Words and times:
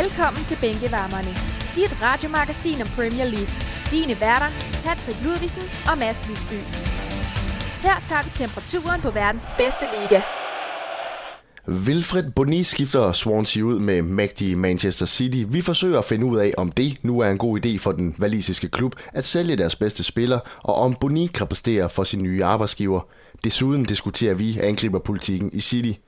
Velkommen 0.00 0.44
til 0.44 0.58
Bænkevarmerne. 0.60 1.32
Dit 1.76 2.02
radiomagasin 2.02 2.80
om 2.80 2.86
Premier 2.96 3.24
League. 3.34 3.54
Dine 3.90 4.20
værter, 4.20 4.50
Patrick 4.84 5.24
Ludvigsen 5.24 5.62
og 5.90 5.98
Mads 5.98 6.28
Lisby. 6.28 6.58
Her 7.86 7.96
tager 8.08 8.22
vi 8.24 8.30
temperaturen 8.34 9.00
på 9.00 9.10
verdens 9.10 9.46
bedste 9.58 9.84
liga. 9.94 10.20
Wilfred 11.68 12.30
Boni 12.30 12.62
skifter 12.62 13.12
Swansea 13.12 13.62
ud 13.62 13.78
med 13.78 14.02
mægtige 14.02 14.56
Manchester 14.56 15.06
City. 15.06 15.44
Vi 15.48 15.60
forsøger 15.60 15.98
at 15.98 16.04
finde 16.04 16.26
ud 16.26 16.36
af, 16.38 16.54
om 16.56 16.72
det 16.72 16.98
nu 17.02 17.20
er 17.20 17.30
en 17.30 17.38
god 17.38 17.66
idé 17.66 17.78
for 17.78 17.92
den 17.92 18.14
valisiske 18.18 18.68
klub 18.68 18.96
at 19.12 19.24
sælge 19.24 19.56
deres 19.56 19.76
bedste 19.76 20.04
spiller, 20.04 20.38
og 20.62 20.74
om 20.74 20.96
Boni 21.00 21.26
kan 21.26 21.46
præstere 21.46 21.90
for 21.90 22.04
sin 22.04 22.22
nye 22.22 22.44
arbejdsgiver. 22.44 23.00
Desuden 23.44 23.84
diskuterer 23.84 24.34
vi 24.34 24.58
angriberpolitikken 24.58 25.50
i 25.52 25.60
City. 25.60 26.00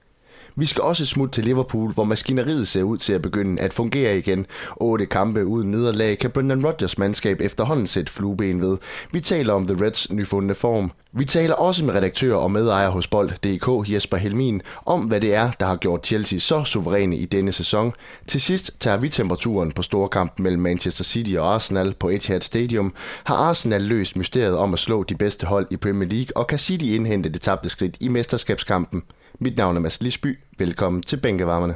Vi 0.58 0.66
skal 0.66 0.82
også 0.82 1.06
smutte 1.06 1.34
til 1.34 1.44
Liverpool, 1.44 1.92
hvor 1.92 2.04
maskineriet 2.04 2.68
ser 2.68 2.82
ud 2.82 2.98
til 2.98 3.12
at 3.12 3.22
begynde 3.22 3.62
at 3.62 3.72
fungere 3.72 4.18
igen. 4.18 4.46
Otte 4.76 5.06
kampe 5.06 5.46
uden 5.46 5.70
nederlag 5.70 6.18
kan 6.18 6.30
Brendan 6.30 6.66
Rodgers 6.66 6.98
mandskab 6.98 7.40
efterhånden 7.40 7.86
sætte 7.86 8.12
flueben 8.12 8.60
ved. 8.60 8.78
Vi 9.12 9.20
taler 9.20 9.52
om 9.54 9.66
The 9.66 9.86
Reds 9.86 10.12
nyfundne 10.12 10.54
form. 10.54 10.92
Vi 11.12 11.24
taler 11.24 11.54
også 11.54 11.84
med 11.84 11.94
redaktør 11.94 12.34
og 12.34 12.50
medejer 12.50 12.88
hos 12.88 13.06
Bold.dk 13.06 13.92
Jesper 13.92 14.16
Helmin 14.16 14.62
om, 14.86 15.00
hvad 15.00 15.20
det 15.20 15.34
er, 15.34 15.50
der 15.50 15.66
har 15.66 15.76
gjort 15.76 16.06
Chelsea 16.06 16.38
så 16.38 16.64
suveræne 16.64 17.16
i 17.16 17.24
denne 17.24 17.52
sæson. 17.52 17.92
Til 18.26 18.40
sidst 18.40 18.80
tager 18.80 18.96
vi 18.96 19.08
temperaturen 19.08 19.72
på 19.72 19.82
storkampen 19.82 20.42
mellem 20.42 20.62
Manchester 20.62 21.04
City 21.04 21.32
og 21.32 21.54
Arsenal 21.54 21.94
på 21.94 22.08
Etihad 22.08 22.40
Stadium. 22.40 22.94
Har 23.24 23.34
Arsenal 23.34 23.82
løst 23.82 24.16
mysteriet 24.16 24.56
om 24.56 24.72
at 24.72 24.78
slå 24.78 25.02
de 25.02 25.14
bedste 25.14 25.46
hold 25.46 25.66
i 25.70 25.76
Premier 25.76 26.08
League, 26.08 26.36
og 26.36 26.46
kan 26.46 26.58
City 26.58 26.84
indhente 26.84 27.28
det 27.28 27.40
tabte 27.40 27.68
skridt 27.68 27.96
i 28.00 28.08
mesterskabskampen? 28.08 29.02
Mit 29.38 29.56
navn 29.56 29.76
er 29.76 29.80
Mads 29.80 30.02
Lisby. 30.02 30.38
Velkommen 30.58 31.02
til 31.02 31.16
Bænkevarmerne. 31.16 31.74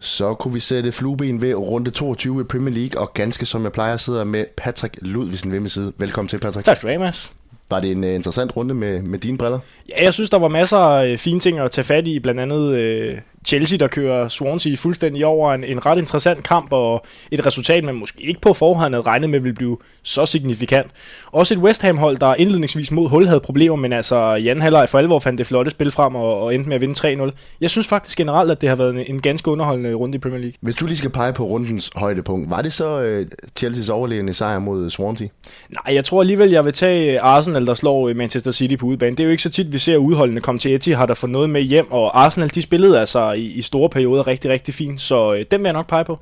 Så 0.00 0.34
kunne 0.34 0.54
vi 0.54 0.60
sætte 0.60 0.92
flueben 0.92 1.42
ved 1.42 1.54
runde 1.54 1.90
22 1.90 2.40
i 2.40 2.44
Premier 2.44 2.74
League, 2.74 3.00
og 3.00 3.14
ganske 3.14 3.46
som 3.46 3.64
jeg 3.64 3.72
plejer 3.72 3.96
sidder 3.96 4.24
med 4.24 4.44
Patrick 4.56 4.96
Ludvigsen 5.00 5.52
ved 5.52 5.60
min 5.60 5.68
side. 5.68 5.92
Velkommen 5.98 6.28
til, 6.28 6.40
Patrick. 6.40 6.64
Tak 6.64 6.76
skal 6.76 6.86
du 6.86 6.90
have, 6.90 7.00
Mads. 7.00 7.32
Var 7.70 7.80
det 7.80 7.90
en 7.90 8.04
uh, 8.04 8.10
interessant 8.10 8.56
runde 8.56 8.74
med, 8.74 9.02
med 9.02 9.18
dine 9.18 9.38
briller? 9.38 9.58
Ja, 9.88 10.04
jeg 10.04 10.14
synes, 10.14 10.30
der 10.30 10.38
var 10.38 10.48
masser 10.48 10.78
af 10.78 11.12
uh, 11.12 11.18
fine 11.18 11.40
ting 11.40 11.58
at 11.58 11.70
tage 11.70 11.84
fat 11.84 12.06
i. 12.06 12.18
Blandt 12.18 12.40
andet 12.40 12.68
uh, 13.12 13.18
Chelsea, 13.44 13.78
der 13.78 13.88
kører 13.88 14.28
Swansea 14.28 14.74
fuldstændig 14.74 15.26
over 15.26 15.54
en, 15.54 15.64
en 15.64 15.86
ret 15.86 15.98
interessant 15.98 16.44
kamp, 16.44 16.72
og 16.72 17.04
et 17.30 17.46
resultat, 17.46 17.84
man 17.84 17.94
måske 17.94 18.22
ikke 18.22 18.40
på 18.40 18.52
forhånd 18.52 18.94
havde 18.94 19.06
regnet 19.06 19.30
med, 19.30 19.40
ville 19.40 19.54
blive 19.54 19.78
så 20.02 20.26
signifikant. 20.26 20.90
Også 21.32 21.54
et 21.54 21.60
West 21.60 21.82
Ham-hold, 21.82 22.18
der 22.18 22.34
indledningsvis 22.34 22.90
mod 22.90 23.08
hul 23.08 23.26
havde 23.26 23.40
problemer, 23.40 23.76
men 23.76 23.92
altså 23.92 24.16
Jan 24.34 24.60
Haller 24.60 24.86
for 24.86 24.98
alvor 24.98 25.18
fandt 25.18 25.38
det 25.38 25.46
flotte 25.46 25.70
spil 25.70 25.90
frem 25.90 26.14
og, 26.14 26.42
og 26.42 26.54
endte 26.54 26.68
med 26.68 26.74
at 26.74 26.80
vinde 26.80 27.24
3-0. 27.26 27.30
Jeg 27.60 27.70
synes 27.70 27.86
faktisk 27.86 28.18
generelt, 28.18 28.50
at 28.50 28.60
det 28.60 28.68
har 28.68 28.76
været 28.76 28.90
en, 28.90 29.14
en 29.14 29.20
ganske 29.20 29.50
underholdende 29.50 29.94
runde 29.94 30.16
i 30.16 30.18
Premier 30.18 30.40
League. 30.40 30.54
Hvis 30.60 30.76
du 30.76 30.86
lige 30.86 30.98
skal 30.98 31.10
pege 31.10 31.32
på 31.32 31.44
rundens 31.44 31.90
højdepunkt, 31.96 32.50
var 32.50 32.62
det 32.62 32.72
så 32.72 33.18
uh, 33.20 33.26
Chelseas 33.56 33.88
overlevende 33.88 34.34
sejr 34.34 34.58
mod 34.58 34.90
Swansea? 34.90 35.28
Nej, 35.70 35.94
jeg 35.94 36.04
tror 36.04 36.20
alligevel, 36.20 36.50
jeg 36.50 36.64
vil 36.64 36.72
tage 36.72 37.20
Arsenal, 37.20 37.66
der 37.66 37.74
slår 37.74 38.14
Manchester 38.14 38.52
City 38.52 38.76
på 38.76 38.86
udebane. 38.86 39.16
Det 39.16 39.20
er 39.20 39.24
jo 39.24 39.30
ikke 39.30 39.42
så 39.42 39.50
tit, 39.50 39.72
vi 39.72 39.78
ser 39.78 39.96
udholdende 39.96 40.40
komme 40.40 40.58
til 40.58 40.74
Etihad 40.74 41.10
og 41.10 41.16
få 41.16 41.26
noget 41.26 41.50
med 41.50 41.62
hjem, 41.62 41.92
og 41.92 42.24
Arsenal, 42.24 42.50
de 42.54 42.62
spillede 42.62 43.00
altså 43.00 43.33
i, 43.34 43.52
i 43.52 43.62
store 43.62 43.88
perioder 43.88 44.26
rigtig, 44.26 44.50
rigtig 44.50 44.74
fint, 44.74 45.00
så 45.00 45.34
øh, 45.34 45.44
den 45.50 45.60
vil 45.60 45.66
jeg 45.66 45.72
nok 45.72 45.88
pege 45.88 46.04
på. 46.04 46.18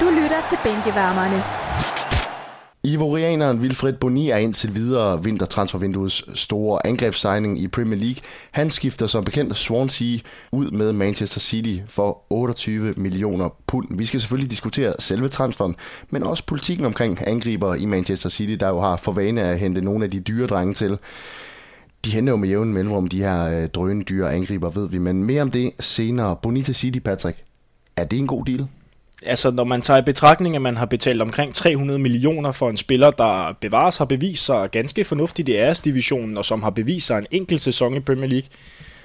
Du 0.00 0.10
lytter 0.10 0.40
til 0.48 0.58
Bænkevarmerne. 0.64 1.64
Ivorianeren 2.86 3.58
Wilfred 3.58 3.92
Boni 3.92 4.30
er 4.30 4.36
indtil 4.36 4.74
videre 4.74 5.24
vintertransfervinduets 5.24 6.40
store 6.40 6.86
angrebssigning 6.86 7.58
i 7.60 7.68
Premier 7.68 7.98
League. 7.98 8.16
Han 8.50 8.70
skifter 8.70 9.06
som 9.06 9.24
bekendt 9.24 9.56
Swansea 9.56 10.18
ud 10.52 10.70
med 10.70 10.92
Manchester 10.92 11.40
City 11.40 11.82
for 11.88 12.22
28 12.30 12.94
millioner 12.96 13.48
pund. 13.66 13.86
Vi 13.90 14.04
skal 14.04 14.20
selvfølgelig 14.20 14.50
diskutere 14.50 14.94
selve 14.98 15.28
transferen, 15.28 15.76
men 16.10 16.22
også 16.22 16.46
politikken 16.46 16.86
omkring 16.86 17.28
angriber 17.28 17.74
i 17.74 17.84
Manchester 17.84 18.28
City, 18.28 18.52
der 18.60 18.68
jo 18.68 18.80
har 18.80 18.96
for 18.96 19.12
vane 19.12 19.42
at 19.42 19.58
hente 19.58 19.80
nogle 19.80 20.04
af 20.04 20.10
de 20.10 20.20
dyre 20.20 20.46
drenge 20.46 20.74
til. 20.74 20.98
De 22.04 22.10
henter 22.10 22.32
jo 22.32 22.36
med 22.36 22.48
jævn 22.48 22.72
mellemrum 22.72 23.08
de 23.08 23.18
her 23.18 23.44
øh, 23.44 23.68
drøne 23.68 24.02
dyre 24.02 24.32
angriber, 24.32 24.70
ved 24.70 24.88
vi. 24.88 24.98
Men 24.98 25.24
mere 25.24 25.42
om 25.42 25.50
det 25.50 25.72
senere. 25.80 26.36
Bonita 26.42 26.72
City, 26.72 26.98
Patrick. 26.98 27.38
Er 27.96 28.04
det 28.04 28.18
en 28.18 28.26
god 28.26 28.44
deal? 28.44 28.66
Altså, 29.26 29.50
når 29.50 29.64
man 29.64 29.82
tager 29.82 29.98
i 29.98 30.02
betragtning, 30.02 30.56
at 30.56 30.62
man 30.62 30.76
har 30.76 30.86
betalt 30.86 31.22
omkring 31.22 31.54
300 31.54 31.98
millioner 31.98 32.52
for 32.52 32.70
en 32.70 32.76
spiller, 32.76 33.10
der 33.10 33.56
bevares 33.60 33.96
har 33.96 34.04
bevist 34.04 34.44
sig 34.44 34.70
ganske 34.70 35.04
fornuftigt 35.04 35.48
i 35.48 35.56
AS-divisionen, 35.56 36.38
og 36.38 36.44
som 36.44 36.62
har 36.62 36.70
bevist 36.70 37.06
sig 37.06 37.18
en 37.18 37.26
enkelt 37.30 37.60
sæson 37.60 37.96
i 37.96 38.00
Premier 38.00 38.28
League, 38.28 38.48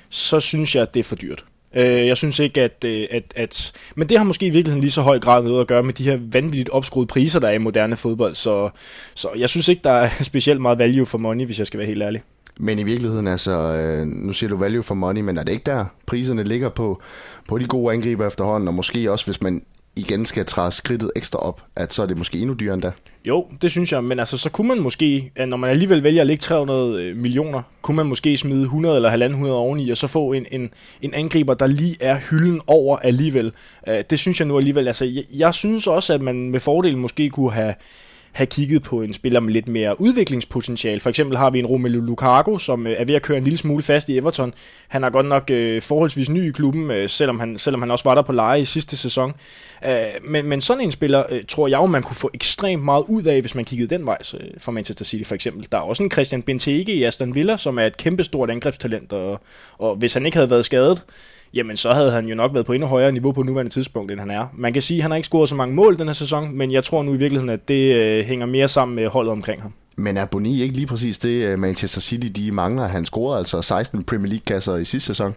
så 0.10 0.40
synes 0.40 0.76
jeg, 0.76 0.82
at 0.82 0.94
det 0.94 1.00
er 1.00 1.04
for 1.04 1.16
dyrt. 1.16 1.46
Øh, 1.74 2.08
jeg 2.08 2.18
synes 2.18 2.40
ikke, 2.40 2.62
at, 2.62 2.84
øh, 2.86 3.08
at, 3.12 3.24
at... 3.36 3.72
Men 3.96 4.10
det 4.10 4.18
har 4.18 4.26
måske 4.26 4.46
i 4.46 4.50
virkeligheden 4.50 4.82
lige 4.82 4.92
så 4.92 5.02
høj 5.02 5.20
grad 5.20 5.44
noget 5.44 5.62
at 5.62 5.68
gøre 5.68 5.84
med 5.84 5.94
de 5.94 6.04
her 6.04 6.18
vanvittigt 6.22 6.70
opskruede 6.70 7.08
priser, 7.08 7.40
der 7.40 7.48
er 7.48 7.54
i 7.54 7.58
moderne 7.58 7.96
fodbold. 7.96 8.36
Så, 8.36 8.70
så 9.16 9.30
jeg 9.38 9.50
synes 9.50 9.68
ikke, 9.68 9.82
der 9.84 9.92
er 9.92 10.10
specielt 10.24 10.62
meget 10.62 10.80
value 10.80 11.06
for 11.06 11.18
money, 11.18 11.46
hvis 11.46 11.60
jeg 11.60 11.68
skal 11.68 11.78
være 11.78 11.88
helt 11.88 12.04
ærlig. 12.04 12.22
Men 12.62 12.80
i 12.80 12.84
virkeligheden, 12.84 13.28
altså, 13.28 13.52
øh, 13.52 14.08
nu 14.08 14.34
siger 14.34 14.50
du 14.50 14.58
value 14.58 14.84
for 14.84 14.96
money, 14.96 15.22
men 15.22 15.38
er 15.38 15.44
det 15.44 15.52
ikke 15.52 15.64
der, 15.66 15.86
priserne 16.06 16.44
ligger 16.44 16.70
på, 16.70 17.02
på 17.48 17.58
de 17.58 17.66
gode 17.66 17.94
angriber 17.94 18.28
efterhånden, 18.28 18.68
og 18.68 18.74
måske 18.74 19.12
også, 19.12 19.26
hvis 19.26 19.42
man 19.42 19.62
igen 19.96 20.26
skal 20.26 20.46
træde 20.46 20.72
skridtet 20.72 21.12
ekstra 21.16 21.40
op, 21.40 21.64
at 21.76 21.94
så 21.94 22.02
er 22.02 22.06
det 22.06 22.18
måske 22.18 22.38
endnu 22.38 22.54
dyrere 22.54 22.74
end 22.74 22.82
da? 22.82 22.92
Jo, 23.26 23.48
det 23.62 23.72
synes 23.72 23.92
jeg, 23.92 24.04
men 24.04 24.20
altså, 24.20 24.38
så 24.38 24.50
kunne 24.50 24.68
man 24.68 24.80
måske, 24.80 25.32
øh, 25.36 25.48
når 25.48 25.58
man 25.58 25.70
alligevel 25.70 26.04
vælger 26.04 26.22
at 26.22 26.28
lægge 26.28 26.42
300 26.42 27.04
øh, 27.04 27.18
millioner, 27.18 27.62
kunne 27.82 27.98
man 27.98 28.06
måske 28.06 28.38
smide 28.38 28.62
100 28.62 28.96
eller 28.96 29.10
150 29.10 29.50
oveni, 29.50 29.90
og 29.90 29.98
så 29.98 30.08
få 30.08 30.34
en, 30.34 30.46
en, 30.52 30.70
en 31.02 31.14
angriber, 31.14 31.54
der 31.54 31.68
lige 31.68 31.96
er 32.00 32.20
hylden 32.30 32.62
over 32.68 32.98
alligevel. 32.98 33.54
Det 34.10 34.20
synes 34.20 34.40
jeg 34.40 34.48
nu 34.48 34.58
alligevel, 34.58 34.88
altså, 34.88 35.06
jeg, 35.06 35.24
jeg 35.34 35.54
synes 35.54 35.88
også, 35.88 36.14
at 36.14 36.22
man 36.22 36.50
med 36.50 36.60
fordel 36.60 36.98
måske 36.98 37.30
kunne 37.30 37.52
have 37.52 37.74
have 38.32 38.48
kigget 38.48 38.84
på 38.84 39.02
en 39.02 39.14
spiller 39.14 39.40
med 39.40 39.54
lidt 39.54 39.68
mere 39.68 40.02
udviklingspotentiale. 40.02 41.00
For 41.00 41.10
eksempel 41.10 41.38
har 41.38 41.50
vi 41.50 41.60
en 41.60 41.66
Romelu 41.66 42.02
Lukaku, 42.02 42.58
som 42.58 42.88
øh, 42.88 42.94
er 42.98 43.06
ved 43.06 43.16
at 43.16 43.22
køre 43.22 43.38
en 43.38 43.44
lille 43.44 43.58
smule 43.58 43.84
fast 43.84 44.10
i 44.10 44.18
Everton. 44.18 44.54
Han 44.88 45.04
er 45.04 45.10
godt 45.10 45.26
nok 45.26 45.50
øh, 45.52 45.82
forholdsvis 45.82 46.30
ny 46.30 46.50
i 46.50 46.52
klubben, 46.52 46.92
øh, 46.92 47.10
selvom, 47.10 47.40
han, 47.40 47.58
selvom 47.58 47.82
han 47.82 47.92
også 47.92 48.10
var 48.10 48.16
der 48.16 48.22
på 48.22 48.32
leje 48.32 48.62
i 48.62 48.66
sidste 48.66 48.98
sæson. 48.98 49.34
Øh, 49.86 49.92
men, 50.24 50.46
men 50.46 50.62
sådan 50.62 50.84
en 50.84 50.92
spiller 50.92 51.24
øh, 51.30 51.44
tror 51.48 51.68
jeg 51.68 51.78
jo, 51.78 51.86
man 51.86 52.04
kunne 52.04 52.16
få 52.16 52.30
ekstremt 52.34 52.84
meget 52.84 53.06
ud 53.08 53.24
af, 53.24 53.42
hvis 53.42 53.56
man 53.56 53.66
kiggede 53.66 53.96
den 53.96 54.06
vej 54.06 54.18
øh, 54.34 54.50
for 54.58 54.72
Manchester 54.72 55.06
City 55.06 55.28
for 55.28 55.36
eksempel. 55.36 55.68
Der 55.72 55.78
er 55.78 55.82
også 55.82 56.04
en 56.04 56.12
Christian 56.12 56.42
Benteke 56.42 56.94
i 56.94 57.04
Aston 57.04 57.36
Villa, 57.36 57.58
som 57.58 57.80
er 57.80 57.86
et 57.86 57.98
kæmpestort 57.98 58.50
angrebstalent, 58.50 59.14
og, 59.14 59.42
og 59.78 59.96
hvis 59.96 60.14
han 60.14 60.26
ikke 60.26 60.38
havde 60.38 60.50
været 60.50 60.66
skadet, 60.66 61.04
jamen 61.54 61.78
så 61.78 61.94
havde 61.94 62.12
han 62.12 62.28
jo 62.28 62.36
nok 62.36 62.54
været 62.54 62.66
på 62.66 62.74
endnu 62.74 62.88
højere 62.88 63.12
niveau 63.12 63.32
på 63.32 63.44
nuværende 63.44 63.72
tidspunkt, 63.72 64.12
end 64.12 64.20
han 64.20 64.32
er. 64.32 64.46
Man 64.58 64.74
kan 64.74 64.82
sige, 64.82 64.98
at 64.98 65.02
han 65.02 65.12
har 65.12 65.16
ikke 65.16 65.28
scoret 65.28 65.50
så 65.50 65.56
mange 65.56 65.76
mål 65.76 66.00
den 66.00 66.08
her 66.08 66.14
sæson, 66.14 66.58
men 66.58 66.72
jeg 66.72 66.84
tror 66.84 67.04
nu 67.04 67.14
i 67.14 67.18
virkeligheden, 67.18 67.50
at 67.50 67.68
det 67.68 67.96
øh, 67.96 68.26
hænger 68.26 68.46
mere 68.46 68.68
sammen 68.68 68.96
med 68.96 69.08
holdet 69.08 69.32
omkring 69.32 69.62
ham. 69.62 69.74
Men 69.96 70.18
er 70.18 70.26
Boni 70.26 70.62
ikke 70.62 70.76
lige 70.76 70.88
præcis 70.88 71.18
det, 71.18 71.46
øh, 71.46 71.60
Manchester 71.60 72.02
City 72.02 72.28
de 72.42 72.52
mangler? 72.52 72.88
Han 72.88 73.06
scorede 73.06 73.40
altså 73.40 73.62
16 73.62 74.04
Premier 74.04 74.30
League-kasser 74.30 74.76
i 74.76 74.86
sidste 74.86 75.08
sæson. 75.08 75.36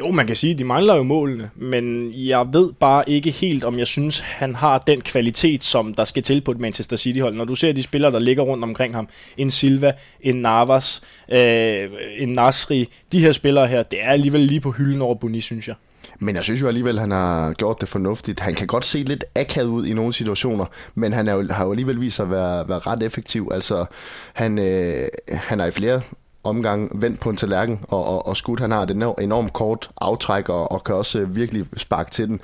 Jo, 0.00 0.10
man 0.10 0.26
kan 0.26 0.36
sige, 0.36 0.52
at 0.52 0.58
de 0.58 0.64
mangler 0.64 0.94
jo 0.94 1.02
målene, 1.02 1.50
men 1.56 2.12
jeg 2.14 2.46
ved 2.52 2.72
bare 2.72 3.10
ikke 3.10 3.30
helt, 3.30 3.64
om 3.64 3.78
jeg 3.78 3.86
synes, 3.86 4.18
han 4.18 4.54
har 4.54 4.78
den 4.78 5.00
kvalitet, 5.00 5.64
som 5.64 5.94
der 5.94 6.04
skal 6.04 6.22
til 6.22 6.40
på 6.40 6.50
et 6.50 6.58
Manchester 6.60 6.96
City-hold. 6.96 7.34
Når 7.34 7.44
du 7.44 7.54
ser 7.54 7.72
de 7.72 7.82
spillere, 7.82 8.12
der 8.12 8.18
ligger 8.18 8.42
rundt 8.42 8.64
omkring 8.64 8.94
ham, 8.94 9.08
en 9.36 9.50
Silva, 9.50 9.92
en 10.20 10.36
Navas, 10.36 11.02
øh, 11.32 11.88
en 12.18 12.28
Nasri, 12.28 12.88
de 13.12 13.20
her 13.20 13.32
spillere 13.32 13.66
her, 13.66 13.82
det 13.82 14.02
er 14.02 14.10
alligevel 14.10 14.40
lige 14.40 14.60
på 14.60 14.70
hylden 14.70 15.02
over 15.02 15.14
Boni, 15.14 15.40
synes 15.40 15.68
jeg. 15.68 15.76
Men 16.18 16.36
jeg 16.36 16.44
synes 16.44 16.60
jo 16.60 16.68
alligevel, 16.68 16.94
at 16.94 17.00
han 17.00 17.10
har 17.10 17.52
gjort 17.52 17.80
det 17.80 17.88
fornuftigt. 17.88 18.40
Han 18.40 18.54
kan 18.54 18.66
godt 18.66 18.86
se 18.86 19.02
lidt 19.02 19.24
akavet 19.36 19.68
ud 19.68 19.86
i 19.86 19.94
nogle 19.94 20.12
situationer, 20.12 20.64
men 20.94 21.12
han 21.12 21.28
er 21.28 21.32
jo, 21.32 21.46
har 21.50 21.64
jo 21.64 21.70
alligevel 21.70 22.00
vist 22.00 22.16
sig 22.16 22.22
at 22.22 22.30
være, 22.30 22.68
være 22.68 22.78
ret 22.78 23.02
effektiv. 23.02 23.50
Altså, 23.52 23.84
han, 24.32 24.58
øh, 24.58 25.08
han 25.28 25.60
er 25.60 25.66
i 25.66 25.70
flere 25.70 26.00
omgang 26.44 27.02
vendt 27.02 27.20
på 27.20 27.30
en 27.30 27.36
tallerken, 27.36 27.80
og, 27.88 28.04
og, 28.04 28.26
og 28.26 28.36
skudt. 28.36 28.60
Han 28.60 28.70
har 28.70 28.82
et 28.82 28.90
enormt 29.20 29.52
kort 29.52 29.90
aftræk, 30.00 30.48
og, 30.48 30.72
og 30.72 30.84
kan 30.84 30.94
også 30.94 31.18
øh, 31.18 31.36
virkelig 31.36 31.66
sparke 31.76 32.10
til 32.10 32.28
den. 32.28 32.40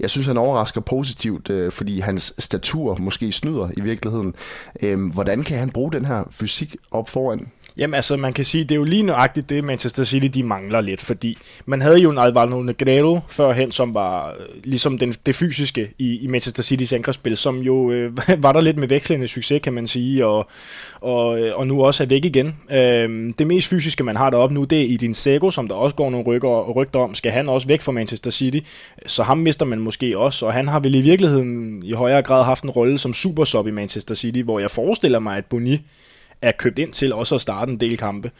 Jeg 0.00 0.10
synes, 0.10 0.26
han 0.26 0.38
overrasker 0.38 0.80
positivt, 0.80 1.50
øh, 1.50 1.72
fordi 1.72 2.00
hans 2.00 2.34
statur 2.38 2.96
måske 3.00 3.32
snyder 3.32 3.68
i 3.76 3.80
virkeligheden. 3.80 4.34
Øh, 4.82 5.10
hvordan 5.12 5.42
kan 5.42 5.58
han 5.58 5.70
bruge 5.70 5.92
den 5.92 6.04
her 6.04 6.24
fysik 6.30 6.76
op 6.90 7.08
foran? 7.08 7.46
Jamen 7.78 7.94
altså, 7.94 8.16
man 8.16 8.32
kan 8.32 8.44
sige, 8.44 8.64
det 8.64 8.70
er 8.70 8.76
jo 8.76 8.84
lige 8.84 9.02
nøjagtigt 9.02 9.48
det, 9.48 9.64
Manchester 9.64 10.04
City 10.04 10.26
de 10.26 10.42
mangler 10.42 10.80
lidt, 10.80 11.00
fordi 11.00 11.38
man 11.66 11.80
havde 11.80 11.98
jo 11.98 12.10
en 12.10 12.18
Alvaro 12.18 12.62
Negredo 12.62 13.20
førhen, 13.28 13.70
som 13.70 13.94
var 13.94 14.30
øh, 14.30 14.34
ligesom 14.64 14.98
den, 14.98 15.12
det 15.26 15.34
fysiske 15.34 15.90
i, 15.98 16.18
i 16.18 16.26
Manchester 16.26 16.62
Citys 16.62 16.92
angrebsspil, 16.92 17.36
som 17.36 17.58
jo 17.58 17.90
øh, 17.90 18.12
var 18.44 18.52
der 18.52 18.60
lidt 18.60 18.76
med 18.76 18.88
vekslende 18.88 19.28
succes, 19.28 19.60
kan 19.62 19.72
man 19.72 19.86
sige, 19.86 20.26
og, 20.26 20.48
og, 21.00 21.40
øh, 21.40 21.56
og 21.56 21.66
nu 21.66 21.84
også 21.84 22.02
er 22.02 22.06
væk 22.06 22.24
igen. 22.24 22.56
Øh, 22.70 23.34
det 23.38 23.46
mest 23.46 23.68
fysiske, 23.68 24.04
man 24.04 24.16
har 24.16 24.30
deroppe 24.30 24.54
nu, 24.54 24.64
det 24.64 24.80
er 24.80 24.94
Edin 24.94 25.14
Sego, 25.14 25.50
som 25.50 25.68
der 25.68 25.74
også 25.74 25.96
går 25.96 26.10
nogle 26.10 26.26
rykker, 26.26 26.72
rygter 26.72 27.00
om, 27.00 27.14
skal 27.14 27.32
han 27.32 27.48
også 27.48 27.68
væk 27.68 27.80
fra 27.80 27.92
Manchester 27.92 28.30
City, 28.30 28.58
så 29.06 29.22
ham 29.22 29.38
mister 29.38 29.66
man 29.66 29.78
måske 29.78 30.18
også, 30.18 30.46
og 30.46 30.52
han 30.52 30.68
har 30.68 30.80
vel 30.80 30.94
i 30.94 31.00
virkeligheden 31.00 31.82
i 31.84 31.92
højere 31.92 32.22
grad 32.22 32.44
haft 32.44 32.64
en 32.64 32.70
rolle 32.70 32.98
som 32.98 33.14
supersub 33.14 33.66
i 33.66 33.70
Manchester 33.70 34.14
City, 34.14 34.40
hvor 34.40 34.58
jeg 34.58 34.70
forestiller 34.70 35.18
mig, 35.18 35.36
at 35.36 35.44
Boni 35.44 35.80
er 36.42 36.52
købt 36.52 36.78
ind 36.78 36.92
til 36.92 37.12
også 37.12 37.34
at 37.34 37.40
starte 37.40 37.72
en 37.72 37.80
del 37.80 37.96
kampe. 37.96 38.30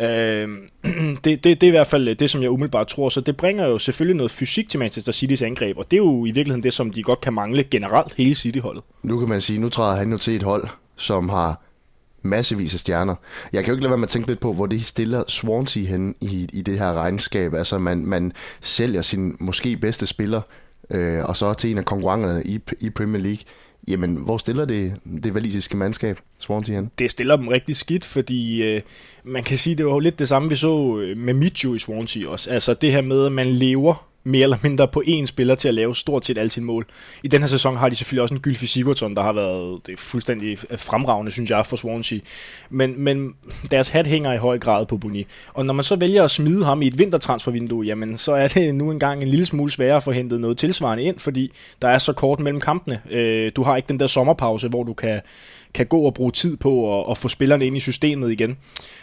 Øh, 0.00 0.48
det, 1.24 1.44
det, 1.44 1.44
det 1.44 1.62
er 1.62 1.66
i 1.66 1.70
hvert 1.70 1.86
fald 1.86 2.08
øh, 2.08 2.18
det, 2.18 2.30
som 2.30 2.42
jeg 2.42 2.50
umiddelbart 2.50 2.86
tror, 2.86 3.08
så 3.08 3.20
det 3.20 3.36
bringer 3.36 3.66
jo 3.66 3.78
selvfølgelig 3.78 4.16
noget 4.16 4.30
fysik 4.30 4.68
til 4.68 4.78
Manchester 4.78 5.12
City's 5.12 5.44
angreb, 5.44 5.78
og 5.78 5.90
det 5.90 5.96
er 5.96 6.02
jo 6.02 6.24
i 6.24 6.30
virkeligheden 6.30 6.62
det, 6.62 6.72
som 6.72 6.90
de 6.90 7.02
godt 7.02 7.20
kan 7.20 7.32
mangle 7.32 7.64
generelt 7.64 8.14
hele 8.14 8.34
City-holdet. 8.34 8.82
Nu 9.02 9.18
kan 9.18 9.28
man 9.28 9.40
sige, 9.40 9.58
nu 9.60 9.68
træder 9.68 9.96
han 9.96 10.10
jo 10.10 10.18
til 10.18 10.36
et 10.36 10.42
hold, 10.42 10.68
som 10.96 11.28
har 11.28 11.62
massevis 12.22 12.74
af 12.74 12.80
stjerner. 12.80 13.14
Jeg 13.52 13.64
kan 13.64 13.70
jo 13.70 13.74
ikke 13.74 13.82
lade 13.82 13.90
være 13.90 13.98
med 13.98 14.06
at 14.06 14.10
tænke 14.10 14.28
lidt 14.28 14.40
på, 14.40 14.52
hvor 14.52 14.66
det 14.66 14.84
stiller 14.84 15.24
Swansea 15.28 15.82
hen 15.82 16.14
i, 16.20 16.48
i 16.52 16.62
det 16.62 16.78
her 16.78 16.92
regnskab. 16.92 17.54
Altså 17.54 17.78
man, 17.78 18.06
man 18.06 18.32
sælger 18.60 19.02
sin 19.02 19.36
måske 19.40 19.76
bedste 19.76 20.06
spiller, 20.06 20.40
øh, 20.90 21.24
og 21.24 21.36
så 21.36 21.54
til 21.54 21.70
en 21.70 21.78
af 21.78 21.84
konkurrenterne 21.84 22.42
i, 22.44 22.60
i 22.80 22.90
Premier 22.90 23.22
League. 23.22 23.42
Jamen, 23.88 24.16
hvor 24.16 24.38
stiller 24.38 24.64
det 24.64 24.94
det 25.22 25.34
valisiske 25.34 25.76
mandskab, 25.76 26.20
Swansea 26.38 26.74
hen? 26.74 26.90
Det 26.98 27.10
stiller 27.10 27.36
dem 27.36 27.48
rigtig 27.48 27.76
skidt, 27.76 28.04
fordi 28.04 28.62
øh, 28.62 28.82
man 29.24 29.44
kan 29.44 29.58
sige, 29.58 29.76
det 29.76 29.86
var 29.86 29.92
jo 29.92 29.98
lidt 29.98 30.18
det 30.18 30.28
samme, 30.28 30.48
vi 30.48 30.56
så 30.56 30.98
øh, 30.98 31.16
med 31.16 31.34
Mitchell 31.34 31.76
i 31.76 31.78
Swansea 31.78 32.28
også. 32.28 32.50
Altså 32.50 32.74
det 32.74 32.92
her 32.92 33.00
med, 33.00 33.26
at 33.26 33.32
man 33.32 33.46
lever 33.46 34.07
mere 34.24 34.42
eller 34.42 34.56
mindre 34.62 34.88
på 34.88 35.02
én 35.06 35.26
spiller 35.26 35.54
til 35.54 35.68
at 35.68 35.74
lave 35.74 35.96
stort 35.96 36.26
set 36.26 36.38
alle 36.38 36.50
sine 36.50 36.66
mål. 36.66 36.86
I 37.22 37.28
den 37.28 37.40
her 37.40 37.48
sæson 37.48 37.76
har 37.76 37.88
de 37.88 37.96
selvfølgelig 37.96 38.22
også 38.22 38.34
en 38.34 38.40
Gylfi 38.40 38.66
Sigurdsson, 38.66 39.14
der 39.16 39.22
har 39.22 39.32
været 39.32 39.86
det 39.86 39.92
er 39.92 39.96
fuldstændig 39.96 40.58
øh, 40.70 40.78
fremragende, 40.78 41.32
synes 41.32 41.50
jeg, 41.50 41.66
for 41.66 41.76
Swansea. 41.76 42.18
Men, 42.70 42.94
men 43.00 43.34
deres 43.70 43.88
hat 43.88 44.06
hænger 44.06 44.32
i 44.32 44.36
høj 44.36 44.58
grad 44.58 44.86
på 44.86 44.96
Boni. 44.96 45.26
Og 45.54 45.66
når 45.66 45.74
man 45.74 45.84
så 45.84 45.96
vælger 45.96 46.24
at 46.24 46.30
smide 46.30 46.64
ham 46.64 46.82
i 46.82 46.86
et 46.86 46.98
vintertransfervindue, 46.98 47.84
jamen 47.84 48.16
så 48.16 48.32
er 48.32 48.48
det 48.48 48.74
nu 48.74 48.90
engang 48.90 49.22
en 49.22 49.28
lille 49.28 49.46
smule 49.46 49.70
sværere 49.72 49.96
at 49.96 50.02
få 50.02 50.10
hentet 50.10 50.40
noget 50.40 50.58
tilsvarende 50.58 51.04
ind, 51.04 51.18
fordi 51.18 51.52
der 51.82 51.88
er 51.88 51.98
så 51.98 52.12
kort 52.12 52.40
mellem 52.40 52.60
kampene. 52.60 53.00
Øh, 53.10 53.52
du 53.56 53.62
har 53.62 53.76
ikke 53.76 53.88
den 53.88 54.00
der 54.00 54.06
sommerpause, 54.06 54.68
hvor 54.68 54.84
du 54.84 54.92
kan 54.92 55.20
kan 55.78 55.86
gå 55.86 56.00
og 56.00 56.14
bruge 56.14 56.32
tid 56.32 56.56
på 56.56 57.00
at, 57.00 57.10
at 57.10 57.18
få 57.18 57.28
spillerne 57.28 57.66
ind 57.66 57.76
i 57.76 57.80
systemet 57.80 58.32
igen, 58.32 58.50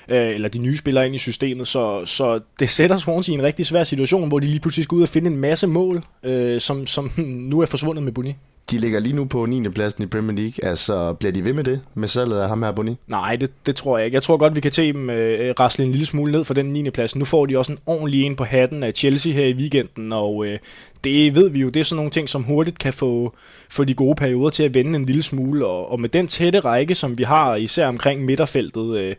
øh, 0.09 0.27
eller 0.35 0.49
de 0.49 0.59
nye 0.59 0.77
spillere 0.77 1.05
ind 1.05 1.15
i 1.15 1.17
systemet, 1.17 1.67
så, 1.67 2.05
så 2.05 2.39
det 2.59 2.69
sætter 2.69 2.97
Swansea 2.97 3.33
i 3.33 3.37
en 3.37 3.43
rigtig 3.43 3.65
svær 3.65 3.83
situation, 3.83 4.27
hvor 4.27 4.39
de 4.39 4.47
lige 4.47 4.59
pludselig 4.59 4.83
skal 4.83 4.95
ud 4.95 5.01
og 5.01 5.09
finde 5.09 5.31
en 5.31 5.37
masse 5.37 5.67
mål, 5.67 6.03
øh, 6.23 6.61
som, 6.61 6.85
som 6.87 7.11
nu 7.51 7.59
er 7.59 7.65
forsvundet 7.65 8.03
med 8.03 8.11
Bunny. 8.11 8.31
De 8.71 8.77
ligger 8.77 8.99
lige 8.99 9.15
nu 9.15 9.25
på 9.25 9.45
9. 9.45 9.69
pladsen 9.69 10.03
i 10.03 10.05
Premier 10.05 10.37
League. 10.37 10.69
Altså, 10.69 11.13
bliver 11.13 11.31
de 11.31 11.43
ved 11.43 11.53
med 11.53 11.63
det, 11.63 11.81
med 11.93 12.07
salget 12.07 12.39
af 12.39 12.47
ham 12.47 12.63
her, 12.63 12.71
Boni? 12.71 12.95
Nej, 13.07 13.35
det, 13.35 13.51
det 13.65 13.75
tror 13.75 13.97
jeg 13.97 14.05
ikke. 14.05 14.15
Jeg 14.15 14.23
tror 14.23 14.37
godt, 14.37 14.55
vi 14.55 14.61
kan 14.61 14.71
tage 14.71 14.93
dem 14.93 15.09
øh, 15.09 15.53
rasle 15.59 15.85
en 15.85 15.91
lille 15.91 16.05
smule 16.05 16.31
ned 16.31 16.45
for 16.45 16.53
den 16.53 16.65
9. 16.65 16.89
plads. 16.89 17.15
Nu 17.15 17.25
får 17.25 17.45
de 17.45 17.57
også 17.57 17.71
en 17.71 17.79
ordentlig 17.85 18.23
en 18.23 18.35
på 18.35 18.43
hatten 18.43 18.83
af 18.83 18.93
Chelsea 18.95 19.33
her 19.33 19.45
i 19.45 19.53
weekenden, 19.53 20.13
og 20.13 20.45
øh, 20.45 20.59
det 21.03 21.35
ved 21.35 21.49
vi 21.49 21.59
jo, 21.59 21.69
det 21.69 21.79
er 21.79 21.83
sådan 21.83 21.95
nogle 21.95 22.11
ting, 22.11 22.29
som 22.29 22.43
hurtigt 22.43 22.79
kan 22.79 22.93
få, 22.93 23.33
få 23.69 23.83
de 23.83 23.93
gode 23.93 24.15
perioder 24.15 24.49
til 24.49 24.63
at 24.63 24.73
vende 24.73 24.95
en 24.95 25.05
lille 25.05 25.23
smule, 25.23 25.65
og, 25.65 25.91
og 25.91 25.99
med 25.99 26.09
den 26.09 26.27
tætte 26.27 26.59
række, 26.59 26.95
som 26.95 27.17
vi 27.17 27.23
har, 27.23 27.55
især 27.55 27.87
omkring 27.87 28.25
midterfeltet, 28.25 28.97
øh, 28.97 29.15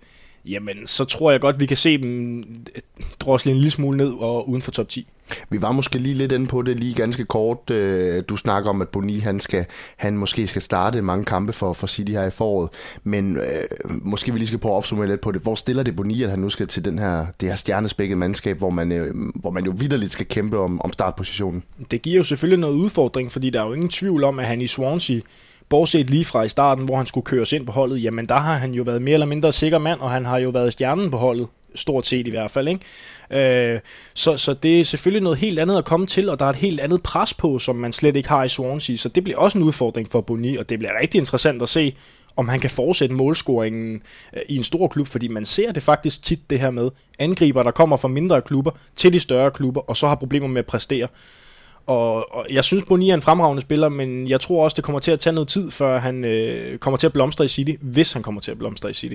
jamen 0.46 0.86
så 0.86 1.04
tror 1.04 1.30
jeg 1.30 1.40
godt, 1.40 1.60
vi 1.60 1.66
kan 1.66 1.76
se 1.76 1.98
dem 1.98 2.38
øh, 2.76 3.04
drosle 3.20 3.52
en 3.52 3.56
lille 3.56 3.70
smule 3.70 3.96
ned 3.96 4.12
og 4.20 4.48
uden 4.48 4.62
for 4.62 4.70
top 4.70 4.88
10. 4.88 5.08
Vi 5.50 5.62
var 5.62 5.72
måske 5.72 5.98
lige 5.98 6.14
lidt 6.14 6.32
inde 6.32 6.46
på 6.46 6.62
det 6.62 6.80
lige 6.80 6.94
ganske 6.94 7.24
kort. 7.24 7.70
Øh, 7.70 8.24
du 8.28 8.36
snakker 8.36 8.70
om, 8.70 8.82
at 8.82 8.88
Boni 8.88 9.18
han, 9.18 9.40
skal, 9.40 9.66
han 9.96 10.18
måske 10.18 10.46
skal 10.46 10.62
starte 10.62 11.02
mange 11.02 11.24
kampe 11.24 11.52
for, 11.52 11.72
for 11.72 11.86
City 11.86 12.12
her 12.12 12.24
i 12.24 12.30
foråret, 12.30 12.70
men 13.04 13.36
øh, 13.36 13.44
måske 13.88 14.32
vi 14.32 14.38
lige 14.38 14.46
skal 14.46 14.58
prøve 14.58 14.72
at 14.72 14.76
opsummere 14.76 15.08
lidt 15.08 15.20
på 15.20 15.32
det. 15.32 15.42
Hvor 15.42 15.54
stiller 15.54 15.82
det 15.82 15.96
Boni, 15.96 16.22
at 16.22 16.30
han 16.30 16.38
nu 16.38 16.50
skal 16.50 16.66
til 16.66 16.84
den 16.84 16.98
her, 16.98 17.26
det 17.40 17.48
her 17.48 17.56
stjernespækkede 17.56 18.18
mandskab, 18.18 18.58
hvor 18.58 18.70
man, 18.70 18.92
øh, 18.92 19.14
hvor 19.34 19.50
man 19.50 19.64
jo 19.64 19.74
vidderligt 19.76 20.12
skal 20.12 20.26
kæmpe 20.26 20.58
om, 20.58 20.80
om 20.80 20.92
startpositionen? 20.92 21.62
Det 21.90 22.02
giver 22.02 22.16
jo 22.16 22.22
selvfølgelig 22.22 22.58
noget 22.58 22.74
udfordring, 22.74 23.32
fordi 23.32 23.50
der 23.50 23.62
er 23.62 23.66
jo 23.66 23.72
ingen 23.72 23.88
tvivl 23.88 24.24
om, 24.24 24.38
at 24.38 24.46
han 24.46 24.60
i 24.60 24.66
Swansea 24.66 25.20
bortset 25.68 26.10
lige 26.10 26.24
fra 26.24 26.42
i 26.42 26.48
starten, 26.48 26.84
hvor 26.84 26.96
han 26.96 27.06
skulle 27.06 27.24
køres 27.24 27.52
ind 27.52 27.66
på 27.66 27.72
holdet, 27.72 28.02
jamen 28.02 28.26
der 28.26 28.34
har 28.34 28.54
han 28.54 28.74
jo 28.74 28.82
været 28.82 29.02
mere 29.02 29.12
eller 29.12 29.26
mindre 29.26 29.52
sikker 29.52 29.78
mand, 29.78 30.00
og 30.00 30.10
han 30.10 30.26
har 30.26 30.38
jo 30.38 30.50
været 30.50 30.72
stjernen 30.72 31.10
på 31.10 31.16
holdet, 31.16 31.48
stort 31.74 32.06
set 32.06 32.26
i 32.26 32.30
hvert 32.30 32.50
fald. 32.50 32.68
Ikke? 32.68 33.74
Øh, 33.74 33.80
så, 34.14 34.36
så 34.36 34.54
det 34.54 34.80
er 34.80 34.84
selvfølgelig 34.84 35.22
noget 35.22 35.38
helt 35.38 35.58
andet 35.58 35.78
at 35.78 35.84
komme 35.84 36.06
til, 36.06 36.28
og 36.28 36.38
der 36.38 36.44
er 36.46 36.50
et 36.50 36.56
helt 36.56 36.80
andet 36.80 37.02
pres 37.02 37.34
på, 37.34 37.58
som 37.58 37.76
man 37.76 37.92
slet 37.92 38.16
ikke 38.16 38.28
har 38.28 38.44
i 38.44 38.48
Swansea, 38.48 38.96
så 38.96 39.08
det 39.08 39.24
bliver 39.24 39.38
også 39.38 39.58
en 39.58 39.64
udfordring 39.64 40.10
for 40.10 40.20
Boni, 40.20 40.56
og 40.56 40.68
det 40.68 40.78
bliver 40.78 40.92
rigtig 41.00 41.18
interessant 41.18 41.62
at 41.62 41.68
se, 41.68 41.96
om 42.36 42.48
han 42.48 42.60
kan 42.60 42.70
fortsætte 42.70 43.14
målscoringen 43.14 44.02
øh, 44.36 44.42
i 44.48 44.56
en 44.56 44.62
stor 44.62 44.88
klub, 44.88 45.06
fordi 45.06 45.28
man 45.28 45.44
ser 45.44 45.72
det 45.72 45.82
faktisk 45.82 46.22
tit 46.22 46.50
det 46.50 46.60
her 46.60 46.70
med 46.70 46.90
angriber, 47.18 47.62
der 47.62 47.70
kommer 47.70 47.96
fra 47.96 48.08
mindre 48.08 48.42
klubber 48.42 48.70
til 48.96 49.12
de 49.12 49.20
større 49.20 49.50
klubber, 49.50 49.80
og 49.80 49.96
så 49.96 50.08
har 50.08 50.14
problemer 50.14 50.48
med 50.48 50.58
at 50.58 50.66
præstere. 50.66 51.08
Og, 51.86 52.34
og 52.34 52.46
jeg 52.50 52.64
synes, 52.64 52.84
Boni 52.84 53.10
er 53.10 53.14
en 53.14 53.22
fremragende 53.22 53.62
spiller, 53.62 53.88
men 53.88 54.28
jeg 54.28 54.40
tror 54.40 54.64
også, 54.64 54.74
det 54.74 54.84
kommer 54.84 54.98
til 54.98 55.10
at 55.10 55.20
tage 55.20 55.34
noget 55.34 55.48
tid, 55.48 55.70
før 55.70 55.98
han 55.98 56.24
øh, 56.24 56.78
kommer 56.78 56.98
til 56.98 57.06
at 57.06 57.12
blomstre 57.12 57.44
i 57.44 57.48
City, 57.48 57.72
hvis 57.80 58.12
han 58.12 58.22
kommer 58.22 58.40
til 58.40 58.50
at 58.50 58.58
blomstre 58.58 58.90
i 58.90 58.94
City. 58.94 59.14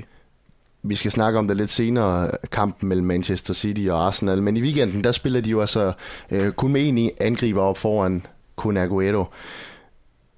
Vi 0.84 0.96
skal 0.96 1.12
snakke 1.12 1.40
om 1.40 1.48
det 1.48 1.58
lidt 1.58 1.72
senere, 1.72 2.32
kampen 2.52 2.90
mellem 2.90 3.08
Manchester 3.08 3.54
City 3.54 3.88
og 3.90 4.06
Arsenal, 4.06 4.42
men 4.42 4.58
i 4.58 4.62
weekenden, 4.62 5.04
der 5.04 5.12
spiller 5.12 5.42
de 5.42 5.50
jo 5.50 5.62
altså 5.62 5.94
øh, 6.32 6.52
kun 6.52 6.72
med 6.72 6.88
en 6.88 7.10
angriber 7.22 7.62
op 7.62 7.78
foran 7.78 8.26
Kun 8.56 8.78
Aguero. 8.78 9.26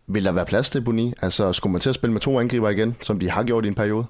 Vil 0.07 0.23
der 0.23 0.31
være 0.31 0.45
plads 0.45 0.69
til 0.69 0.81
Boni? 0.81 1.13
Altså, 1.21 1.53
skulle 1.53 1.71
man 1.71 1.81
til 1.81 1.89
at 1.89 1.95
spille 1.95 2.13
med 2.13 2.21
to 2.21 2.39
angriber 2.39 2.69
igen, 2.69 2.95
som 3.01 3.19
de 3.19 3.29
har 3.29 3.43
gjort 3.43 3.65
i 3.65 3.67
en 3.67 3.75
periode? 3.75 4.05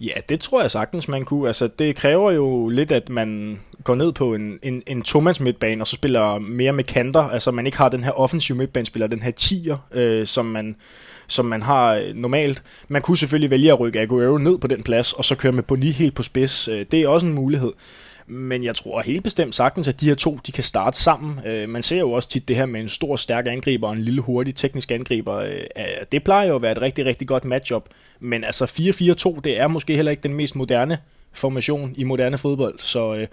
Ja, 0.00 0.12
det 0.28 0.40
tror 0.40 0.60
jeg 0.60 0.70
sagtens, 0.70 1.08
man 1.08 1.24
kunne. 1.24 1.46
Altså, 1.46 1.68
det 1.68 1.96
kræver 1.96 2.30
jo 2.30 2.68
lidt, 2.68 2.92
at 2.92 3.08
man 3.08 3.60
går 3.84 3.94
ned 3.94 4.12
på 4.12 4.34
en, 4.34 4.58
en, 4.62 4.82
en 4.86 5.02
tomands 5.02 5.40
midtbane, 5.40 5.82
og 5.82 5.86
så 5.86 5.94
spiller 5.94 6.38
mere 6.38 6.72
med 6.72 6.84
kanter. 6.84 7.22
Altså, 7.22 7.50
man 7.50 7.66
ikke 7.66 7.78
har 7.78 7.88
den 7.88 8.04
her 8.04 8.10
offensiv 8.10 8.56
midtbanespiller, 8.56 9.06
den 9.06 9.22
her 9.22 9.30
tier, 9.30 9.76
øh, 9.92 10.26
som, 10.26 10.46
man, 10.46 10.76
som 11.26 11.44
man 11.44 11.62
har 11.62 11.94
øh, 11.94 12.14
normalt. 12.14 12.62
Man 12.88 13.02
kunne 13.02 13.16
selvfølgelig 13.16 13.50
vælge 13.50 13.72
at 13.72 13.80
rykke 13.80 14.00
Aguero 14.00 14.38
ned 14.38 14.58
på 14.58 14.66
den 14.66 14.82
plads, 14.82 15.12
og 15.12 15.24
så 15.24 15.34
køre 15.34 15.52
med 15.52 15.62
Boni 15.62 15.90
helt 15.90 16.14
på 16.14 16.22
spids. 16.22 16.68
Øh, 16.68 16.86
det 16.90 17.02
er 17.02 17.08
også 17.08 17.26
en 17.26 17.32
mulighed. 17.32 17.72
Men 18.30 18.64
jeg 18.64 18.74
tror 18.74 19.00
helt 19.00 19.24
bestemt 19.24 19.54
sagtens, 19.54 19.88
at 19.88 20.00
de 20.00 20.08
her 20.08 20.14
to 20.14 20.38
de 20.46 20.52
kan 20.52 20.64
starte 20.64 20.98
sammen. 20.98 21.40
Øh, 21.46 21.68
man 21.68 21.82
ser 21.82 21.98
jo 21.98 22.12
også 22.12 22.28
tit 22.28 22.48
det 22.48 22.56
her 22.56 22.66
med 22.66 22.80
en 22.80 22.88
stor, 22.88 23.16
stærk 23.16 23.46
angriber 23.46 23.86
og 23.88 23.92
en 23.92 24.02
lille, 24.02 24.20
hurtig 24.20 24.54
teknisk 24.54 24.90
angriber. 24.90 25.36
Øh, 25.36 25.60
det 26.12 26.24
plejer 26.24 26.48
jo 26.48 26.56
at 26.56 26.62
være 26.62 26.72
et 26.72 26.80
rigtig, 26.80 27.06
rigtig 27.06 27.28
godt 27.28 27.44
matchup. 27.44 27.84
Men 28.20 28.44
altså 28.44 28.64
4-4-2, 28.64 29.40
det 29.40 29.58
er 29.60 29.68
måske 29.68 29.96
heller 29.96 30.10
ikke 30.10 30.22
den 30.22 30.34
mest 30.34 30.56
moderne 30.56 30.98
formation 31.32 31.94
i 31.96 32.04
moderne 32.04 32.38
fodbold. 32.38 32.78
Så, 32.78 33.14
øh, 33.14 33.26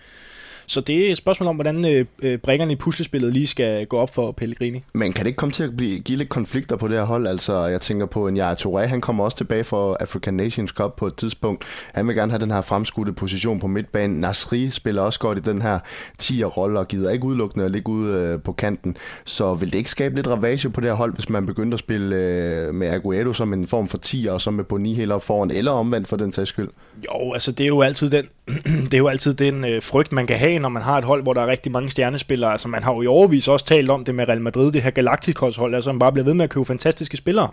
så 0.67 0.81
det 0.81 1.07
er 1.07 1.11
et 1.11 1.17
spørgsmål 1.17 1.49
om, 1.49 1.55
hvordan 1.55 1.85
øh, 1.85 2.05
øh, 2.21 2.37
brækkerne 2.37 2.71
i 2.71 2.75
puslespillet 2.75 3.33
lige 3.33 3.47
skal 3.47 3.85
gå 3.85 3.97
op 3.97 4.13
for 4.13 4.31
Pellegrini. 4.31 4.83
Men 4.93 5.13
kan 5.13 5.25
det 5.25 5.29
ikke 5.29 5.37
komme 5.37 5.53
til 5.53 5.63
at 5.63 5.77
blive, 5.77 5.99
give 5.99 6.17
lidt 6.17 6.29
konflikter 6.29 6.75
på 6.75 6.87
det 6.87 6.97
her 6.97 7.05
hold? 7.05 7.27
Altså, 7.27 7.65
jeg 7.65 7.81
tænker 7.81 8.05
på 8.05 8.27
en 8.27 8.37
Yaya 8.37 8.53
Touré, 8.53 8.79
han 8.79 9.01
kommer 9.01 9.23
også 9.23 9.37
tilbage 9.37 9.63
for 9.63 9.97
African 9.99 10.33
Nations 10.33 10.71
Cup 10.71 10.95
på 10.97 11.07
et 11.07 11.15
tidspunkt. 11.15 11.63
Han 11.93 12.07
vil 12.07 12.15
gerne 12.15 12.31
have 12.31 12.41
den 12.41 12.51
her 12.51 12.61
fremskudte 12.61 13.13
position 13.13 13.59
på 13.59 13.67
midtbanen. 13.67 14.19
Nasri 14.19 14.69
spiller 14.69 15.01
også 15.01 15.19
godt 15.19 15.37
i 15.37 15.41
den 15.41 15.61
her 15.61 15.79
10'er-rolle 16.23 16.79
og 16.79 16.87
gider 16.87 17.11
ikke 17.11 17.25
udelukkende 17.25 17.65
at 17.65 17.71
ligge 17.71 17.91
ude 17.91 18.13
øh, 18.13 18.41
på 18.41 18.51
kanten. 18.51 18.97
Så 19.25 19.53
vil 19.53 19.71
det 19.71 19.77
ikke 19.77 19.89
skabe 19.89 20.15
lidt 20.15 20.27
ravage 20.27 20.69
på 20.69 20.81
det 20.81 20.89
her 20.89 20.95
hold, 20.95 21.13
hvis 21.13 21.29
man 21.29 21.45
begynder 21.45 21.73
at 21.73 21.79
spille 21.79 22.15
øh, 22.15 22.73
med 22.73 22.87
Aguero 22.87 23.33
som 23.33 23.53
en 23.53 23.67
form 23.67 23.87
for 23.87 23.97
10'er, 24.05 24.31
og 24.31 24.41
så 24.41 24.51
med 24.51 24.63
Boni 24.63 24.93
helt 24.93 25.11
op 25.11 25.23
foran, 25.23 25.51
eller 25.51 25.71
omvendt 25.71 26.07
for 26.07 26.17
den 26.17 26.33
sags 26.33 26.49
skyld? 26.49 26.69
Jo, 27.05 27.33
altså 27.33 27.51
det 27.51 27.63
er 27.63 27.67
jo 27.67 27.81
altid 27.81 28.09
den, 28.09 28.25
det 28.65 28.93
er 28.93 28.97
jo 28.97 29.07
altid 29.07 29.33
den 29.33 29.65
øh, 29.65 29.81
frygt, 29.81 30.11
man 30.11 30.27
kan 30.27 30.37
have, 30.37 30.59
når 30.59 30.69
man 30.69 30.81
har 30.81 30.97
et 30.97 31.03
hold, 31.03 31.23
hvor 31.23 31.33
der 31.33 31.41
er 31.41 31.47
rigtig 31.47 31.71
mange 31.71 31.89
stjernespillere. 31.89 32.51
Altså 32.51 32.67
man 32.67 32.83
har 32.83 32.93
jo 32.93 33.01
i 33.01 33.07
overvis 33.07 33.47
også 33.47 33.65
talt 33.65 33.89
om 33.89 34.05
det 34.05 34.15
med 34.15 34.27
Real 34.27 34.41
Madrid, 34.41 34.71
det 34.71 34.81
her 34.81 34.89
Galacticos-hold, 34.89 35.75
altså 35.75 35.91
man 35.91 35.99
bare 35.99 36.11
bliver 36.11 36.25
ved 36.25 36.33
med 36.33 36.43
at 36.43 36.49
købe 36.49 36.65
fantastiske 36.65 37.17
spillere. 37.17 37.49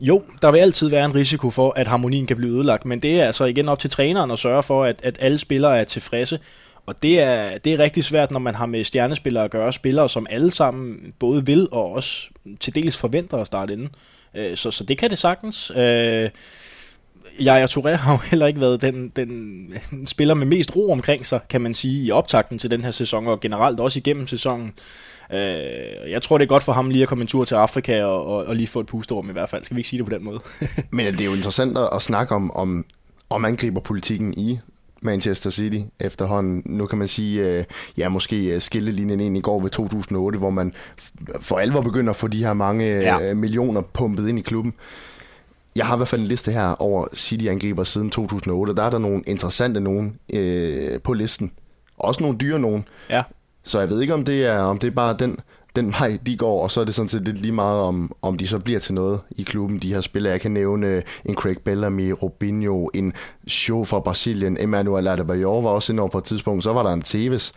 Jo, 0.00 0.22
der 0.42 0.50
vil 0.50 0.58
altid 0.58 0.88
være 0.88 1.04
en 1.04 1.14
risiko 1.14 1.50
for, 1.50 1.72
at 1.76 1.88
harmonien 1.88 2.26
kan 2.26 2.36
blive 2.36 2.56
ødelagt, 2.56 2.84
men 2.84 3.00
det 3.00 3.20
er 3.20 3.26
altså 3.26 3.44
igen 3.44 3.68
op 3.68 3.78
til 3.78 3.90
træneren 3.90 4.30
at 4.30 4.38
sørge 4.38 4.62
for, 4.62 4.84
at, 4.84 5.00
at 5.02 5.16
alle 5.20 5.38
spillere 5.38 5.78
er 5.78 5.84
tilfredse. 5.84 6.38
Og 6.86 7.02
det 7.02 7.20
er, 7.20 7.58
det 7.58 7.72
er 7.72 7.78
rigtig 7.78 8.04
svært, 8.04 8.30
når 8.30 8.38
man 8.38 8.54
har 8.54 8.66
med 8.66 8.84
stjernespillere 8.84 9.44
at 9.44 9.50
gøre, 9.50 9.72
spillere 9.72 10.08
som 10.08 10.26
alle 10.30 10.50
sammen 10.50 11.12
både 11.18 11.46
vil 11.46 11.68
og 11.72 11.92
også 11.92 12.28
til 12.60 12.74
dels 12.74 12.96
forventer 12.96 13.38
at 13.38 13.46
starte 13.46 13.72
inden. 13.72 13.88
Øh, 14.34 14.56
så, 14.56 14.70
så 14.70 14.84
det 14.84 14.98
kan 14.98 15.10
det 15.10 15.18
sagtens. 15.18 15.72
Øh, 15.76 16.30
Jaja 17.40 17.66
Touré 17.66 17.90
har 17.90 18.12
jo 18.12 18.18
heller 18.18 18.46
ikke 18.46 18.60
været 18.60 18.82
den, 18.82 19.12
den 19.16 20.06
spiller 20.06 20.34
med 20.34 20.46
mest 20.46 20.76
ro 20.76 20.92
omkring 20.92 21.26
sig, 21.26 21.40
kan 21.48 21.60
man 21.60 21.74
sige, 21.74 22.04
i 22.04 22.10
optakten 22.10 22.58
til 22.58 22.70
den 22.70 22.84
her 22.84 22.90
sæson, 22.90 23.26
og 23.26 23.40
generelt 23.40 23.80
også 23.80 23.98
igennem 23.98 24.26
sæsonen. 24.26 24.72
Øh, 25.32 26.10
jeg 26.10 26.22
tror, 26.22 26.38
det 26.38 26.44
er 26.44 26.48
godt 26.48 26.62
for 26.62 26.72
ham 26.72 26.90
lige 26.90 27.02
at 27.02 27.08
komme 27.08 27.22
en 27.22 27.28
tur 27.28 27.44
til 27.44 27.54
Afrika 27.54 28.04
og, 28.04 28.26
og, 28.26 28.44
og 28.44 28.56
lige 28.56 28.66
få 28.66 28.80
et 28.80 28.86
pusterum 28.86 29.30
i 29.30 29.32
hvert 29.32 29.48
fald. 29.48 29.64
Skal 29.64 29.74
vi 29.74 29.78
ikke 29.78 29.88
sige 29.88 29.98
det 29.98 30.06
på 30.06 30.14
den 30.14 30.24
måde? 30.24 30.40
Men 30.90 31.12
det 31.12 31.20
er 31.20 31.24
jo 31.24 31.34
interessant 31.34 31.78
at 31.92 32.02
snakke 32.02 32.34
om, 32.34 32.50
om, 32.56 32.84
om 33.30 33.44
angriberpolitikken 33.44 34.34
i 34.34 34.58
Manchester 35.02 35.50
City 35.50 35.78
efterhånden. 36.00 36.62
Nu 36.64 36.86
kan 36.86 36.98
man 36.98 37.08
sige, 37.08 37.42
øh, 37.42 37.64
ja, 37.96 38.08
måske 38.08 38.60
skillelinjen 38.60 39.20
ind 39.20 39.36
i 39.36 39.40
går 39.40 39.60
ved 39.60 39.70
2008, 39.70 40.38
hvor 40.38 40.50
man 40.50 40.72
for 41.40 41.58
alvor 41.58 41.80
begynder 41.80 42.10
at 42.10 42.16
få 42.16 42.28
de 42.28 42.44
her 42.44 42.52
mange 42.52 42.84
ja. 42.84 43.30
øh, 43.30 43.36
millioner 43.36 43.80
pumpet 43.80 44.28
ind 44.28 44.38
i 44.38 44.42
klubben. 44.42 44.74
Jeg 45.76 45.86
har 45.86 45.96
i 45.96 45.98
hvert 45.98 46.08
fald 46.08 46.20
en 46.20 46.26
liste 46.26 46.52
her 46.52 46.82
over 46.82 47.06
City-angriber 47.14 47.84
siden 47.84 48.10
2008, 48.10 48.70
og 48.70 48.76
der 48.76 48.82
er 48.82 48.90
der 48.90 48.98
nogle 48.98 49.22
interessante 49.26 49.80
nogen 49.80 50.18
øh, 50.34 51.00
på 51.00 51.12
listen. 51.12 51.52
Også 51.98 52.22
nogle 52.22 52.38
dyre 52.38 52.58
nogen. 52.58 52.88
Ja. 53.10 53.22
Så 53.64 53.78
jeg 53.78 53.90
ved 53.90 54.00
ikke, 54.00 54.14
om 54.14 54.24
det 54.24 54.44
er, 54.44 54.58
om 54.58 54.78
det 54.78 54.86
er 54.86 54.90
bare 54.94 55.16
den 55.18 55.38
den 55.76 55.92
vej, 55.92 56.18
de 56.26 56.36
går, 56.36 56.62
og 56.62 56.70
så 56.70 56.80
er 56.80 56.84
det 56.84 56.94
sådan 56.94 57.08
set 57.08 57.24
lidt 57.24 57.38
lige 57.38 57.52
meget, 57.52 57.80
om, 57.80 58.12
om 58.22 58.38
de 58.38 58.46
så 58.46 58.58
bliver 58.58 58.80
til 58.80 58.94
noget 58.94 59.20
i 59.30 59.42
klubben, 59.42 59.78
de 59.78 59.94
her 59.94 60.00
spillere. 60.00 60.32
Jeg 60.32 60.40
kan 60.40 60.50
nævne 60.50 60.86
øh, 60.86 61.02
en 61.24 61.34
Craig 61.34 61.58
Bellamy, 61.64 62.10
Robinho, 62.22 62.90
en 62.94 63.12
show 63.48 63.84
fra 63.84 64.00
Brasilien, 64.00 64.56
Emmanuel 64.60 65.08
Adebayor 65.08 65.62
var 65.62 65.70
også 65.70 65.92
inde 65.92 66.08
på 66.12 66.18
et 66.18 66.24
tidspunkt, 66.24 66.64
så 66.64 66.72
var 66.72 66.82
der 66.82 66.92
en 66.92 67.02
Tevez, 67.02 67.52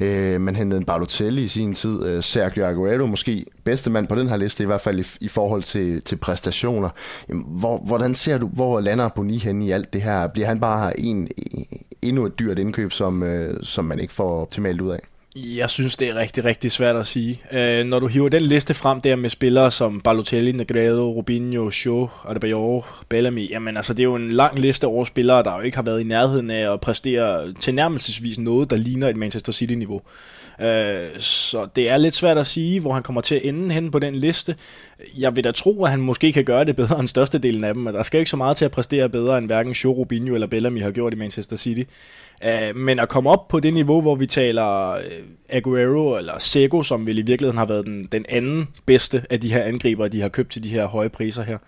øh, 0.00 0.40
man 0.40 0.56
hentede 0.56 0.78
en 0.78 0.84
Balotelli 0.84 1.44
i 1.44 1.48
sin 1.48 1.74
tid, 1.74 2.04
øh, 2.04 2.22
Sergio 2.22 2.64
Aguero 2.64 3.06
måske 3.06 3.44
bedste 3.64 3.90
mand 3.90 4.08
på 4.08 4.14
den 4.14 4.28
her 4.28 4.36
liste, 4.36 4.62
i 4.62 4.66
hvert 4.66 4.80
fald 4.80 4.98
i, 5.00 5.24
i 5.24 5.28
forhold 5.28 5.62
til, 5.62 6.02
til 6.02 6.16
præstationer. 6.16 6.88
Jamen, 7.28 7.44
hvor, 7.48 7.78
hvordan 7.86 8.14
ser 8.14 8.38
du, 8.38 8.46
hvor 8.46 8.80
lander 8.80 9.08
Boni 9.08 9.38
hen 9.38 9.62
i 9.62 9.70
alt 9.70 9.92
det 9.92 10.02
her? 10.02 10.28
Bliver 10.28 10.46
han 10.46 10.60
bare 10.60 11.00
en, 11.00 11.28
endnu 12.02 12.26
et 12.26 12.38
dyrt 12.38 12.58
indkøb, 12.58 12.92
som, 12.92 13.22
øh, 13.22 13.58
som 13.62 13.84
man 13.84 14.00
ikke 14.00 14.12
får 14.12 14.40
optimalt 14.40 14.80
ud 14.80 14.90
af? 14.90 15.09
Jeg 15.36 15.70
synes, 15.70 15.96
det 15.96 16.08
er 16.08 16.14
rigtig, 16.14 16.44
rigtig 16.44 16.72
svært 16.72 16.96
at 16.96 17.06
sige. 17.06 17.42
Øh, 17.52 17.86
når 17.86 17.98
du 17.98 18.06
hiver 18.06 18.28
den 18.28 18.42
liste 18.42 18.74
frem 18.74 19.00
der 19.00 19.16
med 19.16 19.30
spillere 19.30 19.70
som 19.70 20.00
Balotelli, 20.00 20.52
Negredo, 20.52 21.12
Rubinho, 21.12 21.70
Shaw, 21.70 22.08
Adebayor, 22.28 22.86
Bellamy, 23.08 23.50
jamen 23.50 23.76
altså, 23.76 23.94
det 23.94 24.00
er 24.00 24.04
jo 24.04 24.14
en 24.14 24.32
lang 24.32 24.58
liste 24.58 24.86
over 24.86 25.04
spillere, 25.04 25.42
der 25.42 25.56
jo 25.56 25.60
ikke 25.60 25.76
har 25.76 25.82
været 25.82 26.00
i 26.00 26.04
nærheden 26.04 26.50
af 26.50 26.72
at 26.72 26.80
præstere 26.80 27.52
tilnærmelsesvis 27.52 28.38
noget, 28.38 28.70
der 28.70 28.76
ligner 28.76 29.08
et 29.08 29.16
Manchester 29.16 29.52
City-niveau. 29.52 30.02
Øh, 30.60 31.18
så 31.18 31.66
det 31.76 31.90
er 31.90 31.96
lidt 31.96 32.14
svært 32.14 32.38
at 32.38 32.46
sige, 32.46 32.80
hvor 32.80 32.92
han 32.92 33.02
kommer 33.02 33.20
til 33.20 33.34
at 33.34 33.40
ende 33.44 33.74
hen 33.74 33.90
på 33.90 33.98
den 33.98 34.14
liste. 34.14 34.56
Jeg 35.18 35.36
vil 35.36 35.44
da 35.44 35.52
tro, 35.52 35.84
at 35.84 35.90
han 35.90 36.00
måske 36.00 36.32
kan 36.32 36.44
gøre 36.44 36.64
det 36.64 36.76
bedre 36.76 37.00
end 37.00 37.08
størstedelen 37.08 37.64
af 37.64 37.74
dem, 37.74 37.82
men 37.82 37.94
der 37.94 38.02
skal 38.02 38.20
ikke 38.20 38.30
så 38.30 38.36
meget 38.36 38.56
til 38.56 38.64
at 38.64 38.70
præstere 38.70 39.08
bedre, 39.08 39.38
end 39.38 39.46
hverken 39.46 39.74
Shaw, 39.74 39.92
Rubinho 39.92 40.34
eller 40.34 40.46
Bellamy 40.46 40.82
har 40.82 40.90
gjort 40.90 41.12
i 41.12 41.16
Manchester 41.16 41.56
City. 41.56 41.82
Uh, 42.44 42.76
men 42.76 42.98
at 42.98 43.08
komme 43.08 43.30
op 43.30 43.48
på 43.48 43.60
det 43.60 43.74
niveau, 43.74 44.00
hvor 44.00 44.14
vi 44.14 44.26
taler 44.26 44.90
øh, 44.90 45.02
Øh, 45.20 45.26
Aguero 45.48 46.16
eller 46.16 46.38
Sego, 46.38 46.82
som 46.82 47.06
vel 47.06 47.18
i 47.18 47.22
virkeligheden 47.22 47.58
har 47.58 47.64
været 47.64 47.86
den, 47.86 48.08
den 48.12 48.24
anden 48.28 48.68
bedste 48.86 49.24
af 49.30 49.40
de 49.40 49.52
her 49.52 49.62
angriber, 49.62 50.08
de 50.08 50.20
har 50.20 50.28
købt 50.28 50.50
til 50.50 50.62
de 50.62 50.68
her 50.68 50.86
høje 50.86 51.08
priser 51.08 51.42
her, 51.42 51.58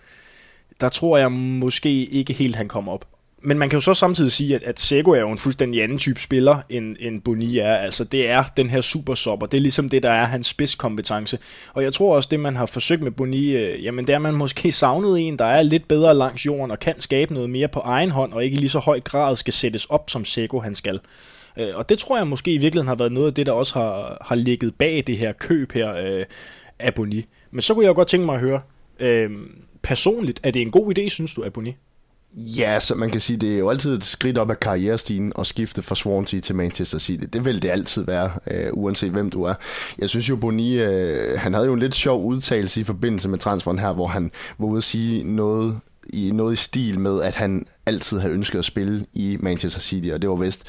der 0.81 0.89
tror 0.89 1.17
jeg 1.17 1.31
måske 1.31 2.05
ikke 2.05 2.33
helt, 2.33 2.55
han 2.55 2.67
kommer 2.67 2.91
op 2.91 3.05
men 3.45 3.59
man 3.59 3.69
kan 3.69 3.77
jo 3.77 3.81
så 3.81 3.93
samtidig 3.93 4.31
sige, 4.31 4.55
at, 4.55 4.63
at 4.63 4.79
Sego 4.79 5.11
er 5.11 5.19
jo 5.19 5.31
en 5.31 5.37
fuldstændig 5.37 5.83
anden 5.83 5.97
type 5.97 6.19
spiller, 6.19 6.59
end, 6.69 6.95
end 6.99 7.21
Boni 7.21 7.57
er. 7.57 7.75
Altså, 7.75 8.03
det 8.03 8.29
er 8.29 8.43
den 8.57 8.69
her 8.69 8.81
supersopper. 8.81 9.47
Det 9.47 9.57
er 9.57 9.61
ligesom 9.61 9.89
det, 9.89 10.03
der 10.03 10.11
er 10.11 10.25
hans 10.25 10.47
spidskompetence. 10.47 11.39
Og 11.73 11.83
jeg 11.83 11.93
tror 11.93 12.15
også, 12.15 12.29
det 12.31 12.39
man 12.39 12.55
har 12.55 12.65
forsøgt 12.65 13.01
med 13.01 13.11
Boni, 13.11 13.51
øh, 13.51 13.83
jamen 13.83 14.07
det 14.07 14.13
er, 14.13 14.17
at 14.17 14.21
man 14.21 14.33
måske 14.33 14.71
savnet 14.81 15.27
en, 15.27 15.39
der 15.39 15.45
er 15.45 15.61
lidt 15.61 15.87
bedre 15.87 16.13
langs 16.13 16.45
jorden 16.45 16.71
og 16.71 16.79
kan 16.79 16.99
skabe 16.99 17.33
noget 17.33 17.49
mere 17.49 17.67
på 17.67 17.79
egen 17.79 18.09
hånd, 18.09 18.33
og 18.33 18.43
ikke 18.43 18.55
i 18.55 18.57
lige 18.57 18.69
så 18.69 18.79
høj 18.79 18.99
grad 18.99 19.35
skal 19.35 19.53
sættes 19.53 19.85
op, 19.85 20.09
som 20.09 20.25
Sego 20.25 20.59
han 20.59 20.75
skal. 20.75 20.99
Øh, 21.57 21.75
og 21.75 21.89
det 21.89 21.99
tror 21.99 22.17
jeg 22.17 22.27
måske 22.27 22.53
i 22.53 22.57
virkeligheden 22.57 22.87
har 22.87 22.95
været 22.95 23.11
noget 23.11 23.27
af 23.27 23.33
det, 23.33 23.45
der 23.45 23.51
også 23.51 23.73
har, 23.73 24.17
har 24.21 24.35
ligget 24.35 24.75
bag 24.75 25.03
det 25.07 25.17
her 25.17 25.31
køb 25.31 25.71
her 25.71 25.93
øh, 25.93 26.25
af 26.79 26.93
Boni. 26.93 27.25
Men 27.51 27.61
så 27.61 27.73
kunne 27.73 27.85
jeg 27.85 27.95
godt 27.95 28.07
tænke 28.07 28.25
mig 28.25 28.35
at 28.35 28.41
høre, 28.41 28.61
øh, 28.99 29.31
personligt, 29.81 30.39
er 30.43 30.51
det 30.51 30.61
en 30.61 30.71
god 30.71 30.97
idé, 30.97 31.09
synes 31.09 31.33
du, 31.33 31.43
af 31.43 31.53
Boni? 31.53 31.75
Ja, 32.35 32.79
så 32.79 32.95
man 32.95 33.09
kan 33.09 33.21
sige, 33.21 33.37
det 33.37 33.53
er 33.53 33.57
jo 33.57 33.69
altid 33.69 33.97
et 33.97 34.03
skridt 34.03 34.37
op 34.37 34.51
ad 34.51 34.55
karrierestigen 34.55 35.33
at 35.39 35.47
skifte 35.47 35.81
fra 35.81 35.95
Swansea 35.95 36.39
til 36.39 36.55
Manchester 36.55 36.97
City. 36.97 37.25
Det 37.33 37.45
vil 37.45 37.61
det 37.61 37.69
altid 37.69 38.05
være, 38.05 38.31
øh, 38.51 38.69
uanset 38.73 39.11
hvem 39.11 39.29
du 39.29 39.43
er. 39.43 39.53
Jeg 39.99 40.09
synes 40.09 40.29
jo, 40.29 40.35
Boni, 40.35 40.79
øh, 40.79 41.39
han 41.39 41.53
havde 41.53 41.65
jo 41.65 41.73
en 41.73 41.79
lidt 41.79 41.95
sjov 41.95 42.25
udtalelse 42.25 42.81
i 42.81 42.83
forbindelse 42.83 43.29
med 43.29 43.39
transferen 43.39 43.79
her, 43.79 43.93
hvor 43.93 44.07
han 44.07 44.31
var 44.57 44.67
ude 44.67 44.77
at 44.77 44.83
sige 44.83 45.23
noget 45.23 45.79
i 46.13 46.31
noget 46.33 46.53
i 46.53 46.55
stil 46.55 46.99
med, 46.99 47.21
at 47.21 47.35
han 47.35 47.65
altid 47.85 48.19
havde 48.19 48.33
ønsket 48.33 48.59
at 48.59 48.65
spille 48.65 49.05
i 49.13 49.37
Manchester 49.39 49.81
City, 49.81 50.09
og 50.09 50.21
det 50.21 50.29
var 50.29 50.35
vist 50.35 50.63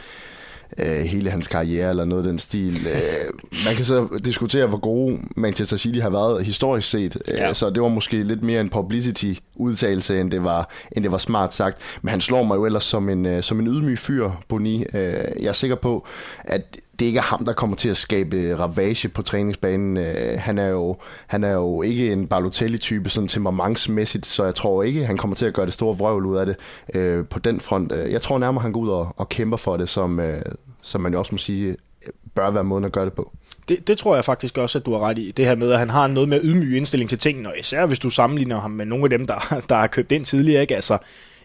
øh, 0.79 1.01
hele 1.01 1.31
hans 1.31 1.49
karriere 1.49 1.91
eller 1.91 2.05
noget 2.05 2.23
af 2.23 2.29
den 2.29 2.39
stil. 2.39 2.87
Øh, 2.95 3.57
man 3.67 3.77
kan 3.77 3.85
så 3.85 4.09
diskutere, 4.25 4.67
hvor 4.67 4.79
gode 4.79 5.19
Manchester 5.37 5.77
City 5.77 5.99
har 5.99 6.11
været 6.11 6.45
historisk 6.45 6.91
set, 6.91 7.17
øh, 7.29 7.35
ja. 7.35 7.55
så 7.55 7.71
det 7.71 7.83
var 7.83 7.89
måske 7.89 8.23
lidt 8.23 8.43
mere 8.43 8.61
en 8.61 8.71
publicity 8.71 9.33
udtalelse, 9.55 10.21
end 10.21 10.31
det 10.31 10.45
var, 10.45 10.71
end 10.93 11.05
det 11.05 11.13
var 11.13 11.19
smart 11.19 11.55
sagt. 11.55 11.79
Men 12.03 12.09
han 12.09 12.21
slår 12.21 12.43
mig 12.43 12.57
jo 12.57 12.65
ellers 12.65 12.85
som 12.85 13.09
en, 13.09 13.27
øh, 13.27 13.43
som 13.43 13.61
en 13.61 13.67
ydmyg 13.67 13.99
fyr, 13.99 14.31
Boni. 14.49 14.85
Øh, 14.95 15.25
jeg 15.41 15.49
er 15.49 15.53
sikker 15.53 15.77
på, 15.77 16.07
at 16.45 16.81
det 16.99 17.07
ikke 17.07 17.19
er 17.19 17.23
ham, 17.23 17.45
der 17.45 17.53
kommer 17.53 17.77
til 17.77 17.89
at 17.89 17.97
skabe 17.97 18.57
ravage 18.59 19.09
på 19.09 19.23
træningsbanen. 19.23 19.97
Øh, 19.97 20.41
han, 20.41 20.59
er 20.59 20.69
jo, 20.69 20.97
han 21.27 21.45
er 21.45 21.53
jo 21.53 21.83
ikke 21.83 22.13
en 22.13 22.27
Balotelli-type 22.27 23.09
sådan 23.09 23.29
temperamentsmæssigt, 23.29 24.27
så 24.27 24.45
jeg 24.45 24.55
tror 24.55 24.83
ikke, 24.83 25.07
han 25.07 25.17
kommer 25.17 25.35
til 25.35 25.47
at 25.47 25.55
gøre 25.55 25.67
det 25.67 25.75
store 25.75 25.99
vrøvl 25.99 26.27
ud 26.27 26.37
af 26.37 26.47
det 26.47 26.57
øh, 26.95 27.25
på 27.27 27.39
den 27.39 27.61
front. 27.61 27.93
Øh, 27.93 28.13
jeg 28.13 28.21
tror 28.21 28.39
nærmere, 28.39 28.63
han 28.63 28.73
går 28.73 28.81
ud 28.81 28.89
og, 28.89 29.15
og 29.17 29.29
kæmper 29.29 29.57
for 29.57 29.77
det, 29.77 29.89
som, 29.89 30.21
øh, 30.21 30.43
som 30.85 31.01
man 31.01 31.13
jo 31.13 31.19
også 31.19 31.35
må 31.35 31.39
sige, 31.39 31.69
øh, 31.69 32.13
bør 32.35 32.51
være 32.51 32.65
måden 32.65 32.85
at 32.85 32.93
gøre 32.93 33.05
det 33.05 33.13
på. 33.13 33.33
Det, 33.69 33.89
det 33.89 33.99
tror 33.99 34.15
jeg 34.15 34.25
faktisk 34.25 34.59
også, 34.59 34.79
at 34.79 34.87
du 34.87 34.93
har 34.93 35.01
ret 35.01 35.19
i. 35.19 35.31
Det 35.31 35.47
her 35.47 35.55
med, 35.55 35.73
at 35.73 35.79
han 35.79 35.91
har 35.91 36.07
noget 36.07 36.29
med 36.29 36.41
ydmyg 36.43 36.77
indstilling 36.77 37.11
til 37.11 37.19
tingene, 37.19 37.49
og 37.49 37.59
især 37.59 37.87
hvis 37.87 37.99
du 37.99 38.11
sammenligner 38.11 38.61
ham 38.61 38.71
med 38.71 38.87
nogle 38.87 39.05
af 39.05 39.11
dem, 39.11 39.27
der, 39.27 39.61
der 39.69 39.75
har 39.75 39.87
købt 39.87 40.13
ind 40.13 40.25
tidligere. 40.25 40.63
Ikke? 40.63 40.75
Altså, 40.75 40.99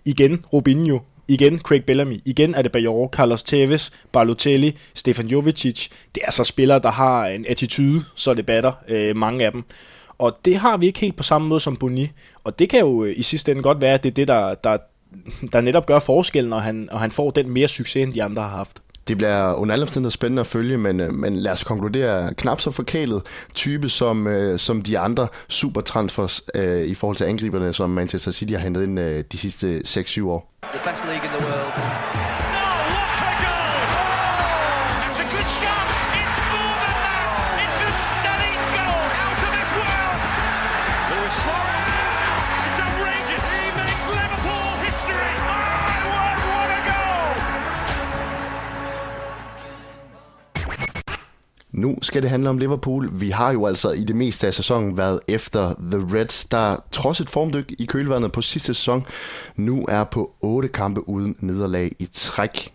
igen, 0.05 0.45
Robinho, 0.53 0.99
igen 1.27 1.59
Craig 1.59 1.85
Bellamy, 1.85 2.21
igen 2.25 2.55
er 2.55 2.61
det 2.61 2.71
Bajor, 2.71 3.09
Carlos 3.09 3.43
Tevez, 3.43 3.91
Balotelli, 4.11 4.77
Stefan 4.93 5.27
Jovicic. 5.27 5.89
Det 6.15 6.23
er 6.27 6.31
så 6.31 6.43
spillere, 6.43 6.79
der 6.79 6.91
har 6.91 7.25
en 7.25 7.45
attitude, 7.49 8.03
så 8.15 8.33
det 8.33 8.45
batter 8.45 8.71
øh, 8.87 9.15
mange 9.15 9.45
af 9.45 9.51
dem. 9.51 9.63
Og 10.17 10.37
det 10.45 10.57
har 10.57 10.77
vi 10.77 10.85
ikke 10.85 10.99
helt 10.99 11.15
på 11.15 11.23
samme 11.23 11.47
måde 11.47 11.59
som 11.59 11.77
Boni. 11.77 12.11
Og 12.43 12.59
det 12.59 12.69
kan 12.69 12.79
jo 12.79 13.03
øh, 13.03 13.13
i 13.17 13.23
sidste 13.23 13.51
ende 13.51 13.63
godt 13.63 13.81
være, 13.81 13.93
at 13.93 14.03
det 14.03 14.09
er 14.09 14.13
det, 14.13 14.27
der, 14.27 14.55
der, 14.55 14.77
der 15.53 15.61
netop 15.61 15.85
gør 15.85 15.99
forskellen, 15.99 16.49
når 16.49 16.59
han, 16.59 16.89
og 16.91 16.99
han 16.99 17.11
får 17.11 17.31
den 17.31 17.49
mere 17.49 17.67
succes, 17.67 18.03
end 18.03 18.13
de 18.13 18.23
andre 18.23 18.41
har 18.41 18.49
haft. 18.49 18.81
Det 19.09 19.17
bliver 19.17 19.53
under 19.53 19.73
alle 19.73 19.83
omstændigheder 19.83 20.11
spændende 20.11 20.39
at 20.39 20.47
følge, 20.47 20.77
men, 20.77 20.99
øh, 20.99 21.13
men 21.13 21.35
lad 21.35 21.51
os 21.51 21.63
konkludere, 21.63 22.33
knap 22.33 22.61
så 22.61 22.71
forkælet 22.71 23.21
type 23.53 23.89
som, 23.89 24.27
øh, 24.27 24.59
som 24.59 24.81
de 24.81 24.99
andre 24.99 25.27
supertransfers 25.47 26.41
øh, 26.55 26.83
i 26.83 26.95
forhold 26.95 27.17
til 27.17 27.25
angriberne, 27.25 27.73
som 27.73 27.89
Manchester 27.89 28.31
City 28.31 28.53
har 28.53 28.59
hentet 28.59 28.83
ind 28.83 28.99
øh, 28.99 29.23
de 29.31 29.37
sidste 29.37 29.81
6-7 29.87 30.25
år. 30.25 30.53
The 30.63 30.91
best 30.91 31.05
league 31.05 31.23
in 31.23 31.39
the 31.39 31.47
world. 31.47 32.28
Nu 51.71 51.97
skal 52.01 52.21
det 52.21 52.29
handle 52.29 52.49
om 52.49 52.57
Liverpool. 52.57 53.09
Vi 53.13 53.29
har 53.29 53.51
jo 53.51 53.65
altså 53.65 53.91
i 53.91 54.03
det 54.03 54.15
meste 54.15 54.47
af 54.47 54.53
sæsonen 54.53 54.97
været 54.97 55.19
efter 55.27 55.73
The 55.91 56.19
Reds, 56.19 56.45
der 56.45 56.77
trods 56.91 57.19
et 57.19 57.29
formdyk 57.29 57.73
i 57.79 57.85
kølvandet 57.85 58.31
på 58.31 58.41
sidste 58.41 58.73
sæson, 58.73 59.05
nu 59.55 59.85
er 59.89 60.03
på 60.03 60.35
otte 60.41 60.67
kampe 60.67 61.09
uden 61.09 61.35
nederlag 61.39 61.91
i 61.99 62.05
træk. 62.13 62.73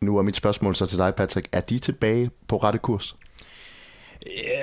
Nu 0.00 0.18
er 0.18 0.22
mit 0.22 0.36
spørgsmål 0.36 0.76
så 0.76 0.86
til 0.86 0.98
dig, 0.98 1.14
Patrick. 1.14 1.48
Er 1.52 1.60
de 1.60 1.78
tilbage 1.78 2.30
på 2.48 2.56
rette 2.56 2.78
kurs? 2.78 3.16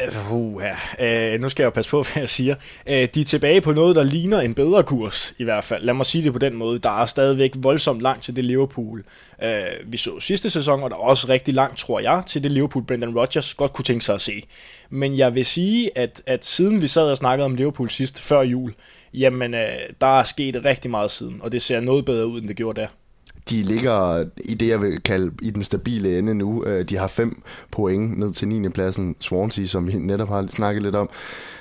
Uh, 0.08 0.32
uh, 0.32 0.62
uh, 1.00 1.42
nu 1.42 1.50
skal 1.50 1.64
jeg 1.64 1.66
jo 1.66 1.70
passe 1.70 1.92
på, 1.92 2.04
hvad 2.04 2.22
jeg 2.22 2.30
siger. 2.30 2.56
Uh, 2.86 2.94
de 2.94 3.22
er 3.22 3.26
tilbage 3.26 3.62
på 3.62 3.72
noget, 3.72 3.96
der 3.96 4.04
ligner 4.04 4.42
en 4.42 4.54
bedre 4.54 4.84
kurs, 4.84 5.34
i 5.38 5.44
hvert 5.44 5.64
fald. 5.64 5.84
Lad 5.84 5.94
mig 5.94 6.06
sige 6.06 6.24
det 6.24 6.34
på 6.34 6.40
den 6.40 6.56
måde. 6.56 6.78
Der 6.78 7.02
er 7.02 7.06
stadigvæk 7.06 7.52
voldsomt 7.58 8.02
langt 8.02 8.24
til 8.24 8.36
det 8.36 8.46
Liverpool, 8.46 9.04
uh, 9.44 9.92
vi 9.92 9.98
så 9.98 10.20
sidste 10.20 10.50
sæson, 10.50 10.84
og 10.84 10.90
der 10.90 10.96
er 10.96 11.00
også 11.00 11.30
rigtig 11.30 11.54
langt, 11.54 11.78
tror 11.78 12.00
jeg, 12.00 12.24
til 12.28 12.44
det 12.44 12.52
Liverpool, 12.52 12.84
Brendan 12.86 13.18
Rodgers 13.18 13.54
godt 13.54 13.74
kunne 13.74 13.86
tænke 13.86 14.06
sig 14.06 14.16
at 14.16 14.22
se. 14.22 14.44
Men 14.90 15.18
jeg 15.18 15.36
vil 15.36 15.46
sige, 15.46 15.98
at, 15.98 16.22
at 16.26 16.46
siden 16.46 16.82
vi 16.82 16.88
sad 16.88 17.10
og 17.10 17.18
snakkede 17.18 17.46
om 17.46 17.56
Liverpool 17.56 17.90
sidst, 17.90 18.22
før 18.22 18.42
jul, 18.42 18.74
jamen, 19.14 19.54
uh, 19.54 19.60
der 20.02 20.20
er 20.20 20.24
sket 20.24 20.66
rigtig 20.66 20.92
meget 20.92 21.12
siden, 21.12 21.40
og 21.44 21.52
det 21.52 21.62
ser 21.62 21.80
noget 21.80 22.06
bedre 22.06 22.28
ud, 22.28 22.42
end 22.42 22.48
det 22.48 22.56
gjorde 22.56 22.82
der 22.82 22.88
de 23.50 23.64
ligger 23.64 24.26
i 24.46 24.54
det, 24.54 24.68
jeg 24.68 24.82
vil 24.82 25.02
kalde 25.02 25.32
i 25.42 25.50
den 25.50 25.64
stabile 25.64 26.18
ende 26.18 26.36
nu. 26.36 26.64
Øh, 26.66 26.90
de 26.90 26.98
har 26.98 27.08
fem 27.08 27.42
point 27.72 28.20
ned 28.20 28.34
til 28.34 28.48
9. 28.48 28.70
pladsen, 28.70 29.16
Swansea, 29.20 29.66
som 29.66 29.88
vi 29.88 29.94
netop 29.94 30.30
har 30.30 30.48
snakket 30.48 30.84
lidt 30.84 30.96
om. 30.96 31.10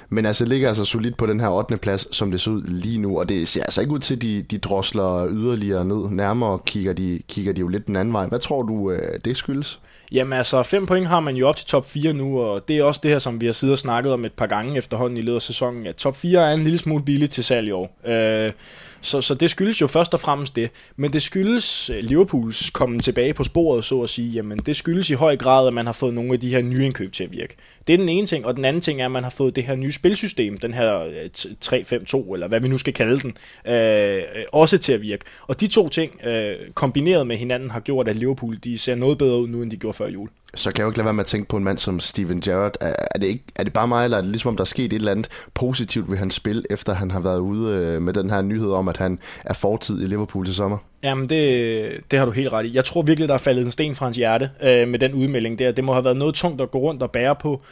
Men 0.09 0.27
altså 0.27 0.45
ligger 0.45 0.69
altså 0.69 0.85
solidt 0.85 1.17
på 1.17 1.27
den 1.27 1.41
her 1.41 1.49
8. 1.49 1.77
plads, 1.77 2.17
som 2.17 2.31
det 2.31 2.41
ser 2.41 2.51
ud 2.51 2.63
lige 2.63 2.99
nu, 2.99 3.19
og 3.19 3.29
det 3.29 3.49
ser 3.49 3.63
altså 3.63 3.81
ikke 3.81 3.93
ud 3.93 3.99
til, 3.99 4.15
at 4.15 4.23
de, 4.23 4.43
de 4.43 4.59
drosler 4.59 5.29
yderligere 5.31 5.85
ned. 5.85 6.11
Nærmere 6.11 6.59
kigger 6.67 6.93
de, 6.93 7.21
kigger 7.29 7.53
de 7.53 7.61
jo 7.61 7.69
lidt 7.69 7.87
den 7.87 7.97
anden 7.97 8.15
vej. 8.15 8.27
Hvad 8.27 8.39
tror 8.39 8.63
du, 8.63 8.91
øh, 8.91 9.21
det 9.25 9.37
skyldes? 9.37 9.81
Jamen 10.13 10.33
altså, 10.33 10.63
fem 10.63 10.87
point 10.87 11.07
har 11.07 11.21
man 11.21 11.37
jo 11.37 11.49
op 11.49 11.57
til 11.57 11.67
top 11.67 11.91
4 11.91 12.13
nu, 12.13 12.41
og 12.41 12.69
det 12.69 12.77
er 12.77 12.85
også 12.85 13.01
det 13.03 13.11
her, 13.11 13.19
som 13.19 13.41
vi 13.41 13.47
har 13.47 13.53
siddet 13.53 13.73
og 13.73 13.79
snakket 13.79 14.13
om 14.13 14.25
et 14.25 14.33
par 14.33 14.47
gange 14.47 14.79
efterhånden 14.79 15.17
i 15.17 15.21
løbet 15.21 15.37
af 15.37 15.43
sæsonen, 15.43 15.87
at 15.87 15.97
top 15.97 16.17
4 16.17 16.51
er 16.51 16.55
en 16.55 16.63
lille 16.63 16.79
smule 16.79 17.05
billig 17.05 17.31
til 17.31 17.45
salg 17.45 17.69
i 17.69 17.71
år. 17.71 17.99
Øh, 18.07 18.53
så, 19.01 19.21
så 19.21 19.35
det 19.35 19.51
skyldes 19.51 19.81
jo 19.81 19.87
først 19.87 20.15
og 20.15 20.21
fremmest 20.21 20.57
det. 20.57 20.71
Men 20.97 21.13
det 21.13 21.23
skyldes 21.23 21.91
øh, 21.91 21.99
Liverpools 21.99 22.71
komme 22.71 23.01
tilbage 23.01 23.35
på 23.35 23.45
sporet, 23.45 23.85
så 23.85 24.03
at 24.03 24.11
sige. 24.11 24.29
Jamen, 24.29 24.59
det 24.59 24.77
skyldes 24.77 25.11
i 25.11 25.15
høj 25.15 25.37
grad, 25.37 25.67
at 25.67 25.73
man 25.73 25.87
har 25.87 25.93
fået 25.93 26.15
nogle 26.15 26.33
af 26.33 26.41
de 26.41 26.51
her 26.51 26.63
nye 26.63 26.85
indkøb 26.85 27.13
til 27.13 27.25
at 27.25 27.33
virke. 27.33 27.57
Det 27.87 27.93
er 27.93 27.99
den 27.99 28.09
ene 28.09 28.27
ting, 28.27 28.47
og 28.47 28.57
den 28.57 28.65
anden 28.65 28.83
ting 28.83 29.01
er, 29.01 29.05
at 29.05 29.11
man 29.11 29.23
har 29.23 29.31
fået 29.31 29.57
det 29.57 29.65
her 29.65 29.77
nye 29.77 29.93
spilsystem, 29.93 30.59
den 30.59 30.75
her 30.75 31.01
øh, 31.01 31.29
3-5-2, 31.65 32.35
eller 32.35 32.49
hvad 32.49 32.61
vi 32.61 32.69
nu 32.69 32.79
skal 32.79 32.93
kalde 32.93 33.21
den, 33.21 33.37
øh, 33.75 34.23
også 34.53 34.79
til 34.79 34.93
at 34.93 35.03
virke. 35.03 35.25
Og 35.47 35.61
de 35.61 35.67
to 35.67 35.89
ting, 35.89 36.27
øh, 36.27 36.55
kombineret 36.75 37.27
med 37.27 37.37
hinanden, 37.37 37.71
har 37.71 37.81
gjort, 37.81 38.09
at 38.09 38.17
Liverpool 38.17 38.57
de 38.65 38.79
ser 38.79 38.95
noget 38.95 39.19
bedre 39.19 39.39
ud 39.41 39.49
nu, 39.49 39.63
end 39.63 39.71
de 39.71 39.77
gjorde 39.77 39.97
før 39.97 40.09
jul 40.09 40.29
så 40.57 40.73
kan 40.73 40.79
jeg 40.79 40.85
jo 40.85 40.91
ikke 40.91 40.99
lade 40.99 41.05
være 41.05 41.15
med 41.15 41.21
at 41.21 41.27
tænke 41.27 41.49
på 41.49 41.57
en 41.57 41.65
mand 41.65 41.79
som 41.79 42.01
Steven 42.01 42.41
Gerrard. 42.41 42.77
Er, 42.81 42.95
er, 43.15 43.19
det, 43.19 43.27
ikke, 43.27 43.45
er 43.55 43.65
det 43.65 43.73
bare 43.73 43.89
mig, 43.89 44.05
eller 44.05 44.17
er 44.17 44.21
det 44.21 44.31
ligesom, 44.31 44.49
om 44.49 44.57
der 44.57 44.63
er 44.63 44.67
sket 44.67 44.85
et 44.85 44.93
eller 44.93 45.11
andet 45.11 45.29
positivt 45.55 46.11
ved 46.11 46.19
hans 46.19 46.35
spil, 46.35 46.65
efter 46.71 46.95
han 46.95 47.11
har 47.11 47.21
været 47.21 47.39
ude 47.39 47.75
øh, 47.75 48.03
med 48.03 48.13
den 48.13 48.31
her 48.31 48.43
nyhed 48.43 48.71
om, 48.71 48.89
at 48.89 48.97
han 48.97 49.19
er 49.45 49.55
fortid 49.55 50.03
i 50.03 50.07
Liverpool 50.07 50.47
til 50.47 50.55
sommer? 50.55 50.79
Jamen, 51.03 51.29
det, 51.29 52.11
det 52.11 52.19
har 52.19 52.27
du 52.27 52.33
helt 52.33 52.53
ret 52.53 52.67
i. 52.67 52.75
Jeg 52.75 52.85
tror 52.85 53.03
virkelig, 53.03 53.29
der 53.29 53.35
er 53.35 53.39
faldet 53.39 53.65
en 53.65 53.73
sten 53.73 53.95
fra 53.95 54.07
hans 54.07 54.17
hjerte 54.17 54.51
øh, 54.63 54.89
med 54.89 54.99
den 54.99 55.13
udmelding 55.13 55.59
der. 55.59 55.73
Det 55.73 55.85
må 55.85 55.93
have 55.93 56.05
været 56.05 56.17
noget 56.17 56.35
tungt 56.35 56.61
at 56.61 56.71
gå 56.71 56.79
rundt 56.79 57.03
og 57.03 57.11
bære 57.11 57.37
på. 57.37 57.63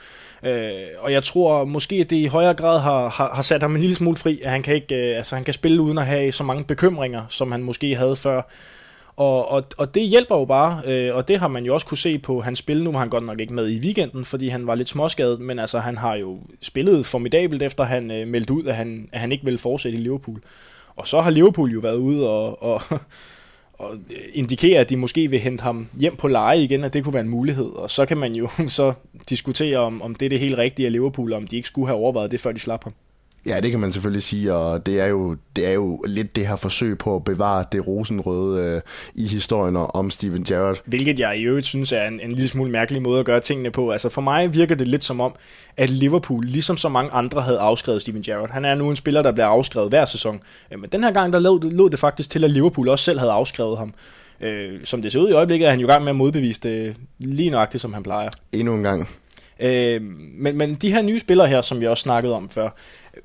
Øh, 0.42 0.70
og 0.98 1.12
jeg 1.12 1.22
tror 1.22 1.64
måske, 1.64 1.96
at 1.96 2.10
det 2.10 2.16
i 2.16 2.26
højere 2.26 2.54
grad 2.54 2.80
har, 2.80 3.08
har, 3.08 3.34
har 3.34 3.42
sat 3.42 3.62
ham 3.62 3.74
en 3.74 3.80
lille 3.80 3.96
smule 3.96 4.16
fri, 4.16 4.40
at 4.44 4.50
han 4.50 4.62
kan, 4.62 4.74
ikke, 4.74 4.94
øh, 4.94 5.16
altså, 5.16 5.34
han 5.34 5.44
kan 5.44 5.54
spille 5.54 5.82
uden 5.82 5.98
at 5.98 6.06
have 6.06 6.32
så 6.32 6.44
mange 6.44 6.64
bekymringer, 6.64 7.22
som 7.28 7.52
han 7.52 7.62
måske 7.62 7.96
havde 7.96 8.16
før. 8.16 8.42
Og, 9.16 9.50
og, 9.50 9.64
og 9.78 9.94
det 9.94 10.02
hjælper 10.02 10.36
jo 10.36 10.44
bare, 10.44 10.82
øh, 10.86 11.16
og 11.16 11.28
det 11.28 11.38
har 11.38 11.48
man 11.48 11.64
jo 11.64 11.74
også 11.74 11.86
kunne 11.86 11.98
se 11.98 12.18
på 12.18 12.40
hans 12.40 12.58
spil. 12.58 12.84
Nu 12.84 12.92
var 12.92 12.98
han 12.98 13.08
godt 13.08 13.24
nok 13.24 13.40
ikke 13.40 13.54
med 13.54 13.68
i 13.68 13.80
weekenden, 13.80 14.24
fordi 14.24 14.48
han 14.48 14.66
var 14.66 14.74
lidt 14.74 14.88
småskadet, 14.88 15.40
men 15.40 15.58
altså 15.58 15.78
han 15.78 15.98
har 15.98 16.14
jo 16.14 16.38
spillet 16.62 17.06
formidabelt, 17.06 17.62
efter 17.62 17.84
han 17.84 18.10
øh, 18.10 18.28
meldte 18.28 18.52
ud, 18.52 18.64
at 18.64 18.76
han, 18.76 19.08
at 19.12 19.20
han 19.20 19.32
ikke 19.32 19.44
ville 19.44 19.58
fortsætte 19.58 19.98
i 19.98 20.00
Liverpool. 20.00 20.42
Og 20.96 21.06
så 21.06 21.20
har 21.20 21.30
Liverpool 21.30 21.70
jo 21.70 21.80
været 21.80 21.96
ude 21.96 22.30
og, 22.30 22.62
og, 22.62 22.82
og 23.78 23.94
øh, 24.10 24.16
indikere, 24.32 24.80
at 24.80 24.90
de 24.90 24.96
måske 24.96 25.30
vil 25.30 25.40
hente 25.40 25.62
ham 25.62 25.88
hjem 26.00 26.16
på 26.16 26.28
leje 26.28 26.62
igen, 26.62 26.84
at 26.84 26.92
det 26.92 27.04
kunne 27.04 27.14
være 27.14 27.24
en 27.24 27.28
mulighed. 27.28 27.66
Og 27.66 27.90
så 27.90 28.06
kan 28.06 28.16
man 28.16 28.34
jo 28.34 28.48
så 28.68 28.92
diskutere, 29.28 29.78
om, 29.78 30.02
om 30.02 30.14
det 30.14 30.26
er 30.26 30.30
det 30.30 30.40
helt 30.40 30.58
rigtige 30.58 30.86
af 30.86 30.92
Liverpool, 30.92 31.32
om 31.32 31.46
de 31.46 31.56
ikke 31.56 31.68
skulle 31.68 31.86
have 31.86 31.98
overvejet 31.98 32.30
det, 32.30 32.40
før 32.40 32.52
de 32.52 32.58
slap 32.58 32.84
ham. 32.84 32.92
Ja, 33.46 33.60
det 33.60 33.70
kan 33.70 33.80
man 33.80 33.92
selvfølgelig 33.92 34.22
sige, 34.22 34.54
og 34.54 34.86
det 34.86 35.00
er 35.00 35.06
jo, 35.06 35.36
det 35.56 35.66
er 35.66 35.72
jo 35.72 36.02
lidt 36.06 36.36
det 36.36 36.46
her 36.46 36.56
forsøg 36.56 36.98
på 36.98 37.16
at 37.16 37.24
bevare 37.24 37.64
det 37.72 37.86
rosenrøde 37.86 38.62
øh, 38.62 38.80
i 39.14 39.26
historien 39.26 39.76
om 39.76 40.10
Steven 40.10 40.44
Gerrard. 40.44 40.78
Hvilket 40.84 41.18
jeg 41.18 41.38
i 41.38 41.42
øvrigt 41.42 41.66
synes 41.66 41.92
er 41.92 42.06
en, 42.06 42.20
en 42.20 42.32
lille 42.32 42.48
smule 42.48 42.70
mærkelig 42.70 43.02
måde 43.02 43.20
at 43.20 43.26
gøre 43.26 43.40
tingene 43.40 43.70
på. 43.70 43.90
Altså 43.90 44.08
for 44.08 44.20
mig 44.20 44.54
virker 44.54 44.74
det 44.74 44.88
lidt 44.88 45.04
som 45.04 45.20
om, 45.20 45.34
at 45.76 45.90
Liverpool, 45.90 46.44
ligesom 46.44 46.76
så 46.76 46.88
mange 46.88 47.10
andre, 47.10 47.42
havde 47.42 47.58
afskrevet 47.58 48.02
Steven 48.02 48.22
Gerrard. 48.22 48.50
Han 48.50 48.64
er 48.64 48.74
nu 48.74 48.90
en 48.90 48.96
spiller, 48.96 49.22
der 49.22 49.32
bliver 49.32 49.46
afskrevet 49.46 49.88
hver 49.88 50.04
sæson. 50.04 50.40
Men 50.70 50.90
den 50.92 51.04
her 51.04 51.12
gang, 51.12 51.32
der 51.32 51.38
lå, 51.38 51.58
lå 51.62 51.88
det 51.88 51.98
faktisk 51.98 52.30
til, 52.30 52.44
at 52.44 52.50
Liverpool 52.50 52.88
også 52.88 53.04
selv 53.04 53.18
havde 53.18 53.32
afskrevet 53.32 53.78
ham. 53.78 53.94
Øh, 54.40 54.80
som 54.84 55.02
det 55.02 55.12
ser 55.12 55.20
ud 55.20 55.28
i 55.28 55.32
øjeblikket, 55.32 55.66
er 55.66 55.70
han 55.70 55.80
jo 55.80 55.86
i 55.86 55.90
gang 55.90 56.04
med 56.04 56.10
at 56.10 56.16
modbevise 56.16 56.60
det 56.60 56.96
lige 57.18 57.50
nøjagtigt, 57.50 57.80
som 57.80 57.92
han 57.92 58.02
plejer. 58.02 58.30
Endnu 58.52 58.74
en 58.74 58.82
gang. 58.82 59.08
Øh, 59.60 60.02
men, 60.38 60.58
men 60.58 60.74
de 60.74 60.92
her 60.92 61.02
nye 61.02 61.20
spillere 61.20 61.48
her, 61.48 61.62
som 61.62 61.80
vi 61.80 61.86
også 61.86 62.02
snakkede 62.02 62.34
om 62.34 62.48
før, 62.48 62.70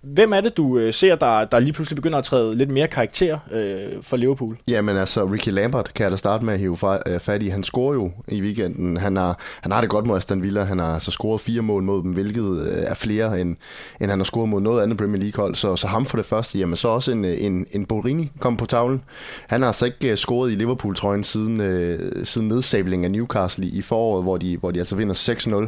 Hvem 0.02 0.34
er 0.34 0.42
det, 0.42 0.58
du 0.58 0.78
øh, 0.78 0.94
ser, 0.94 1.16
der, 1.16 1.46
der 1.46 1.60
lige 1.60 1.74
pludselig 1.74 1.96
begynder 1.96 2.18
at 2.18 2.24
træde 2.24 2.56
lidt 2.56 2.72
mere 2.72 2.88
karakter 2.88 3.40
øh, 3.52 4.04
for 4.04 4.18
Liverpool? 4.18 4.58
Jamen 4.68 4.98
altså, 4.98 5.26
Ricky 5.26 5.50
Lambert 5.50 5.94
kan 5.94 6.04
jeg 6.04 6.12
da 6.12 6.18
starte 6.18 6.46
med 6.46 6.54
at 6.54 6.60
hive 6.60 6.78
øh, 7.08 7.20
fat 7.20 7.44
i. 7.44 7.48
Han 7.48 7.64
scorer 7.64 7.94
jo 7.94 8.12
i 8.28 8.42
weekenden. 8.42 8.98
Han 8.98 9.16
har, 9.16 9.40
han 9.62 9.72
har 9.72 9.82
det 9.82 9.90
godt 9.90 10.06
mod 10.06 10.18
Aston 10.18 10.44
Villa. 10.44 10.64
Han 10.64 10.80
har 10.80 11.00
så 11.00 11.12
scoret 11.12 11.42
fire 11.42 11.62
mål 11.62 11.84
mod 11.84 12.04
dem, 12.04 12.12
hvilket 12.12 12.68
øh, 12.68 12.84
er 12.84 12.94
flere, 12.94 13.42
end, 13.42 13.56
end 14.02 14.10
han 14.10 14.20
har 14.20 14.24
scoret 14.24 14.50
mod 14.50 14.62
noget 14.62 14.84
andet 14.84 14.98
Premier 14.98 15.22
League-hold. 15.22 15.56
Så, 15.56 15.76
så 15.76 15.88
ham 15.88 16.06
for 16.06 16.18
det 16.18 16.26
første. 16.26 16.60
Jamen 16.60 16.76
så 16.76 16.88
også 16.88 17.12
en, 17.12 17.26
en, 17.26 17.66
en 17.72 17.86
Borini 17.86 18.32
kom 18.40 18.58
på 18.58 18.66
tavlen. 18.66 19.02
Han 19.48 19.62
har 19.62 19.68
altså 19.68 19.86
ikke 19.86 20.18
scoret 20.18 20.52
i 20.52 20.56
Liverpool-trøjen 20.56 21.24
siden, 21.24 21.62
øh, 21.62 22.26
siden 22.26 22.48
nedsablingen 22.48 23.06
af 23.06 23.12
Newcastle 23.12 23.66
i, 23.66 23.78
i 23.78 23.82
foråret, 23.82 24.24
hvor 24.24 24.38
de, 24.38 24.58
hvor 24.58 24.72
de 24.72 24.80
altså 24.80 24.96
vinder 24.96 25.66
6-0. 25.66 25.68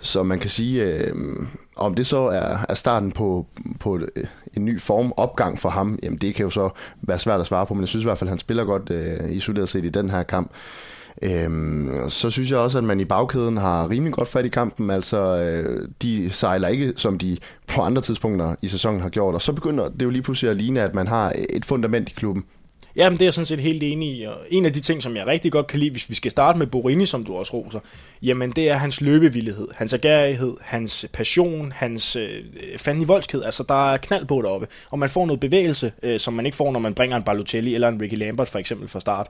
Så 0.00 0.22
man 0.22 0.38
kan 0.38 0.50
sige, 0.50 0.82
øh, 0.82 1.14
om 1.76 1.94
det 1.94 2.06
så 2.06 2.26
er, 2.26 2.58
er 2.68 2.74
starten 2.74 3.12
på, 3.12 3.46
på 3.80 4.00
en 4.56 4.64
ny 4.64 4.80
form 4.80 5.12
opgang 5.16 5.60
for 5.60 5.68
ham, 5.68 5.98
jamen 6.02 6.18
det 6.18 6.34
kan 6.34 6.44
jo 6.44 6.50
så 6.50 6.70
være 7.02 7.18
svært 7.18 7.40
at 7.40 7.46
svare 7.46 7.66
på, 7.66 7.74
men 7.74 7.80
jeg 7.80 7.88
synes 7.88 8.04
i 8.04 8.06
hvert 8.06 8.18
fald, 8.18 8.28
at 8.28 8.32
han 8.32 8.38
spiller 8.38 8.64
godt 8.64 8.90
øh, 8.90 9.30
isoleret 9.36 9.68
set 9.68 9.84
i 9.84 9.88
den 9.88 10.10
her 10.10 10.22
kamp. 10.22 10.50
Øhm, 11.22 11.90
så 12.08 12.30
synes 12.30 12.50
jeg 12.50 12.58
også, 12.58 12.78
at 12.78 12.84
man 12.84 13.00
i 13.00 13.04
bagkæden 13.04 13.56
har 13.56 13.90
rimelig 13.90 14.14
godt 14.14 14.28
fat 14.28 14.46
i 14.46 14.48
kampen. 14.48 14.90
Altså, 14.90 15.18
øh, 15.18 15.88
de 16.02 16.30
sejler 16.30 16.68
ikke, 16.68 16.92
som 16.96 17.18
de 17.18 17.36
på 17.66 17.80
andre 17.80 18.02
tidspunkter 18.02 18.54
i 18.62 18.68
sæsonen 18.68 19.00
har 19.00 19.08
gjort. 19.08 19.34
Og 19.34 19.42
så 19.42 19.52
begynder 19.52 19.88
det 19.88 20.02
jo 20.02 20.10
lige 20.10 20.22
pludselig 20.22 20.50
at 20.50 20.56
ligne, 20.56 20.80
at 20.80 20.94
man 20.94 21.06
har 21.06 21.32
et 21.50 21.64
fundament 21.64 22.08
i 22.08 22.12
klubben. 22.12 22.44
Ja, 22.96 23.08
men 23.08 23.18
det 23.18 23.22
er 23.22 23.26
jeg 23.26 23.34
sådan 23.34 23.46
set 23.46 23.60
helt 23.60 23.82
enig 23.82 24.18
i. 24.18 24.22
Og 24.22 24.36
en 24.50 24.64
af 24.64 24.72
de 24.72 24.80
ting, 24.80 25.02
som 25.02 25.16
jeg 25.16 25.26
rigtig 25.26 25.52
godt 25.52 25.66
kan 25.66 25.80
lide, 25.80 25.90
hvis 25.90 26.10
vi 26.10 26.14
skal 26.14 26.30
starte 26.30 26.58
med 26.58 26.66
Borini, 26.66 27.06
som 27.06 27.24
du 27.24 27.36
også 27.36 27.52
roser, 27.54 27.80
jamen 28.22 28.50
det 28.50 28.68
er 28.68 28.74
hans 28.76 29.00
løbevillighed, 29.00 29.68
hans 29.74 29.92
agerighed, 29.92 30.54
hans 30.60 31.06
passion, 31.12 31.72
hans 31.72 32.16
øh, 32.16 32.42
fanden 32.76 33.02
i 33.02 33.06
voldskhed. 33.06 33.42
Altså, 33.44 33.62
der 33.62 33.92
er 33.92 33.96
knald 33.96 34.26
på 34.26 34.42
deroppe. 34.42 34.66
Og 34.90 34.98
man 34.98 35.08
får 35.08 35.26
noget 35.26 35.40
bevægelse, 35.40 35.92
øh, 36.02 36.20
som 36.20 36.34
man 36.34 36.46
ikke 36.46 36.56
får, 36.56 36.72
når 36.72 36.80
man 36.80 36.94
bringer 36.94 37.16
en 37.16 37.22
Balotelli 37.22 37.74
eller 37.74 37.88
en 37.88 38.00
Ricky 38.00 38.14
Lambert 38.14 38.48
for 38.48 38.58
eksempel 38.58 38.88
fra 38.88 39.00
start. 39.00 39.28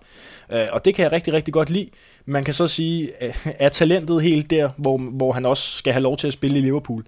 Øh, 0.53 0.67
og 0.73 0.85
det 0.85 0.95
kan 0.95 1.03
jeg 1.03 1.12
rigtig, 1.12 1.33
rigtig 1.33 1.55
godt 1.55 1.71
lide. 1.71 1.88
Man 2.27 2.45
kan 2.45 2.55
så 2.55 2.69
sige, 2.69 3.25
øh, 3.25 3.35
er 3.45 3.69
talentet 3.69 4.23
helt 4.23 4.51
der, 4.51 4.71
hvor, 4.77 4.99
hvor 4.99 5.33
han 5.33 5.47
også 5.47 5.79
skal 5.79 5.93
have 5.93 6.03
lov 6.03 6.17
til 6.17 6.27
at 6.27 6.33
spille 6.33 6.59
i 6.59 6.62
Liverpool? 6.62 7.05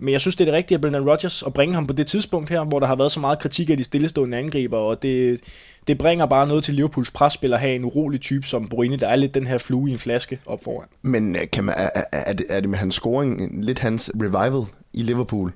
Men 0.00 0.12
jeg 0.12 0.20
synes, 0.20 0.36
det 0.36 0.40
er 0.40 0.50
det 0.50 0.54
rigtige 0.54 0.76
af 0.76 0.80
Brendan 0.80 1.08
Rodgers 1.08 1.42
at 1.42 1.52
bringe 1.52 1.74
ham 1.74 1.86
på 1.86 1.92
det 1.92 2.06
tidspunkt 2.06 2.50
her, 2.50 2.64
hvor 2.64 2.80
der 2.80 2.86
har 2.86 2.96
været 2.96 3.12
så 3.12 3.20
meget 3.20 3.38
kritik 3.38 3.70
af 3.70 3.76
de 3.76 3.84
stillestående 3.84 4.38
angriber, 4.38 4.78
og 4.78 5.02
det, 5.02 5.40
det 5.86 5.98
bringer 5.98 6.26
bare 6.26 6.46
noget 6.46 6.64
til 6.64 6.74
Liverpools 6.74 7.10
presspil 7.10 7.52
at 7.52 7.60
have 7.60 7.74
en 7.74 7.84
urolig 7.84 8.20
type 8.20 8.46
som 8.46 8.68
Borini, 8.68 8.96
der 8.96 9.08
er 9.08 9.16
lidt 9.16 9.34
den 9.34 9.46
her 9.46 9.58
flue 9.58 9.88
i 9.90 9.92
en 9.92 9.98
flaske 9.98 10.40
op 10.46 10.64
foran. 10.64 10.88
Men 11.02 11.36
øh, 11.36 11.42
kan 11.52 11.64
man, 11.64 11.74
er, 11.78 12.04
er, 12.12 12.32
det, 12.32 12.46
er 12.48 12.60
det 12.60 12.68
med 12.68 12.78
hans 12.78 12.94
scoring 12.94 13.64
lidt 13.64 13.78
hans 13.78 14.10
revival 14.14 14.66
i 14.92 15.02
Liverpool? 15.02 15.52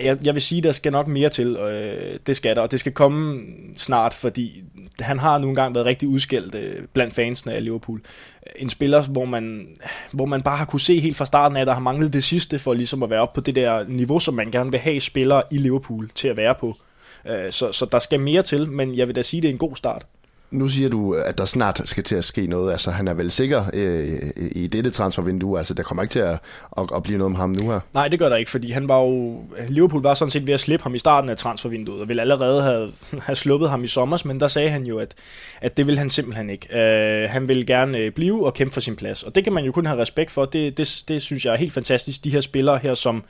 Jeg, 0.00 0.18
jeg 0.22 0.34
vil 0.34 0.42
sige, 0.42 0.62
der 0.62 0.72
skal 0.72 0.92
nok 0.92 1.08
mere 1.08 1.28
til. 1.28 1.56
Øh, 1.56 2.18
det 2.26 2.36
skal 2.36 2.56
der, 2.56 2.62
og 2.62 2.70
det 2.70 2.80
skal 2.80 2.92
komme 2.92 3.42
snart, 3.76 4.12
fordi 4.12 4.64
han 5.00 5.18
har 5.18 5.38
nu 5.38 5.48
engang 5.48 5.74
været 5.74 5.86
rigtig 5.86 6.08
udskældt 6.08 6.54
øh, 6.54 6.82
blandt 6.92 7.14
fansene 7.14 7.52
af 7.52 7.64
Liverpool. 7.64 8.00
En 8.56 8.70
spiller, 8.70 9.02
hvor 9.02 9.24
man, 9.24 9.68
hvor 10.12 10.26
man 10.26 10.42
bare 10.42 10.56
har 10.56 10.64
kunne 10.64 10.80
se 10.80 11.00
helt 11.00 11.16
fra 11.16 11.26
starten 11.26 11.56
af, 11.56 11.60
at 11.60 11.66
der 11.66 11.72
har 11.72 11.80
manglet 11.80 12.12
det 12.12 12.24
sidste 12.24 12.58
for 12.58 12.74
ligesom 12.74 13.02
at 13.02 13.10
være 13.10 13.20
op 13.20 13.32
på 13.32 13.40
det 13.40 13.54
der 13.54 13.84
niveau, 13.88 14.18
som 14.18 14.34
man 14.34 14.50
gerne 14.50 14.70
vil 14.70 14.80
have 14.80 15.00
spillere 15.00 15.42
i 15.52 15.58
Liverpool 15.58 16.10
til 16.14 16.28
at 16.28 16.36
være 16.36 16.54
på. 16.54 16.74
Øh, 17.26 17.52
så, 17.52 17.72
så 17.72 17.86
der 17.92 17.98
skal 17.98 18.20
mere 18.20 18.42
til, 18.42 18.70
men 18.70 18.94
jeg 18.94 19.08
vil 19.08 19.16
da 19.16 19.22
sige, 19.22 19.38
at 19.38 19.42
det 19.42 19.48
er 19.48 19.52
en 19.52 19.58
god 19.58 19.76
start. 19.76 20.06
Nu 20.54 20.68
siger 20.68 20.88
du, 20.88 21.14
at 21.14 21.38
der 21.38 21.44
snart 21.44 21.80
skal 21.84 22.04
til 22.04 22.16
at 22.16 22.24
ske 22.24 22.46
noget. 22.46 22.72
Altså, 22.72 22.90
han 22.90 23.08
er 23.08 23.14
vel 23.14 23.30
sikker 23.30 23.64
øh, 23.72 24.18
i 24.36 24.66
dette 24.66 24.90
transfervindue. 24.90 25.58
Altså, 25.58 25.74
der 25.74 25.82
kommer 25.82 26.02
ikke 26.02 26.12
til 26.12 26.18
at, 26.18 26.38
at, 26.78 26.86
at 26.94 27.02
blive 27.02 27.18
noget 27.18 27.30
om 27.30 27.34
ham 27.34 27.50
nu 27.50 27.70
her. 27.70 27.80
Nej, 27.94 28.08
det 28.08 28.18
gør 28.18 28.28
der 28.28 28.36
ikke, 28.36 28.50
fordi 28.50 28.70
han 28.70 28.88
var 28.88 29.00
jo... 29.00 29.42
Liverpool 29.68 30.02
var 30.02 30.14
sådan 30.14 30.30
set 30.30 30.46
ved 30.46 30.54
at 30.54 30.60
slippe 30.60 30.82
ham 30.82 30.94
i 30.94 30.98
starten 30.98 31.30
af 31.30 31.36
transfervinduet, 31.36 32.00
og 32.00 32.08
ville 32.08 32.22
allerede 32.22 32.62
have, 32.62 32.92
have 33.26 33.36
sluppet 33.36 33.70
ham 33.70 33.84
i 33.84 33.88
sommer, 33.88 34.22
men 34.24 34.40
der 34.40 34.48
sagde 34.48 34.70
han 34.70 34.84
jo, 34.84 34.98
at, 34.98 35.14
at 35.60 35.76
det 35.76 35.86
vil 35.86 35.98
han 35.98 36.10
simpelthen 36.10 36.50
ikke. 36.50 36.78
Øh, 36.78 37.30
han 37.30 37.48
vil 37.48 37.66
gerne 37.66 37.98
øh, 37.98 38.12
blive 38.12 38.46
og 38.46 38.54
kæmpe 38.54 38.74
for 38.74 38.80
sin 38.80 38.96
plads, 38.96 39.22
og 39.22 39.34
det 39.34 39.44
kan 39.44 39.52
man 39.52 39.64
jo 39.64 39.72
kun 39.72 39.86
have 39.86 40.00
respekt 40.00 40.30
for. 40.30 40.44
Det, 40.44 40.78
det, 40.78 41.04
det 41.08 41.22
synes 41.22 41.44
jeg 41.44 41.52
er 41.52 41.58
helt 41.58 41.72
fantastisk. 41.72 42.24
De 42.24 42.30
her 42.30 42.40
spillere 42.40 42.78
her, 42.78 42.94
som 42.94 43.24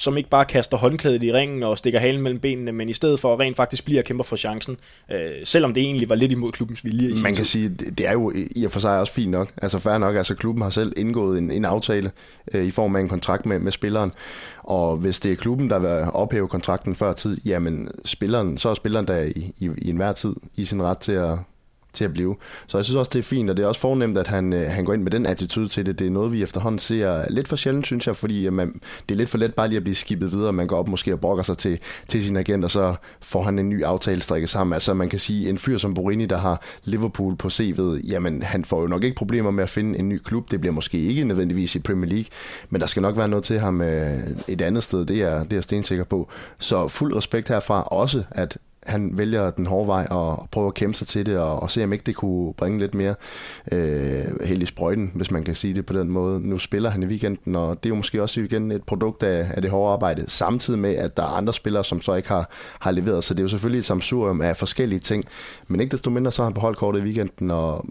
som 0.00 0.16
ikke 0.16 0.30
bare 0.30 0.44
kaster 0.44 0.76
håndklædet 0.76 1.22
i 1.22 1.32
ringen 1.32 1.62
og 1.62 1.78
stikker 1.78 2.00
halen 2.00 2.22
mellem 2.22 2.40
benene, 2.40 2.72
men 2.72 2.88
i 2.88 2.92
stedet 2.92 3.20
for 3.20 3.40
rent 3.40 3.56
faktisk 3.56 3.84
bliver 3.84 4.00
og 4.00 4.04
kæmper 4.04 4.24
for 4.24 4.36
chancen, 4.36 4.76
øh, 5.10 5.30
selvom 5.44 5.74
det 5.74 5.82
egentlig 5.82 6.08
var 6.08 6.14
lidt 6.14 6.32
imod 6.32 6.52
klubbens 6.52 6.84
vilje. 6.84 7.08
I 7.08 7.12
Man 7.12 7.22
kan 7.22 7.34
tid. 7.34 7.44
sige, 7.44 7.68
det 7.68 8.08
er 8.08 8.12
jo 8.12 8.32
i 8.56 8.64
og 8.64 8.72
for 8.72 8.80
sig 8.80 9.00
også 9.00 9.12
fint 9.12 9.30
nok. 9.30 9.50
Altså 9.62 9.78
fair 9.78 9.98
nok, 9.98 10.16
altså 10.16 10.34
klubben 10.34 10.62
har 10.62 10.70
selv 10.70 10.92
indgået 10.96 11.38
en, 11.38 11.50
en 11.50 11.64
aftale 11.64 12.10
øh, 12.54 12.64
i 12.64 12.70
form 12.70 12.96
af 12.96 13.00
en 13.00 13.08
kontrakt 13.08 13.46
med, 13.46 13.58
med 13.58 13.72
spilleren, 13.72 14.12
og 14.62 14.96
hvis 14.96 15.20
det 15.20 15.32
er 15.32 15.36
klubben, 15.36 15.70
der 15.70 15.78
vil 15.78 16.10
ophæve 16.12 16.48
kontrakten 16.48 16.96
før 16.96 17.12
tid, 17.12 17.40
jamen 17.44 17.88
spilleren, 18.04 18.58
så 18.58 18.68
er 18.68 18.74
spilleren 18.74 19.06
der 19.06 19.22
i, 19.22 19.52
i, 19.58 19.70
i 19.78 19.90
enhver 19.90 20.12
tid 20.12 20.34
i 20.56 20.64
sin 20.64 20.82
ret 20.82 20.98
til 20.98 21.12
at, 21.12 21.38
til 21.92 22.04
at 22.04 22.12
blive. 22.12 22.36
Så 22.66 22.78
jeg 22.78 22.84
synes 22.84 22.96
også, 22.96 23.10
det 23.12 23.18
er 23.18 23.22
fint, 23.22 23.50
og 23.50 23.56
det 23.56 23.62
er 23.62 23.66
også 23.66 23.80
fornemt, 23.80 24.18
at 24.18 24.26
han, 24.26 24.52
øh, 24.52 24.70
han 24.70 24.84
går 24.84 24.94
ind 24.94 25.02
med 25.02 25.10
den 25.10 25.26
attitude 25.26 25.68
til 25.68 25.86
det. 25.86 25.98
Det 25.98 26.06
er 26.06 26.10
noget, 26.10 26.32
vi 26.32 26.42
efterhånden 26.42 26.78
ser 26.78 27.24
lidt 27.30 27.48
for 27.48 27.56
sjældent, 27.56 27.86
synes 27.86 28.06
jeg, 28.06 28.16
fordi 28.16 28.48
man, 28.48 28.80
det 29.08 29.14
er 29.14 29.18
lidt 29.18 29.28
for 29.28 29.38
let 29.38 29.54
bare 29.54 29.68
lige 29.68 29.76
at 29.76 29.82
blive 29.82 29.94
skibet 29.94 30.32
videre. 30.32 30.52
Man 30.52 30.66
går 30.66 30.76
op 30.76 30.88
måske 30.88 31.12
og 31.12 31.20
brokker 31.20 31.42
sig 31.42 31.58
til, 31.58 31.78
til 32.08 32.24
sin 32.24 32.36
agent, 32.36 32.64
og 32.64 32.70
så 32.70 32.94
får 33.20 33.42
han 33.42 33.58
en 33.58 33.68
ny 33.68 33.84
aftale 33.84 34.20
strikket 34.20 34.50
sammen. 34.50 34.74
Altså 34.74 34.94
man 34.94 35.08
kan 35.08 35.18
sige, 35.18 35.48
en 35.48 35.58
fyr 35.58 35.78
som 35.78 35.94
Borini, 35.94 36.26
der 36.26 36.38
har 36.38 36.62
Liverpool 36.84 37.36
på 37.36 37.48
CV'et, 37.48 38.08
jamen 38.08 38.42
han 38.42 38.64
får 38.64 38.80
jo 38.80 38.86
nok 38.86 39.04
ikke 39.04 39.16
problemer 39.16 39.50
med 39.50 39.62
at 39.62 39.70
finde 39.70 39.98
en 39.98 40.08
ny 40.08 40.18
klub. 40.18 40.50
Det 40.50 40.60
bliver 40.60 40.72
måske 40.72 40.98
ikke 40.98 41.24
nødvendigvis 41.24 41.74
i 41.74 41.78
Premier 41.78 42.10
League, 42.10 42.26
men 42.70 42.80
der 42.80 42.86
skal 42.86 43.02
nok 43.02 43.16
være 43.16 43.28
noget 43.28 43.44
til 43.44 43.60
ham 43.60 43.80
øh, 43.80 44.18
et 44.48 44.60
andet 44.60 44.82
sted, 44.82 45.04
det 45.04 45.22
er, 45.22 45.42
det 45.42 45.52
er 45.52 45.56
jeg 45.56 45.64
stensikker 45.64 46.04
på. 46.04 46.28
Så 46.58 46.88
fuld 46.88 47.16
respekt 47.16 47.48
herfra 47.48 47.82
også, 47.82 48.24
at 48.30 48.58
han 48.90 49.18
vælger 49.18 49.50
den 49.50 49.66
hårde 49.66 49.86
vej 49.86 50.06
og 50.10 50.48
prøver 50.50 50.68
at 50.68 50.74
kæmpe 50.74 50.96
sig 50.96 51.06
til 51.06 51.26
det, 51.26 51.38
og, 51.38 51.62
og 51.62 51.70
se 51.70 51.84
om 51.84 51.92
ikke 51.92 52.04
det 52.06 52.16
kunne 52.16 52.54
bringe 52.54 52.78
lidt 52.78 52.94
mere 52.94 53.14
øh, 53.72 54.44
held 54.44 54.62
i 54.62 54.66
sprøjten, 54.66 55.12
hvis 55.14 55.30
man 55.30 55.44
kan 55.44 55.54
sige 55.54 55.74
det 55.74 55.86
på 55.86 55.92
den 55.92 56.08
måde. 56.08 56.40
Nu 56.40 56.58
spiller 56.58 56.90
han 56.90 57.02
i 57.02 57.06
weekenden, 57.06 57.56
og 57.56 57.82
det 57.82 57.86
er 57.86 57.90
jo 57.90 57.96
måske 57.96 58.22
også 58.22 58.40
igen 58.40 58.70
et 58.70 58.82
produkt 58.82 59.22
af, 59.22 59.50
af 59.54 59.62
det 59.62 59.70
hårde 59.70 59.92
arbejde, 59.92 60.30
samtidig 60.30 60.80
med, 60.80 60.94
at 60.94 61.16
der 61.16 61.22
er 61.22 61.26
andre 61.26 61.52
spillere, 61.52 61.84
som 61.84 62.02
så 62.02 62.14
ikke 62.14 62.28
har, 62.28 62.50
har 62.80 62.90
leveret. 62.90 63.24
Så 63.24 63.34
det 63.34 63.40
er 63.40 63.44
jo 63.44 63.48
selvfølgelig 63.48 63.78
et 63.78 63.84
samsurium 63.84 64.40
af 64.40 64.56
forskellige 64.56 65.00
ting, 65.00 65.24
men 65.68 65.80
ikke 65.80 65.92
desto 65.92 66.10
mindre 66.10 66.32
så 66.32 66.42
har 66.42 66.46
han 66.46 66.54
på 66.54 66.60
holdkortet 66.60 67.00
i 67.00 67.02
weekenden, 67.02 67.50
og 67.50 67.84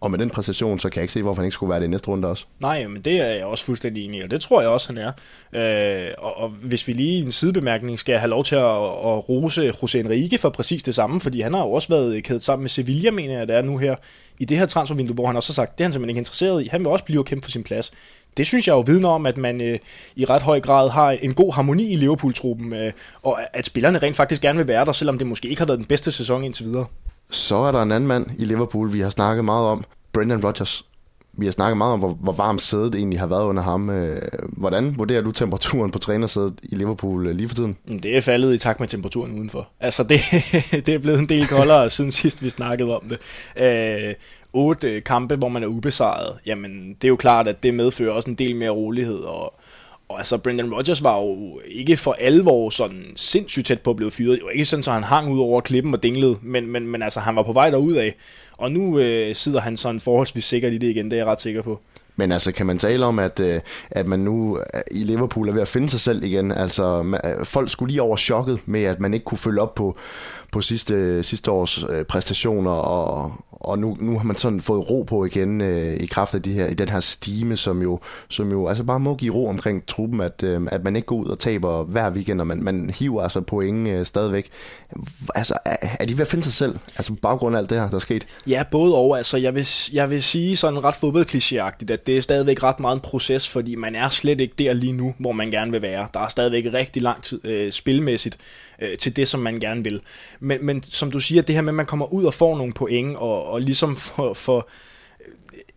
og 0.00 0.10
med 0.10 0.18
den 0.18 0.30
præstation, 0.30 0.80
så 0.80 0.88
kan 0.88 0.96
jeg 0.96 1.02
ikke 1.02 1.12
se, 1.12 1.22
hvorfor 1.22 1.42
han 1.42 1.46
ikke 1.46 1.54
skulle 1.54 1.70
være 1.70 1.80
det 1.80 1.86
i 1.86 1.90
næste 1.90 2.08
runde 2.08 2.28
også. 2.28 2.44
Nej, 2.60 2.86
men 2.86 3.02
det 3.02 3.20
er 3.20 3.26
jeg 3.26 3.44
også 3.44 3.64
fuldstændig 3.64 4.04
enig 4.04 4.20
i, 4.20 4.22
og 4.22 4.30
det 4.30 4.40
tror 4.40 4.60
jeg 4.60 4.70
også, 4.70 4.92
han 4.92 4.98
er. 4.98 5.12
Øh, 5.52 6.14
og, 6.18 6.36
og 6.36 6.48
hvis 6.48 6.88
vi 6.88 6.92
lige 6.92 7.18
i 7.18 7.22
en 7.22 7.32
sidebemærkning 7.32 7.98
skal 7.98 8.18
have 8.18 8.30
lov 8.30 8.44
til 8.44 8.54
at, 8.54 8.62
at 8.64 9.28
rose 9.28 9.68
José 9.68 9.98
Enrique 9.98 10.38
for 10.38 10.50
præcis 10.50 10.82
det 10.82 10.94
samme, 10.94 11.20
fordi 11.20 11.40
han 11.40 11.54
har 11.54 11.60
jo 11.60 11.72
også 11.72 11.88
været 11.88 12.24
kædet 12.24 12.42
sammen 12.42 12.62
med 12.62 12.70
Sevilla, 12.70 13.10
mener 13.10 13.38
jeg, 13.38 13.48
det 13.48 13.56
er 13.56 13.62
nu 13.62 13.78
her, 13.78 13.94
i 14.38 14.44
det 14.44 14.58
her 14.58 14.66
transfervindue, 14.66 15.14
hvor 15.14 15.26
han 15.26 15.36
også 15.36 15.52
har 15.52 15.54
sagt, 15.54 15.78
det 15.78 15.84
er 15.84 15.86
han 15.86 15.92
simpelthen 15.92 16.10
ikke 16.10 16.18
interesseret 16.18 16.64
i. 16.64 16.68
Han 16.68 16.80
vil 16.80 16.88
også 16.88 17.04
blive 17.04 17.20
og 17.20 17.24
kæmpe 17.24 17.44
for 17.44 17.50
sin 17.50 17.62
plads. 17.62 17.92
Det 18.36 18.46
synes 18.46 18.68
jeg 18.68 18.72
jo 18.72 18.80
vidner 18.80 19.08
om, 19.08 19.26
at 19.26 19.36
man 19.36 19.60
øh, 19.60 19.78
i 20.16 20.24
ret 20.24 20.42
høj 20.42 20.60
grad 20.60 20.90
har 20.90 21.10
en 21.10 21.34
god 21.34 21.52
harmoni 21.52 21.92
i 21.92 21.96
Liverpool-truppen, 21.96 22.72
øh, 22.72 22.92
og 23.22 23.56
at 23.56 23.66
spillerne 23.66 23.98
rent 23.98 24.16
faktisk 24.16 24.42
gerne 24.42 24.58
vil 24.58 24.68
være 24.68 24.84
der, 24.84 24.92
selvom 24.92 25.18
det 25.18 25.26
måske 25.26 25.48
ikke 25.48 25.60
har 25.60 25.66
været 25.66 25.78
den 25.78 25.86
bedste 25.86 26.12
sæson 26.12 26.44
indtil 26.44 26.66
videre. 26.66 26.86
Så 27.30 27.56
er 27.56 27.72
der 27.72 27.82
en 27.82 27.92
anden 27.92 28.08
mand 28.08 28.26
i 28.38 28.44
Liverpool, 28.44 28.92
vi 28.92 29.00
har 29.00 29.10
snakket 29.10 29.44
meget 29.44 29.66
om. 29.66 29.84
Brendan 30.12 30.44
Rodgers. 30.44 30.84
Vi 31.32 31.46
har 31.46 31.52
snakket 31.52 31.76
meget 31.76 31.92
om, 31.92 31.98
hvor, 31.98 32.08
hvor 32.08 32.32
varmt 32.32 32.62
sædet 32.62 32.94
egentlig 32.94 33.20
har 33.20 33.26
været 33.26 33.44
under 33.44 33.62
ham. 33.62 33.90
Øh, 33.90 34.22
hvordan 34.48 34.98
vurderer 34.98 35.22
du 35.22 35.32
temperaturen 35.32 35.90
på 35.90 35.98
trænersædet 35.98 36.54
i 36.62 36.74
Liverpool 36.74 37.26
øh, 37.26 37.34
lige 37.34 37.48
for 37.48 37.54
tiden? 37.54 37.76
Det 37.88 38.16
er 38.16 38.20
faldet 38.20 38.54
i 38.54 38.58
takt 38.58 38.80
med 38.80 38.88
temperaturen 38.88 39.34
udenfor. 39.34 39.68
Altså, 39.80 40.02
det, 40.02 40.20
det 40.86 40.94
er 40.94 40.98
blevet 40.98 41.18
en 41.18 41.28
del 41.28 41.48
koldere 41.48 41.90
siden 41.90 42.10
sidst, 42.10 42.42
vi 42.42 42.50
snakkede 42.50 42.96
om 42.96 43.02
det. 43.08 43.18
Øh, 43.62 44.14
otte 44.52 45.00
kampe, 45.00 45.36
hvor 45.36 45.48
man 45.48 45.62
er 45.62 45.66
ubesejret, 45.66 46.36
jamen 46.46 46.88
det 46.94 47.04
er 47.04 47.08
jo 47.08 47.16
klart, 47.16 47.48
at 47.48 47.62
det 47.62 47.74
medfører 47.74 48.12
også 48.12 48.30
en 48.30 48.36
del 48.36 48.56
mere 48.56 48.70
rolighed, 48.70 49.18
og 49.18 49.59
og 50.10 50.18
altså, 50.18 50.38
Brendan 50.38 50.74
Rodgers 50.74 51.04
var 51.04 51.20
jo 51.20 51.60
ikke 51.68 51.96
for 51.96 52.16
alvor 52.18 52.70
sådan 52.70 53.04
sindssygt 53.16 53.66
tæt 53.66 53.80
på 53.80 53.90
at 53.90 53.96
blive 53.96 54.10
fyret. 54.10 54.38
Det 54.38 54.44
var 54.44 54.50
ikke 54.50 54.64
sådan, 54.64 54.84
at 54.86 54.94
han 54.94 55.02
hang 55.02 55.32
ud 55.32 55.40
over 55.40 55.60
klippen 55.60 55.94
og 55.94 56.02
dinglede, 56.02 56.36
men, 56.42 56.66
men, 56.66 56.86
men 56.86 57.02
altså, 57.02 57.20
han 57.20 57.36
var 57.36 57.42
på 57.42 57.52
vej 57.52 57.70
derud 57.70 57.94
af. 57.94 58.16
Og 58.58 58.72
nu 58.72 58.98
øh, 58.98 59.34
sidder 59.34 59.60
han 59.60 59.76
sådan 59.76 60.00
forholdsvis 60.00 60.44
sikkert 60.44 60.72
i 60.72 60.78
det 60.78 60.86
igen, 60.86 61.04
det 61.04 61.12
er 61.12 61.16
jeg 61.16 61.26
ret 61.26 61.40
sikker 61.40 61.62
på. 61.62 61.80
Men 62.16 62.32
altså, 62.32 62.52
kan 62.52 62.66
man 62.66 62.78
tale 62.78 63.06
om, 63.06 63.18
at, 63.18 63.40
øh, 63.40 63.60
at 63.90 64.06
man 64.06 64.18
nu 64.18 64.58
øh, 64.74 64.80
i 64.90 65.04
Liverpool 65.04 65.48
er 65.48 65.52
ved 65.52 65.62
at 65.62 65.68
finde 65.68 65.88
sig 65.88 66.00
selv 66.00 66.24
igen? 66.24 66.52
Altså, 66.52 67.16
øh, 67.24 67.46
folk 67.46 67.70
skulle 67.70 67.90
lige 67.90 68.02
over 68.02 68.16
chokket 68.16 68.58
med, 68.66 68.82
at 68.82 69.00
man 69.00 69.14
ikke 69.14 69.24
kunne 69.24 69.38
følge 69.38 69.60
op 69.60 69.74
på, 69.74 69.96
på 70.52 70.60
sidste, 70.60 71.22
sidste 71.22 71.50
års 71.50 71.84
præstationer, 72.08 72.70
og, 72.70 73.32
og 73.60 73.78
nu, 73.78 73.96
nu 74.00 74.18
har 74.18 74.24
man 74.24 74.36
sådan 74.36 74.60
fået 74.60 74.90
ro 74.90 75.02
på 75.02 75.24
igen 75.24 75.60
øh, 75.60 75.94
i 75.94 76.06
kraft 76.06 76.34
af 76.34 76.42
de 76.42 76.52
her, 76.52 76.66
i 76.66 76.74
den 76.74 76.88
her 76.88 77.00
stime, 77.00 77.56
som 77.56 77.82
jo, 77.82 78.00
som 78.28 78.50
jo 78.50 78.68
altså 78.68 78.84
bare 78.84 79.00
må 79.00 79.14
give 79.14 79.34
ro 79.34 79.48
omkring 79.48 79.86
truppen, 79.86 80.20
at, 80.20 80.42
øh, 80.42 80.68
at 80.70 80.84
man 80.84 80.96
ikke 80.96 81.06
går 81.06 81.16
ud 81.16 81.26
og 81.26 81.38
taber 81.38 81.84
hver 81.84 82.10
weekend, 82.10 82.40
og 82.40 82.46
man, 82.46 82.62
man 82.62 82.90
hiver 82.98 83.22
altså 83.22 83.40
point 83.40 83.88
øh, 83.88 84.06
stadigvæk. 84.06 84.50
Altså, 85.34 85.54
er, 85.64 85.76
er 86.00 86.04
de 86.04 86.18
ved 86.18 86.22
at 86.22 86.28
finde 86.28 86.44
sig 86.44 86.52
selv, 86.52 86.78
altså 86.96 87.12
på 87.12 87.18
baggrund 87.22 87.56
af 87.56 87.60
alt 87.60 87.70
det 87.70 87.80
her, 87.80 87.88
der 87.88 87.96
er 87.96 88.00
sket? 88.00 88.26
Ja, 88.46 88.62
både 88.70 88.94
og. 88.94 89.16
Altså, 89.16 89.36
jeg 89.36 89.54
vil, 89.54 89.68
jeg 89.92 90.10
vil 90.10 90.22
sige 90.22 90.56
sådan 90.56 90.84
ret 90.84 90.94
fodboldklichéagtigt, 90.94 91.92
at 91.92 92.06
det 92.06 92.16
er 92.16 92.20
stadigvæk 92.20 92.62
ret 92.62 92.80
meget 92.80 92.94
en 92.94 93.00
proces, 93.00 93.48
fordi 93.48 93.74
man 93.74 93.94
er 93.94 94.08
slet 94.08 94.40
ikke 94.40 94.54
der 94.58 94.72
lige 94.72 94.92
nu, 94.92 95.14
hvor 95.18 95.32
man 95.32 95.50
gerne 95.50 95.72
vil 95.72 95.82
være. 95.82 96.08
Der 96.14 96.20
er 96.20 96.28
stadigvæk 96.28 96.64
rigtig 96.74 97.02
lang 97.02 97.22
tid 97.22 97.46
øh, 97.46 97.72
spilmæssigt 97.72 98.38
øh, 98.80 98.98
til 98.98 99.16
det, 99.16 99.28
som 99.28 99.40
man 99.40 99.60
gerne 99.60 99.84
vil. 99.84 100.00
Men, 100.40 100.66
men 100.66 100.82
som 100.82 101.10
du 101.10 101.20
siger, 101.20 101.42
det 101.42 101.54
her 101.54 101.62
med, 101.62 101.68
at 101.68 101.74
man 101.74 101.86
kommer 101.86 102.12
ud 102.12 102.24
og 102.24 102.34
får 102.34 102.56
nogle 102.56 102.72
point, 102.72 103.16
og, 103.16 103.49
og 103.50 103.60
ligesom 103.60 103.96
for, 103.96 104.34
for 104.34 104.68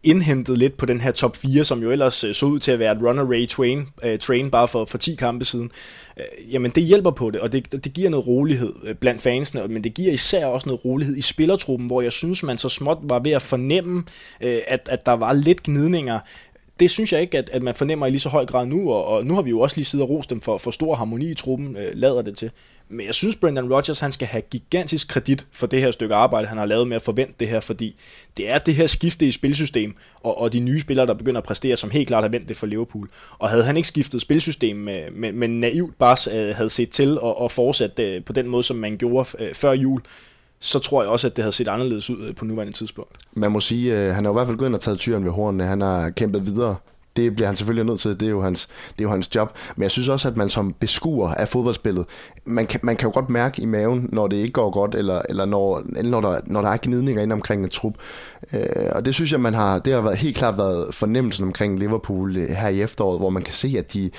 indhentet 0.04 0.58
lidt 0.58 0.78
på 0.78 0.86
den 0.86 1.02
her 1.02 1.12
top 1.12 1.36
4, 1.36 1.64
som 1.64 1.84
jo 1.84 1.92
ellers 1.92 2.24
øh, 2.24 2.34
så 2.34 2.46
ud 2.46 2.60
til 2.60 2.72
at 2.72 2.80
være 2.80 2.92
et 2.92 3.02
runaway 3.02 3.48
train, 3.48 3.88
uh, 4.06 4.20
train 4.20 4.52
bare 4.52 4.68
for, 4.68 4.86
for 4.86 4.98
10 4.98 5.16
kampe 5.16 5.46
siden, 5.46 5.72
uh, 6.18 6.54
jamen 6.54 6.72
det 6.72 6.84
hjælper 6.84 7.12
på 7.12 7.32
det, 7.32 7.42
og 7.42 7.54
det, 7.54 7.72
det 7.72 7.94
giver 7.94 8.10
noget 8.10 8.28
rolighed 8.28 8.96
blandt 8.96 9.22
fansene, 9.22 9.68
men 9.68 9.84
det 9.84 9.94
giver 9.94 10.14
især 10.14 10.46
også 10.46 10.70
noget 10.70 10.86
rolighed 10.86 11.18
i 11.18 11.22
spillertruppen, 11.22 11.88
hvor 11.88 12.02
jeg 12.02 12.12
synes, 12.12 12.44
man 12.44 12.58
så 12.58 12.70
småt 12.70 12.98
var 13.02 13.20
ved 13.20 13.32
at 13.32 13.42
fornemme, 13.42 13.98
uh, 14.42 14.48
at, 14.68 14.90
at 14.92 15.06
der 15.06 15.14
var 15.14 15.34
lidt 15.34 15.64
gnidninger 15.64 16.20
det 16.80 16.92
synes 16.92 17.14
jeg 17.14 17.22
ikke, 17.22 17.38
at, 17.38 17.50
at 17.50 17.64
man 17.64 17.76
fornemmer 17.76 18.06
i 18.06 18.10
lige 18.10 18.20
så 18.20 18.30
høj 18.30 18.46
grad 18.46 18.66
nu, 18.66 18.92
og, 18.92 19.06
og 19.06 19.26
nu 19.26 19.36
har 19.36 19.42
vi 19.42 19.50
jo 19.50 19.60
også 19.60 19.76
lige 19.76 19.86
siddet 19.86 20.04
og 20.04 20.10
rost 20.10 20.30
dem 20.30 20.42
for, 20.42 20.58
for 20.58 20.72
stor 20.72 20.96
harmoni 20.96 21.32
i 21.32 21.34
truppen, 21.34 21.78
øh, 21.78 21.92
lader 21.96 22.22
det 22.22 22.38
til. 22.38 22.52
Men 22.90 23.06
jeg 23.06 23.14
synes, 23.14 23.36
Brendan 23.36 23.74
Rodgers 23.74 24.00
han 24.00 24.12
skal 24.12 24.28
have 24.28 24.42
gigantisk 24.42 25.08
kredit 25.08 25.46
for 25.52 25.68
det 25.68 25.82
her 25.82 25.92
stykke 25.92 26.16
arbejde, 26.16 26.48
han 26.48 26.58
har 26.58 26.66
lavet 26.66 26.88
med 26.88 26.96
at 26.96 27.02
forvente 27.02 27.34
det 27.40 27.48
her, 27.48 27.60
fordi 27.60 27.96
det 28.38 28.50
er 28.50 28.58
det 28.58 28.76
her 28.76 28.88
skifte 28.88 29.26
i 29.26 29.32
spilsystem, 29.32 29.96
og, 30.24 30.42
og 30.42 30.54
de 30.54 30.60
nye 30.60 30.80
spillere, 30.80 31.06
der 31.06 31.14
begynder 31.14 31.42
at 31.42 31.48
præstere, 31.48 31.78
som 31.78 31.90
helt 31.90 32.08
klart 32.08 32.24
har 32.24 32.30
vendt 32.30 32.48
det 32.48 32.58
for 32.58 32.68
Liverpool. 32.68 33.10
Og 33.40 33.50
havde 33.50 33.64
han 33.64 33.78
ikke 33.78 33.88
skiftet 33.88 34.22
spilsystem, 34.22 34.76
med, 34.76 35.32
men 35.32 35.60
naivt 35.60 35.98
bare 35.98 36.38
øh, 36.38 36.56
havde 36.56 36.70
set 36.70 36.90
til 36.90 37.20
og, 37.20 37.42
og 37.42 37.52
fortsat 37.52 38.00
øh, 38.00 38.24
på 38.24 38.34
den 38.34 38.48
måde, 38.48 38.64
som 38.64 38.78
man 38.78 38.98
gjorde 38.98 39.30
øh, 39.40 39.54
før 39.54 39.72
jul, 39.72 40.02
så 40.60 40.80
tror 40.80 41.02
jeg 41.02 41.12
også, 41.12 41.28
at 41.28 41.36
det 41.36 41.44
havde 41.44 41.56
set 41.56 41.68
anderledes 41.68 42.10
ud 42.10 42.28
øh, 42.28 42.36
på 42.36 42.46
nuværende 42.46 42.74
tidspunkt. 42.74 43.18
Man 43.34 43.52
må 43.52 43.60
sige, 43.60 43.96
at 43.96 44.00
øh, 44.00 44.16
han 44.16 44.26
har 44.26 44.32
i 44.32 44.34
hvert 44.34 44.48
fald 44.48 44.58
gået 44.58 44.68
ind 44.68 44.76
og 44.76 44.82
taget 44.82 45.00
tyren 45.00 45.26
ved 45.26 45.32
hornene. 45.32 45.64
Han 45.64 45.82
har 45.82 46.10
kæmpet 46.10 46.46
videre 46.46 46.76
det 47.16 47.36
bliver 47.36 47.48
han 47.48 47.56
selvfølgelig 47.56 47.86
nødt 47.86 48.00
til, 48.00 48.20
det 48.20 48.26
er 48.26 48.30
jo 48.30 48.42
hans, 48.42 48.68
det 48.90 49.00
er 49.00 49.04
jo 49.04 49.10
hans 49.10 49.36
job. 49.36 49.58
Men 49.76 49.84
jeg 49.84 49.92
synes 49.92 50.08
også, 50.08 50.28
at 50.28 50.38
man 50.38 50.50
som 50.50 50.74
beskuer 50.80 51.30
af 51.30 51.48
fodboldspillet, 51.48 52.06
man 52.46 52.68
kan, 52.68 52.80
man 52.84 52.96
kan 52.96 53.08
jo 53.08 53.14
godt 53.14 53.30
mærke 53.30 53.62
i 53.62 53.66
maven, 53.66 54.10
når 54.12 54.28
det 54.28 54.38
ikke 54.38 54.54
går 54.54 54.72
godt, 54.72 54.96
eller, 54.96 55.22
eller, 55.30 55.46
når, 55.46 55.84
eller 55.96 56.12
når, 56.12 56.22
der, 56.22 56.40
når 56.46 56.62
der 56.62 56.70
er 56.70 56.78
gnidninger 56.82 57.24
ind 57.24 57.34
omkring 57.34 57.64
en 57.64 57.70
trup. 57.70 57.94
Øh, 58.54 58.66
og 58.92 59.06
det 59.06 59.16
synes 59.16 59.32
jeg, 59.32 59.40
man 59.40 59.54
har, 59.54 59.80
det 59.80 59.94
har 59.94 60.02
været, 60.02 60.18
helt 60.18 60.38
klart 60.38 60.58
været 60.58 60.94
fornemmelsen 60.94 61.46
omkring 61.46 61.80
Liverpool 61.80 62.38
øh, 62.38 62.50
her 62.50 62.68
i 62.68 62.82
efteråret, 62.82 63.20
hvor 63.20 63.30
man 63.30 63.44
kan 63.44 63.54
se, 63.54 63.76
at 63.78 63.94
de 63.94 64.10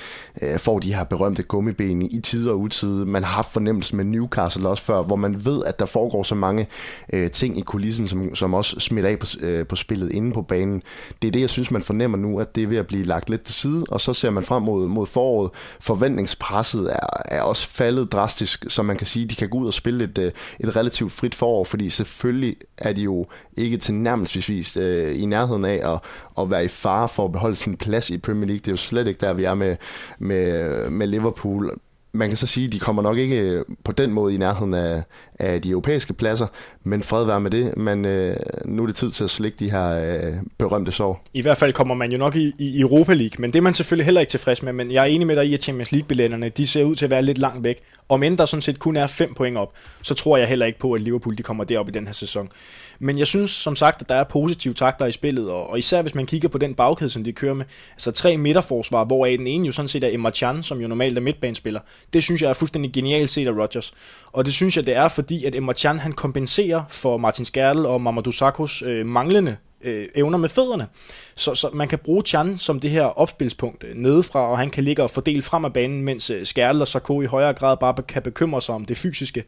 øh, 0.41 0.59
får 0.59 0.79
de 0.79 0.93
her 0.93 1.03
berømte 1.03 1.43
gummiben 1.43 2.01
i 2.01 2.21
tid 2.21 2.49
og 2.49 2.59
utid. 2.59 3.05
Man 3.05 3.23
har 3.23 3.31
haft 3.31 3.53
fornemmelsen 3.53 3.97
med 3.97 4.05
Newcastle 4.05 4.69
også 4.69 4.83
før, 4.83 5.03
hvor 5.03 5.15
man 5.15 5.45
ved, 5.45 5.63
at 5.65 5.79
der 5.79 5.85
foregår 5.85 6.23
så 6.23 6.35
mange 6.35 6.67
øh, 7.13 7.31
ting 7.31 7.57
i 7.57 7.61
kulissen, 7.61 8.07
som, 8.07 8.35
som 8.35 8.53
også 8.53 8.79
smitter 8.79 9.09
af 9.09 9.19
på, 9.19 9.27
øh, 9.41 9.67
på 9.67 9.75
spillet 9.75 10.11
inde 10.11 10.31
på 10.31 10.41
banen. 10.41 10.81
Det 11.21 11.27
er 11.27 11.31
det, 11.31 11.41
jeg 11.41 11.49
synes, 11.49 11.71
man 11.71 11.81
fornemmer 11.81 12.17
nu, 12.17 12.39
at 12.39 12.55
det 12.55 12.63
er 12.63 12.67
ved 12.67 12.77
at 12.77 12.84
blive 12.87 13.03
lagt 13.03 13.29
lidt 13.29 13.41
til 13.41 13.55
side, 13.55 13.83
og 13.89 14.01
så 14.01 14.13
ser 14.13 14.29
man 14.29 14.43
frem 14.43 14.63
mod, 14.63 14.87
mod 14.87 15.05
foråret. 15.05 15.51
Forventningspresset 15.79 16.91
er, 16.91 17.21
er 17.25 17.41
også 17.41 17.69
faldet 17.69 18.11
drastisk, 18.11 18.65
så 18.67 18.83
man 18.83 18.97
kan 18.97 19.07
sige, 19.07 19.23
at 19.23 19.29
de 19.29 19.35
kan 19.35 19.49
gå 19.49 19.57
ud 19.57 19.67
og 19.67 19.73
spille 19.73 20.03
et, 20.03 20.17
øh, 20.17 20.31
et 20.59 20.75
relativt 20.75 21.11
frit 21.11 21.35
forår, 21.35 21.63
fordi 21.63 21.89
selvfølgelig 21.89 22.55
er 22.77 22.93
de 22.93 23.01
jo 23.01 23.25
ikke 23.57 23.77
til 23.77 23.93
nærmest 23.93 24.77
øh, 24.77 25.21
i 25.21 25.25
nærheden 25.25 25.65
af 25.65 25.93
at, 25.93 25.99
at 26.43 26.51
være 26.51 26.65
i 26.65 26.67
fare 26.67 27.09
for 27.09 27.25
at 27.25 27.31
beholde 27.31 27.55
sin 27.55 27.77
plads 27.77 28.09
i 28.09 28.17
Premier 28.17 28.45
League. 28.47 28.59
Det 28.59 28.67
er 28.67 28.71
jo 28.71 28.77
slet 28.77 29.07
ikke 29.07 29.19
der, 29.19 29.33
vi 29.33 29.43
er 29.43 29.53
med, 29.53 29.75
med, 30.19 30.89
med 30.89 31.07
Liverpool 31.07 31.71
man 32.15 32.29
kan 32.29 32.37
så 32.37 32.47
sige, 32.47 32.65
at 32.67 32.73
de 32.73 32.79
kommer 32.79 33.01
nok 33.01 33.17
ikke 33.17 33.39
øh, 33.39 33.65
på 33.83 33.91
den 33.91 34.11
måde 34.11 34.33
i 34.35 34.37
nærheden 34.37 34.73
af, 34.73 35.03
af 35.39 35.61
de 35.61 35.69
europæiske 35.69 36.13
pladser, 36.13 36.47
men 36.83 37.03
fred 37.03 37.25
være 37.25 37.39
med 37.39 37.51
det. 37.51 37.77
Men 37.77 38.05
øh, 38.05 38.37
nu 38.65 38.83
er 38.83 38.87
det 38.87 38.95
tid 38.95 39.09
til 39.09 39.23
at 39.23 39.29
slikke 39.29 39.57
de 39.59 39.71
her 39.71 39.89
øh, 39.89 40.33
berømte 40.57 40.91
sår. 40.91 41.23
I 41.33 41.41
hvert 41.41 41.57
fald 41.57 41.73
kommer 41.73 41.95
man 41.95 42.11
jo 42.11 42.17
nok 42.17 42.35
i, 42.35 42.53
i 42.59 42.79
Europa 42.79 43.13
League, 43.13 43.35
men 43.39 43.53
det 43.53 43.59
er 43.59 43.63
man 43.63 43.73
selvfølgelig 43.73 44.05
heller 44.05 44.21
ikke 44.21 44.31
tilfreds 44.31 44.63
med. 44.63 44.73
Men 44.73 44.91
jeg 44.91 45.01
er 45.01 45.05
enig 45.05 45.27
med 45.27 45.35
dig 45.35 45.45
i, 45.45 45.53
at 45.53 45.63
Champions 45.63 45.91
League-billetterne 45.91 46.49
de 46.49 46.67
ser 46.67 46.83
ud 46.83 46.95
til 46.95 47.05
at 47.05 47.11
være 47.11 47.21
lidt 47.21 47.37
langt 47.37 47.63
væk. 47.63 47.77
Om 48.09 48.23
end 48.23 48.37
der 48.37 48.45
sådan 48.45 48.61
set 48.61 48.79
kun 48.79 48.97
er 48.97 49.07
5 49.07 49.33
point 49.33 49.57
op, 49.57 49.73
så 50.01 50.13
tror 50.13 50.37
jeg 50.37 50.47
heller 50.47 50.65
ikke 50.65 50.79
på, 50.79 50.93
at 50.93 51.01
Liverpool 51.01 51.37
de 51.37 51.43
kommer 51.43 51.63
derop 51.63 51.87
i 51.89 51.91
den 51.91 52.05
her 52.05 52.13
sæson. 52.13 52.49
Men 52.99 53.19
jeg 53.19 53.27
synes 53.27 53.51
som 53.51 53.75
sagt, 53.75 54.01
at 54.01 54.09
der 54.09 54.15
er 54.15 54.23
positive 54.23 54.73
takter 54.73 55.05
i 55.05 55.11
spillet, 55.11 55.49
og, 55.49 55.69
og 55.69 55.79
især 55.79 56.01
hvis 56.01 56.15
man 56.15 56.25
kigger 56.25 56.49
på 56.49 56.57
den 56.57 56.75
bagkæde, 56.75 57.09
som 57.09 57.23
de 57.23 57.31
kører 57.31 57.53
med, 57.53 57.65
altså 57.91 58.11
tre 58.11 58.37
midterforsvar, 58.37 59.03
hvoraf 59.03 59.35
den 59.37 59.47
ene 59.47 59.65
jo 59.65 59.71
sådan 59.71 59.89
set 59.89 60.03
er 60.03 60.09
Emma 60.11 60.31
Chan, 60.31 60.63
som 60.63 60.81
jo 60.81 60.87
normalt 60.87 61.17
er 61.17 61.21
midtbanespiller. 61.21 61.79
Det 62.13 62.23
synes 62.23 62.41
jeg 62.41 62.49
er 62.49 62.53
fuldstændig 62.53 62.93
genialt 62.93 63.29
set 63.29 63.47
af 63.47 63.51
Rodgers. 63.51 63.93
Og 64.31 64.45
det 64.45 64.53
synes 64.53 64.77
jeg, 64.77 64.85
det 64.85 64.95
er 64.95 65.07
fordi, 65.07 65.45
at 65.45 65.55
Emma 65.55 65.73
Chan 65.73 65.99
han 65.99 66.11
kompenserer 66.11 66.83
for 66.89 67.17
Martin 67.17 67.45
Skærl 67.45 67.85
og 67.85 68.01
Mamadou 68.01 68.31
Sakos 68.31 68.81
øh, 68.81 69.05
manglende 69.05 69.57
øh, 69.85 70.07
evner 70.15 70.37
med 70.37 70.49
fødderne. 70.49 70.87
Så, 71.35 71.55
så 71.55 71.69
man 71.73 71.87
kan 71.87 71.99
bruge 71.99 72.23
Chan 72.23 72.57
som 72.57 72.79
det 72.79 72.91
her 72.91 73.03
opspilspunkt 73.03 73.83
øh, 73.83 73.95
nedefra, 73.95 74.51
og 74.51 74.57
han 74.57 74.69
kan 74.69 74.83
ligge 74.83 75.03
og 75.03 75.09
fordele 75.09 75.41
frem 75.41 75.65
af 75.65 75.73
banen, 75.73 76.01
mens 76.01 76.29
øh, 76.29 76.45
Skærl 76.45 76.81
og 76.81 76.87
Sarko 76.87 77.21
i 77.21 77.25
højere 77.25 77.53
grad 77.53 77.77
bare 77.77 77.95
kan 78.07 78.21
bekymre 78.21 78.61
sig 78.61 78.75
om 78.75 78.85
det 78.85 78.97
fysiske. 78.97 79.43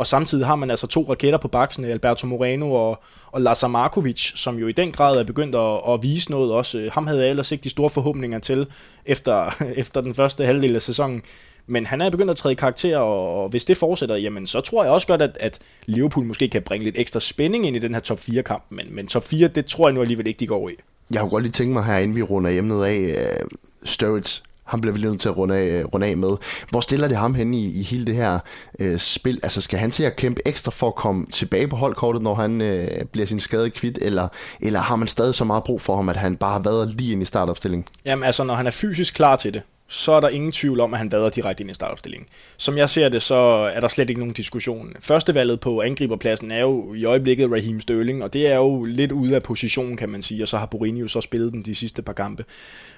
Og 0.00 0.06
samtidig 0.06 0.46
har 0.46 0.56
man 0.56 0.70
altså 0.70 0.86
to 0.86 1.06
raketter 1.10 1.38
på 1.38 1.48
baksen, 1.48 1.84
Alberto 1.84 2.26
Moreno 2.26 2.72
og, 2.72 3.02
og 3.26 3.40
Lazar 3.40 3.68
Markovic, 3.68 4.32
som 4.34 4.58
jo 4.58 4.66
i 4.68 4.72
den 4.72 4.92
grad 4.92 5.16
er 5.16 5.24
begyndt 5.24 5.54
at, 5.54 5.80
at 5.88 6.02
vise 6.02 6.30
noget 6.30 6.52
også. 6.52 6.90
Ham 6.92 7.06
havde 7.06 7.20
jeg 7.20 7.30
ellers 7.30 7.52
ikke 7.52 7.64
de 7.64 7.68
store 7.68 7.90
forhåbninger 7.90 8.38
til 8.38 8.66
efter, 9.06 9.56
efter 9.82 10.00
den 10.00 10.14
første 10.14 10.46
halvdel 10.46 10.74
af 10.74 10.82
sæsonen. 10.82 11.22
Men 11.66 11.86
han 11.86 12.00
er 12.00 12.10
begyndt 12.10 12.30
at 12.30 12.36
træde 12.36 12.52
i 12.52 12.54
karakter, 12.54 12.98
og 12.98 13.48
hvis 13.48 13.64
det 13.64 13.76
fortsætter, 13.76 14.16
jamen 14.16 14.46
så 14.46 14.60
tror 14.60 14.84
jeg 14.84 14.92
også 14.92 15.06
godt, 15.06 15.22
at, 15.22 15.36
at 15.40 15.58
Liverpool 15.86 16.26
måske 16.26 16.48
kan 16.48 16.62
bringe 16.62 16.84
lidt 16.84 16.98
ekstra 16.98 17.20
spænding 17.20 17.66
ind 17.66 17.76
i 17.76 17.78
den 17.78 17.94
her 17.94 18.00
top 18.00 18.18
4-kamp. 18.18 18.62
Men, 18.70 18.86
men 18.90 19.06
top 19.06 19.24
4, 19.24 19.48
det 19.48 19.66
tror 19.66 19.88
jeg 19.88 19.94
nu 19.94 20.00
alligevel 20.00 20.26
ikke, 20.26 20.40
de 20.40 20.46
går 20.46 20.68
i. 20.68 20.72
Jeg 21.10 21.20
kunne 21.20 21.30
godt 21.30 21.42
lige 21.42 21.52
tænke 21.52 21.72
mig 21.72 21.84
her, 21.84 21.98
inden 21.98 22.16
vi 22.16 22.22
runder 22.22 22.50
emnet 22.50 22.84
af, 22.84 23.26
uh, 23.42 23.48
Sturridge 23.84 24.42
ham 24.70 24.80
bliver 24.80 24.94
vi 24.94 25.00
nødt 25.00 25.20
til 25.20 25.28
at 25.28 25.36
runde 25.36 25.56
af, 25.56 25.66
øh, 25.66 25.84
runde 25.84 26.06
af 26.06 26.16
med. 26.16 26.36
Hvor 26.70 26.80
stiller 26.80 27.08
det 27.08 27.16
ham 27.16 27.34
hen 27.34 27.54
i, 27.54 27.80
i 27.80 27.82
hele 27.82 28.04
det 28.04 28.14
her 28.14 28.38
øh, 28.78 28.98
spil? 28.98 29.40
Altså 29.42 29.60
skal 29.60 29.78
han 29.78 29.90
til 29.90 30.02
at 30.02 30.16
kæmpe 30.16 30.42
ekstra 30.44 30.70
for 30.70 30.86
at 30.86 30.94
komme 30.94 31.26
tilbage 31.32 31.68
på 31.68 31.76
holdkortet, 31.76 32.22
når 32.22 32.34
han 32.34 32.60
øh, 32.60 33.04
bliver 33.12 33.26
sin 33.26 33.40
skade 33.40 33.70
kvidt, 33.70 33.98
eller, 34.02 34.28
eller 34.60 34.80
har 34.80 34.96
man 34.96 35.08
stadig 35.08 35.34
så 35.34 35.44
meget 35.44 35.64
brug 35.64 35.80
for 35.80 35.96
ham, 35.96 36.08
at 36.08 36.16
han 36.16 36.36
bare 36.36 36.52
har 36.52 36.58
været 36.58 36.88
lige 36.88 37.12
ind 37.12 37.22
i 37.22 37.26
startopstillingen? 37.26 37.86
Jamen 38.04 38.24
altså, 38.24 38.44
når 38.44 38.54
han 38.54 38.66
er 38.66 38.70
fysisk 38.70 39.14
klar 39.14 39.36
til 39.36 39.54
det, 39.54 39.62
så 39.90 40.12
er 40.12 40.20
der 40.20 40.28
ingen 40.28 40.52
tvivl 40.52 40.80
om, 40.80 40.94
at 40.94 40.98
han 40.98 41.12
vader 41.12 41.28
direkte 41.28 41.62
ind 41.62 41.70
i 41.70 41.74
startopstillingen. 41.74 42.28
Som 42.56 42.78
jeg 42.78 42.90
ser 42.90 43.08
det, 43.08 43.22
så 43.22 43.34
er 43.74 43.80
der 43.80 43.88
slet 43.88 44.10
ikke 44.10 44.20
nogen 44.20 44.34
diskussion. 44.34 44.92
Førstevalget 45.00 45.60
på 45.60 45.80
angriberpladsen 45.80 46.50
er 46.50 46.60
jo 46.60 46.94
i 46.94 47.04
øjeblikket 47.04 47.52
Raheem 47.52 47.80
Sterling, 47.80 48.22
og 48.22 48.32
det 48.32 48.46
er 48.46 48.56
jo 48.56 48.84
lidt 48.84 49.12
ude 49.12 49.34
af 49.34 49.42
positionen, 49.42 49.96
kan 49.96 50.08
man 50.08 50.22
sige, 50.22 50.44
og 50.44 50.48
så 50.48 50.58
har 50.58 50.66
Borini 50.66 51.00
jo 51.00 51.08
så 51.08 51.20
spillet 51.20 51.52
den 51.52 51.62
de 51.62 51.74
sidste 51.74 52.02
par 52.02 52.12
kampe. 52.12 52.44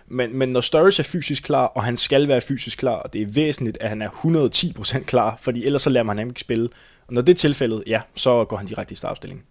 Men, 0.07 0.38
men 0.38 0.48
når 0.48 0.61
Sturridge 0.61 1.00
er 1.00 1.05
fysisk 1.05 1.42
klar, 1.42 1.66
og 1.66 1.85
han 1.85 1.96
skal 1.96 2.28
være 2.28 2.40
fysisk 2.40 2.78
klar, 2.78 2.94
og 2.96 3.12
det 3.12 3.22
er 3.22 3.26
væsentligt, 3.26 3.78
at 3.81 3.88
han 3.88 4.02
er 4.02 4.09
110% 4.09 5.05
klar, 5.05 5.38
fordi 5.40 5.64
ellers 5.64 5.83
så 5.83 5.90
lader 5.90 6.05
man 6.05 6.18
ham 6.18 6.28
ikke 6.28 6.40
spille. 6.40 6.68
Og 7.07 7.14
når 7.14 7.22
det 7.22 7.33
er 7.33 7.37
tilfældet, 7.37 7.85
ja, 7.87 8.00
så 8.14 8.44
går 8.44 8.57
han 8.57 8.66
direkte 8.66 8.92
i 8.92 8.96
startopstillingen. 8.96 9.44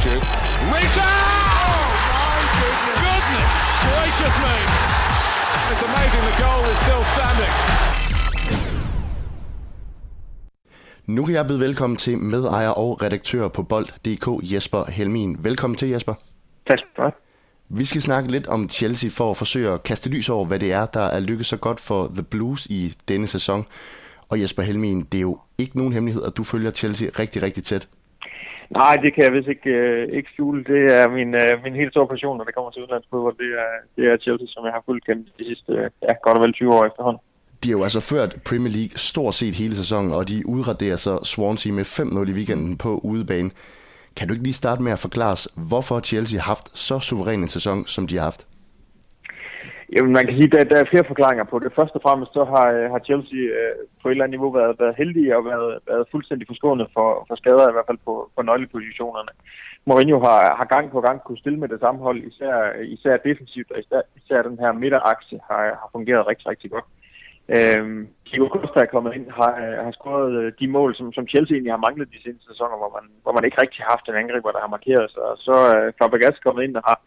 Fortune. 0.00 0.20
Rita! 0.74 1.10
Oh, 1.72 1.86
my 2.16 2.38
goodness. 2.56 3.00
goodness 3.04 3.52
gracious 3.88 4.36
me. 4.44 4.56
It's 5.70 5.82
amazing 5.90 6.24
the 6.30 6.36
goal 6.44 6.62
is 6.72 6.78
still 6.84 7.04
standing. 7.14 7.52
Nu 11.06 11.24
er 11.24 11.30
jeg 11.30 11.44
blevet 11.44 11.60
velkommen 11.60 11.96
til 11.96 12.18
medejer 12.18 12.68
og 12.68 13.02
redaktør 13.02 13.48
på 13.48 13.62
Bold.dk, 13.62 14.52
Jesper 14.52 14.84
Helmin. 14.90 15.36
Velkommen 15.40 15.76
til, 15.76 15.88
Jesper. 15.88 16.14
Tak 16.68 16.78
for 16.96 17.14
Vi 17.68 17.84
skal 17.84 18.02
snakke 18.02 18.30
lidt 18.30 18.46
om 18.46 18.68
Chelsea 18.68 19.10
for 19.10 19.30
at 19.30 19.36
forsøge 19.36 19.70
at 19.70 19.82
kaste 19.82 20.10
lys 20.10 20.28
over, 20.28 20.44
hvad 20.46 20.58
det 20.58 20.72
er, 20.72 20.86
der 20.86 21.00
er 21.00 21.20
lykkedes 21.20 21.46
så 21.46 21.56
godt 21.56 21.80
for 21.80 22.10
The 22.14 22.22
Blues 22.22 22.66
i 22.66 22.94
denne 23.08 23.26
sæson. 23.26 23.66
Og 24.28 24.40
Jesper 24.40 24.62
Helmin, 24.62 25.02
det 25.02 25.18
er 25.18 25.22
jo 25.22 25.38
ikke 25.58 25.76
nogen 25.76 25.92
hemmelighed, 25.92 26.24
at 26.24 26.36
du 26.36 26.44
følger 26.44 26.70
Chelsea 26.70 27.08
rigtig, 27.18 27.42
rigtig 27.42 27.64
tæt. 27.64 27.88
Nej, 28.70 28.94
det 29.02 29.14
kan 29.14 29.24
jeg 29.24 29.32
vist 29.32 29.48
ikke, 29.48 29.70
øh, 29.70 30.08
ikke 30.16 30.30
skjule. 30.32 30.64
Det 30.64 30.82
er 30.98 31.08
min, 31.08 31.34
øh, 31.34 31.52
min 31.64 31.74
helt 31.74 31.92
store 31.92 32.08
passion, 32.08 32.36
når 32.36 32.44
det 32.44 32.54
kommer 32.54 32.70
til 32.70 32.82
udlandsfodbold. 32.82 33.36
Det 33.42 33.50
er, 33.64 33.70
det 33.96 34.04
er 34.10 34.16
Chelsea, 34.24 34.46
som 34.50 34.64
jeg 34.64 34.72
har 34.72 34.82
fulgt 34.86 35.06
gennem 35.06 35.24
de 35.38 35.44
sidste 35.44 35.72
øh, 35.72 35.90
ja, 36.02 36.12
godt 36.24 36.36
og 36.38 36.42
vel 36.44 36.52
20 36.52 36.74
år 36.74 36.86
efterhånden. 36.86 37.22
De 37.64 37.68
har 37.70 37.78
jo 37.78 37.82
altså 37.82 38.00
ført 38.00 38.36
Premier 38.48 38.72
League 38.78 38.96
stort 38.96 39.34
set 39.34 39.54
hele 39.54 39.76
sæsonen, 39.76 40.12
og 40.12 40.28
de 40.28 40.42
udraderer 40.46 40.96
så 40.96 41.24
Swansea 41.24 41.72
med 41.72 41.84
5-0 41.84 42.30
i 42.30 42.32
weekenden 42.32 42.76
på 42.78 43.00
udebane. 43.04 43.50
Kan 44.16 44.28
du 44.28 44.34
ikke 44.34 44.44
lige 44.44 44.62
starte 44.62 44.82
med 44.82 44.92
at 44.92 44.98
forklare 44.98 45.32
os, 45.32 45.48
hvorfor 45.68 46.00
Chelsea 46.00 46.40
har 46.40 46.46
haft 46.46 46.78
så 46.78 46.98
suveræn 47.00 47.40
en 47.42 47.48
sæson, 47.48 47.86
som 47.86 48.06
de 48.06 48.16
har 48.16 48.24
haft? 48.24 48.46
Jamen, 49.94 50.12
man 50.12 50.24
kan 50.26 50.36
sige, 50.36 50.48
at 50.48 50.54
der, 50.54 50.64
der 50.72 50.78
er 50.80 50.90
flere 50.90 51.10
forklaringer 51.10 51.44
på 51.44 51.58
det. 51.58 51.76
Først 51.78 51.94
og 51.98 52.02
fremmest 52.02 52.32
så 52.32 52.42
har, 52.52 52.66
øh, 52.76 52.86
har 52.92 53.00
Chelsea 53.08 53.42
øh, 53.60 53.74
på 54.00 54.04
et 54.08 54.12
eller 54.12 54.24
andet 54.24 54.36
niveau 54.36 54.50
været, 54.58 54.74
været 54.82 54.98
heldige 55.00 55.36
og 55.36 55.44
været, 55.50 55.78
været 55.90 56.10
fuldstændig 56.12 56.46
forskånet 56.46 56.88
for, 56.96 57.08
for 57.28 57.34
skader, 57.40 57.68
i 57.68 57.76
hvert 57.76 57.88
fald 57.90 58.00
på, 58.08 58.14
på 58.36 58.40
nøglepositionerne. 58.42 59.32
Mourinho 59.86 60.18
har, 60.28 60.40
har 60.58 60.66
gang 60.74 60.86
på 60.90 61.00
gang 61.06 61.18
kunne 61.22 61.42
stille 61.42 61.58
med 61.58 61.68
det 61.68 61.80
samme 61.80 62.00
hold, 62.06 62.20
især, 62.30 62.54
øh, 62.76 62.86
især 62.96 63.16
defensivt, 63.28 63.70
og 63.72 63.78
især, 63.84 64.00
især 64.20 64.42
den 64.42 64.58
her 64.62 64.72
midterakse 64.72 65.36
har, 65.48 65.62
har 65.80 65.88
fungeret 65.92 66.26
rigtig, 66.26 66.46
rigtig 66.52 66.70
godt. 66.70 66.86
Øhm, 67.56 68.00
Diego 68.26 68.46
Costa 68.54 68.78
er 68.80 68.92
kommet 68.94 69.12
ind, 69.16 69.26
har, 69.40 69.52
øh, 69.64 69.78
har 69.86 69.92
scoret 69.98 70.54
de 70.60 70.68
mål, 70.76 70.90
som, 70.98 71.06
som 71.16 71.28
Chelsea 71.32 71.54
egentlig 71.54 71.72
har 71.72 71.86
manglet 71.86 72.12
de 72.14 72.22
seneste 72.24 72.46
sæsoner, 72.50 72.76
hvor 72.80 72.92
man, 72.96 73.04
hvor 73.22 73.32
man 73.36 73.44
ikke 73.44 73.60
rigtig 73.62 73.80
har 73.82 73.90
haft 73.94 74.06
en 74.08 74.20
angriber, 74.22 74.50
der 74.52 74.64
har 74.64 74.76
markeret 74.76 75.08
sig. 75.10 75.22
Og 75.32 75.36
så 75.46 75.54
er 75.70 75.76
øh, 75.86 75.92
Fabregas 75.98 76.38
kommet 76.44 76.62
ind 76.64 76.76
og 76.80 76.84
har, 76.88 76.98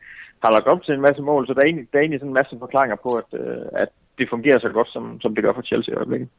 har 0.43 0.51
lagt 0.51 0.67
op 0.67 0.84
til 0.84 0.93
en 0.93 1.01
masse 1.01 1.21
mål, 1.21 1.47
så 1.47 1.53
der 1.53 1.62
er 1.62 1.65
egentlig, 1.65 1.88
der 1.91 1.97
er 1.97 2.03
egentlig 2.03 2.19
sådan 2.19 2.29
en 2.29 2.39
masse 2.41 2.56
forklaringer 2.60 2.97
på, 3.03 3.12
at, 3.21 3.29
øh, 3.39 3.65
at 3.84 3.89
det 4.17 4.27
fungerer 4.29 4.60
så 4.60 4.69
godt, 4.69 4.89
som, 4.95 5.21
som 5.21 5.36
det 5.36 5.43
gør 5.43 5.53
for 5.53 5.62
Chelsea 5.62 5.93
i 5.93 5.97
øjeblikket. 5.97 6.29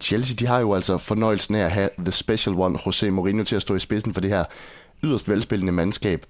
Chelsea 0.00 0.34
de 0.40 0.46
har 0.52 0.60
jo 0.60 0.74
altså 0.74 0.98
fornøjelsen 0.98 1.54
af 1.54 1.64
at 1.64 1.70
have 1.70 1.90
The 1.98 2.12
Special 2.12 2.56
One, 2.56 2.78
José 2.78 3.10
Mourinho, 3.10 3.44
til 3.44 3.56
at 3.56 3.62
stå 3.62 3.74
i 3.74 3.78
spidsen 3.78 4.14
for 4.14 4.20
det 4.20 4.30
her 4.30 4.44
yderst 5.04 5.30
velspillende 5.30 5.72
mandskab. 5.72 6.20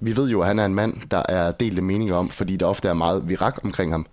Vi 0.00 0.16
ved 0.16 0.28
jo, 0.28 0.40
at 0.40 0.46
han 0.46 0.58
er 0.58 0.66
en 0.66 0.74
mand, 0.74 0.94
der 1.10 1.22
er 1.28 1.52
delte 1.52 1.82
meninger 1.82 2.14
om, 2.14 2.28
fordi 2.28 2.56
der 2.56 2.66
ofte 2.66 2.88
er 2.88 2.94
meget 2.94 3.28
virak 3.28 3.64
omkring 3.64 3.92
ham. 3.92 4.06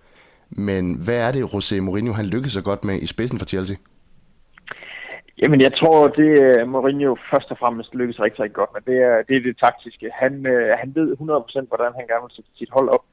Men 0.49 0.95
hvad 0.95 1.17
er 1.17 1.31
det, 1.31 1.43
José 1.43 1.79
Mourinho 1.79 2.13
han 2.13 2.25
lykkes 2.25 2.53
så 2.53 2.61
godt 2.61 2.83
med 2.83 3.01
i 3.01 3.07
spidsen 3.07 3.39
for 3.39 3.45
Chelsea? 3.45 3.75
Jamen, 5.41 5.61
jeg 5.61 5.73
tror, 5.73 6.07
det 6.07 6.31
øh, 6.43 6.67
Mourinho 6.67 7.15
først 7.31 7.51
og 7.51 7.57
fremmest 7.57 7.95
lykkes 7.95 8.19
rigtig, 8.19 8.39
rigtig 8.39 8.55
godt 8.55 8.73
med. 8.73 8.81
Det 8.89 8.97
er 9.09 9.21
det, 9.27 9.35
er 9.37 9.41
det 9.41 9.57
taktiske. 9.57 10.09
Han, 10.13 10.33
øh, 10.45 10.73
han 10.81 10.91
ved 10.95 11.07
100% 11.11 11.67
hvordan 11.67 11.91
han 11.97 12.07
gerne 12.07 12.25
vil 12.25 12.35
sætte 12.35 12.49
sit 12.55 12.69
hold 12.77 12.89
op. 12.89 13.05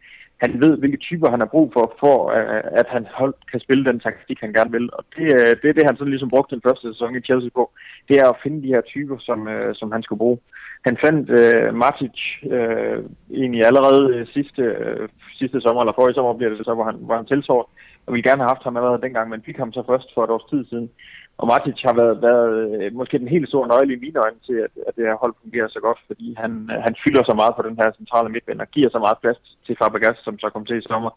Han 0.45 0.61
ved, 0.61 0.79
hvilke 0.79 0.97
typer 0.97 1.31
han 1.31 1.41
har 1.41 1.47
brug 1.55 1.71
for, 1.73 1.97
for 2.01 2.17
øh, 2.37 2.63
at 2.81 2.87
han 2.89 3.07
hold 3.11 3.35
kan 3.51 3.61
spille 3.61 3.85
den 3.85 4.01
taktik, 4.01 4.39
han 4.41 4.53
gerne 4.53 4.73
vil. 4.77 4.89
Og 4.93 5.05
det, 5.17 5.27
øh, 5.39 5.53
det 5.61 5.69
er 5.69 5.77
det, 5.77 5.89
han 5.89 5.97
sådan 5.97 6.11
ligesom 6.15 6.31
brugte 6.31 6.55
den 6.55 6.67
første 6.67 6.93
sæson 6.93 7.17
i 7.17 7.21
Chelsea 7.21 7.51
på. 7.55 7.71
Det 8.09 8.17
er 8.19 8.29
at 8.29 8.41
finde 8.43 8.63
de 8.63 8.75
her 8.75 8.81
typer, 8.81 9.19
som, 9.19 9.49
som 9.75 9.93
han 9.93 10.03
skulle 10.03 10.23
bruge. 10.25 10.39
Han 10.87 10.97
fandt 11.05 11.31
uh, 11.41 11.75
Matic 11.83 12.19
uh, 12.57 12.99
egentlig 13.41 13.63
allerede 13.65 14.27
sidste, 14.37 14.63
uh, 14.85 15.09
sidste 15.41 15.61
sommer, 15.61 15.81
eller 15.83 15.99
forrige 15.99 16.15
sommer 16.15 16.33
bliver 16.39 16.51
det 16.51 16.67
så, 16.67 16.75
hvor 16.75 16.85
han, 16.85 16.97
hvor 17.07 17.17
han 17.17 17.27
tilsår. 17.27 17.63
Og 18.07 18.13
ville 18.13 18.29
gerne 18.29 18.43
have 18.43 18.53
haft 18.55 18.65
ham 18.65 18.77
allerede 18.77 19.03
dengang, 19.03 19.29
men 19.29 19.47
fik 19.47 19.57
ham 19.57 19.73
så 19.73 19.83
først 19.87 20.09
for 20.15 20.25
et 20.25 20.31
års 20.31 20.51
tid 20.51 20.65
siden. 20.71 20.91
Og 21.41 21.47
Matic 21.47 21.81
har 21.89 21.95
været, 22.01 22.17
været 22.29 22.55
øh, 22.83 22.95
måske 23.01 23.23
den 23.23 23.35
helt 23.35 23.49
store 23.49 23.69
nøgle 23.69 23.93
i 23.95 24.03
mine 24.05 24.19
øjne 24.25 24.41
til, 24.47 24.57
at, 24.67 24.73
at 24.89 24.93
det 24.97 25.05
her 25.09 25.23
hold 25.23 25.35
fungerer 25.43 25.69
så 25.69 25.81
godt, 25.87 26.01
fordi 26.07 26.27
han, 26.43 26.53
øh, 26.73 26.79
han 26.87 26.95
fylder 27.05 27.23
så 27.27 27.35
meget 27.41 27.55
på 27.57 27.63
den 27.69 27.77
her 27.81 27.89
centrale 28.01 28.29
midtbane 28.29 28.65
og 28.65 28.71
giver 28.75 28.91
så 28.91 28.99
meget 29.05 29.23
plads 29.23 29.41
til 29.67 29.77
Fabregas, 29.79 30.19
som 30.27 30.39
så 30.39 30.49
kom 30.51 30.65
til 30.67 30.79
i 30.79 30.89
sommer. 30.91 31.13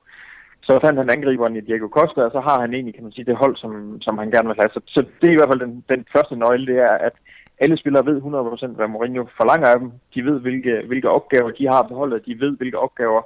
Så 0.67 0.79
fandt 0.83 0.99
han 0.99 1.13
angriberen 1.15 1.55
i 1.55 1.65
Diego 1.67 1.87
Costa, 1.97 2.21
og 2.27 2.31
så 2.31 2.39
har 2.47 2.57
han 2.63 2.73
egentlig, 2.73 2.95
kan 2.95 3.03
man 3.03 3.15
sige, 3.15 3.25
det 3.29 3.41
hold, 3.43 3.55
som, 3.63 3.71
som 4.05 4.17
han 4.17 4.31
gerne 4.31 4.47
vil 4.49 4.61
have. 4.61 4.71
Så, 4.75 4.81
så 4.95 4.99
det 5.19 5.27
er 5.27 5.35
i 5.35 5.39
hvert 5.39 5.51
fald 5.51 5.65
den, 5.65 5.83
den 5.93 6.01
første 6.13 6.35
nøgle, 6.35 6.67
det 6.71 6.77
er, 6.89 6.95
at 7.07 7.15
alle 7.63 7.77
spillere 7.77 8.05
ved 8.05 8.17
100% 8.21 8.77
hvad 8.77 8.87
Mourinho 8.87 9.23
forlanger 9.39 9.67
af 9.67 9.79
dem. 9.79 9.91
De 10.13 10.25
ved, 10.25 10.39
hvilke, 10.39 10.73
hvilke 10.87 11.09
opgaver 11.09 11.51
de 11.51 11.67
har 11.73 11.83
på 11.87 11.93
holdet. 11.95 12.25
De 12.25 12.39
ved, 12.39 12.57
hvilke 12.57 12.79
opgaver 12.79 13.21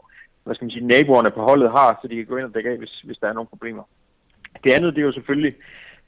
hvad 0.46 0.56
skal 0.56 0.66
man 0.66 0.72
sige, 0.72 0.88
naboerne 0.88 1.32
på 1.32 1.42
holdet 1.50 1.70
har, 1.78 2.00
så 2.02 2.08
de 2.08 2.16
kan 2.16 2.26
gå 2.26 2.38
ind 2.38 2.46
og 2.50 2.54
dække 2.56 2.70
af, 2.70 2.78
hvis, 2.78 3.02
hvis 3.08 3.18
der 3.18 3.28
er 3.28 3.34
nogle 3.34 3.54
problemer. 3.54 3.84
Det 4.64 4.72
andet, 4.72 4.96
det 4.96 5.02
er 5.02 5.06
jo 5.06 5.18
selvfølgelig 5.18 5.54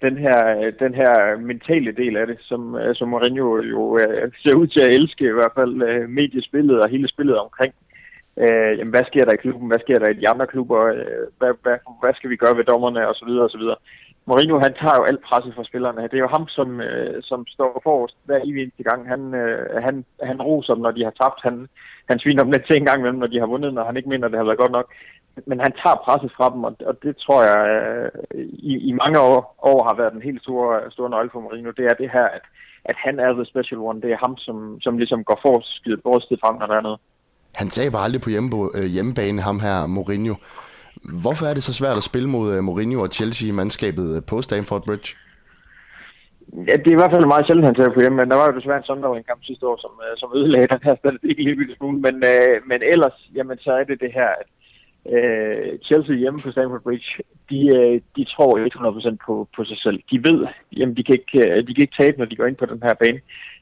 den 0.02 0.18
her, 0.18 0.72
den 0.80 0.94
her 0.94 1.38
mentale 1.38 1.92
del 1.92 2.18
af 2.18 2.28
det, 2.28 2.38
som, 2.40 2.76
øh, 2.76 2.96
som 2.96 3.08
Mourinho 3.10 3.62
jo 3.62 3.82
uh, 3.94 4.32
ser 4.44 4.56
ud 4.56 4.68
til 4.68 4.82
at 4.84 4.94
elske, 4.94 5.26
i 5.26 5.38
hvert 5.40 5.56
fald 5.56 5.82
øh, 5.90 6.10
mediespillet 6.10 6.82
og 6.82 6.90
hele 6.90 7.08
spillet 7.08 7.38
omkring. 7.38 7.74
Øh, 8.44 8.72
jamen, 8.78 8.94
hvad 8.96 9.04
sker 9.08 9.26
der 9.26 9.34
i 9.34 9.44
klubben? 9.44 9.68
Hvad 9.68 9.80
sker 9.80 10.00
der 10.00 10.10
i 10.10 10.20
de 10.22 10.30
andre 10.30 10.48
klubber? 10.48 10.80
Hvad, 11.38 11.54
hvad, 11.64 11.78
hvad 12.02 12.14
skal 12.14 12.30
vi 12.30 12.36
gøre 12.36 12.58
ved 12.58 12.64
dommerne? 12.64 13.08
Og 13.08 13.16
så 13.16 13.26
videre, 13.26 13.44
og 13.44 13.50
så 13.50 13.58
videre. 13.58 13.76
Mourinho, 14.26 14.60
han 14.60 14.74
tager 14.74 14.98
jo 15.00 15.04
alt 15.04 15.22
presset 15.28 15.56
fra 15.56 15.64
spillerne. 15.64 16.02
Det 16.02 16.14
er 16.14 16.26
jo 16.26 16.36
ham, 16.38 16.48
som, 16.48 16.82
som 17.22 17.48
står 17.48 17.82
forrest 17.84 18.18
hver 18.26 18.38
eneste 18.38 18.84
gang. 18.84 19.08
Han, 19.08 19.22
han, 19.86 20.06
han 20.24 20.42
roser 20.42 20.74
dem, 20.74 20.84
når 20.84 20.92
de 20.92 21.04
har 21.04 21.14
tabt. 21.22 21.40
Han, 21.44 21.68
han 22.10 22.20
sviner 22.20 22.44
dem 22.44 22.52
lidt 22.52 22.66
til 22.66 22.78
en 22.78 22.86
gang 22.86 23.00
imellem, 23.00 23.20
når 23.20 23.28
de 23.28 23.40
har 23.40 23.46
vundet, 23.54 23.74
når 23.74 23.84
han 23.84 23.98
ikke 23.98 24.10
mener, 24.10 24.28
det 24.28 24.38
har 24.38 24.46
været 24.46 24.64
godt 24.64 24.72
nok 24.72 24.88
men 25.46 25.60
han 25.60 25.74
tager 25.82 26.04
presset 26.06 26.32
fra 26.38 26.50
dem, 26.54 26.64
og, 26.64 26.76
og 26.90 26.96
det 27.04 27.18
tror 27.18 27.44
jeg 27.44 27.60
øh, 27.76 28.10
i, 28.72 28.74
i 28.90 28.92
mange 28.92 29.20
år, 29.20 29.40
år 29.72 29.84
har 29.88 29.96
været 29.96 30.14
den 30.14 30.22
helt 30.22 30.42
store, 30.42 30.92
store 30.92 31.10
nøgle 31.10 31.30
for 31.34 31.42
Marino. 31.42 31.72
Det 31.72 31.86
er 31.86 31.94
det 31.94 32.10
her, 32.12 32.26
at, 32.38 32.42
at 32.86 32.96
han 33.06 33.20
er 33.20 33.34
the 33.34 33.46
special 33.46 33.80
one. 33.80 34.02
Det 34.02 34.12
er 34.12 34.18
ham, 34.26 34.38
som, 34.38 34.78
som 34.82 34.98
ligesom 34.98 35.24
går 35.24 35.40
for 35.42 35.62
skidt 35.64 36.04
brystet 36.04 36.40
frem, 36.44 36.56
når 36.60 36.68
der 36.68 36.76
er 36.76 36.82
noget. 36.82 37.00
Han 37.56 37.70
taber 37.70 37.98
aldrig 37.98 38.22
på 38.22 38.30
hjemme, 38.30 38.50
øh, 38.76 38.86
hjemmebane, 38.96 39.42
ham 39.42 39.60
her, 39.60 39.88
Mourinho. 39.88 40.36
Hvorfor 41.22 41.46
er 41.46 41.54
det 41.54 41.64
så 41.64 41.74
svært 41.74 41.98
at 41.98 42.04
spille 42.10 42.30
mod 42.30 42.54
øh, 42.54 42.64
Mourinho 42.64 43.02
og 43.02 43.10
Chelsea-mandskabet 43.18 44.26
på 44.26 44.42
Stamford 44.42 44.86
Bridge? 44.86 45.10
Ja, 46.70 46.76
det 46.82 46.88
er 46.88 46.98
i 46.98 47.02
hvert 47.02 47.16
fald 47.16 47.26
meget 47.26 47.46
sjældent, 47.46 47.66
han 47.66 47.76
tager 47.76 47.94
på 47.94 48.02
hjemme, 48.04 48.18
men 48.18 48.30
der 48.30 48.38
var 48.40 48.48
jo 48.48 48.58
desværre 48.58 48.78
en 48.78 48.84
sådan, 48.84 49.18
en 49.18 49.30
kamp 49.32 49.42
sidste 49.44 49.68
år, 49.68 49.78
som, 49.84 49.92
som 50.22 50.30
ødelagde 50.38 50.74
den 50.74 50.84
her 50.88 50.96
statistik 50.96 51.40
en 51.40 51.46
lille 51.46 51.76
smule. 51.76 51.98
Men, 52.06 52.16
øh, 52.32 52.56
men 52.70 52.80
ellers, 52.94 53.18
jamen, 53.36 53.58
så 53.66 53.72
er 53.80 53.84
det 53.84 54.00
det 54.06 54.12
her, 54.20 54.30
at 54.42 54.48
øh, 55.16 55.80
Chelsea 55.88 56.16
hjemme 56.16 56.40
på 56.40 56.52
Stamford 56.52 56.82
Bridge, 56.82 57.10
de, 57.50 57.60
øh, 57.78 58.02
de 58.16 58.24
tror 58.34 58.52
100% 58.60 59.18
på, 59.26 59.48
på 59.56 59.64
sig 59.64 59.78
selv. 59.78 60.00
De 60.12 60.18
ved, 60.28 60.48
jamen 60.78 60.98
de 60.98 61.04
kan, 61.04 61.16
ikke, 61.20 61.50
øh, 61.50 61.68
de 61.68 61.74
kan 61.74 61.82
ikke 61.82 62.00
tabe, 62.02 62.18
når 62.18 62.26
de 62.26 62.36
går 62.36 62.46
ind 62.46 62.56
på 62.56 62.66
den 62.66 62.82
her 62.84 62.94
bane. 62.94 63.20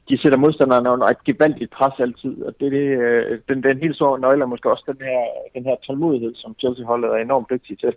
De 0.08 0.18
sætter 0.22 0.38
modstanderne 0.38 0.90
under 0.90 1.06
et 1.06 1.24
gevaldigt 1.24 1.70
pres 1.70 2.00
altid, 2.04 2.42
og 2.42 2.52
det, 2.60 2.72
det, 2.72 2.86
øh, 3.04 3.38
den, 3.48 3.62
den 3.62 3.78
helt 3.78 3.96
store 3.96 4.20
nøgle 4.20 4.42
er 4.42 4.52
måske 4.54 4.70
også 4.70 4.84
den 4.86 5.00
her, 5.08 5.20
den 5.54 5.64
her 5.64 5.76
tålmodighed, 5.86 6.34
som 6.34 6.54
Chelsea-holdet 6.60 7.10
er 7.10 7.16
enormt 7.16 7.50
dygtig 7.50 7.78
til. 7.78 7.92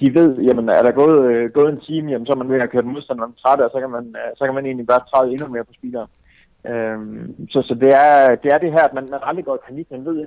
De 0.00 0.14
ved, 0.14 0.30
jamen 0.46 0.68
er 0.68 0.82
der 0.82 1.00
gået, 1.02 1.32
øh, 1.32 1.50
gået 1.50 1.72
en 1.72 1.80
time, 1.80 2.10
jamen 2.10 2.26
så 2.26 2.32
er 2.32 2.36
man 2.36 2.48
ved 2.48 2.60
at 2.60 2.70
køre 2.70 2.82
modstanderne 2.82 3.34
træt, 3.42 3.60
og 3.60 3.70
så 3.74 3.80
kan 3.80 3.90
man, 3.90 4.04
øh, 4.20 4.30
så 4.38 4.44
kan 4.44 4.54
man 4.54 4.66
egentlig 4.66 4.86
bare 4.86 5.06
træde 5.10 5.30
endnu 5.32 5.46
mere 5.48 5.64
på 5.64 5.72
speederen. 5.72 6.10
Øhm, 6.72 7.48
så 7.50 7.62
så 7.62 7.74
det, 7.74 7.92
er, 8.04 8.34
det 8.42 8.50
er 8.52 8.58
det 8.58 8.72
her, 8.72 8.84
at 8.88 8.94
man, 8.94 9.10
man 9.10 9.20
aldrig 9.22 9.44
går 9.44 9.56
i 9.56 9.66
panik. 9.68 9.90
Man 9.90 10.04
ved 10.04 10.26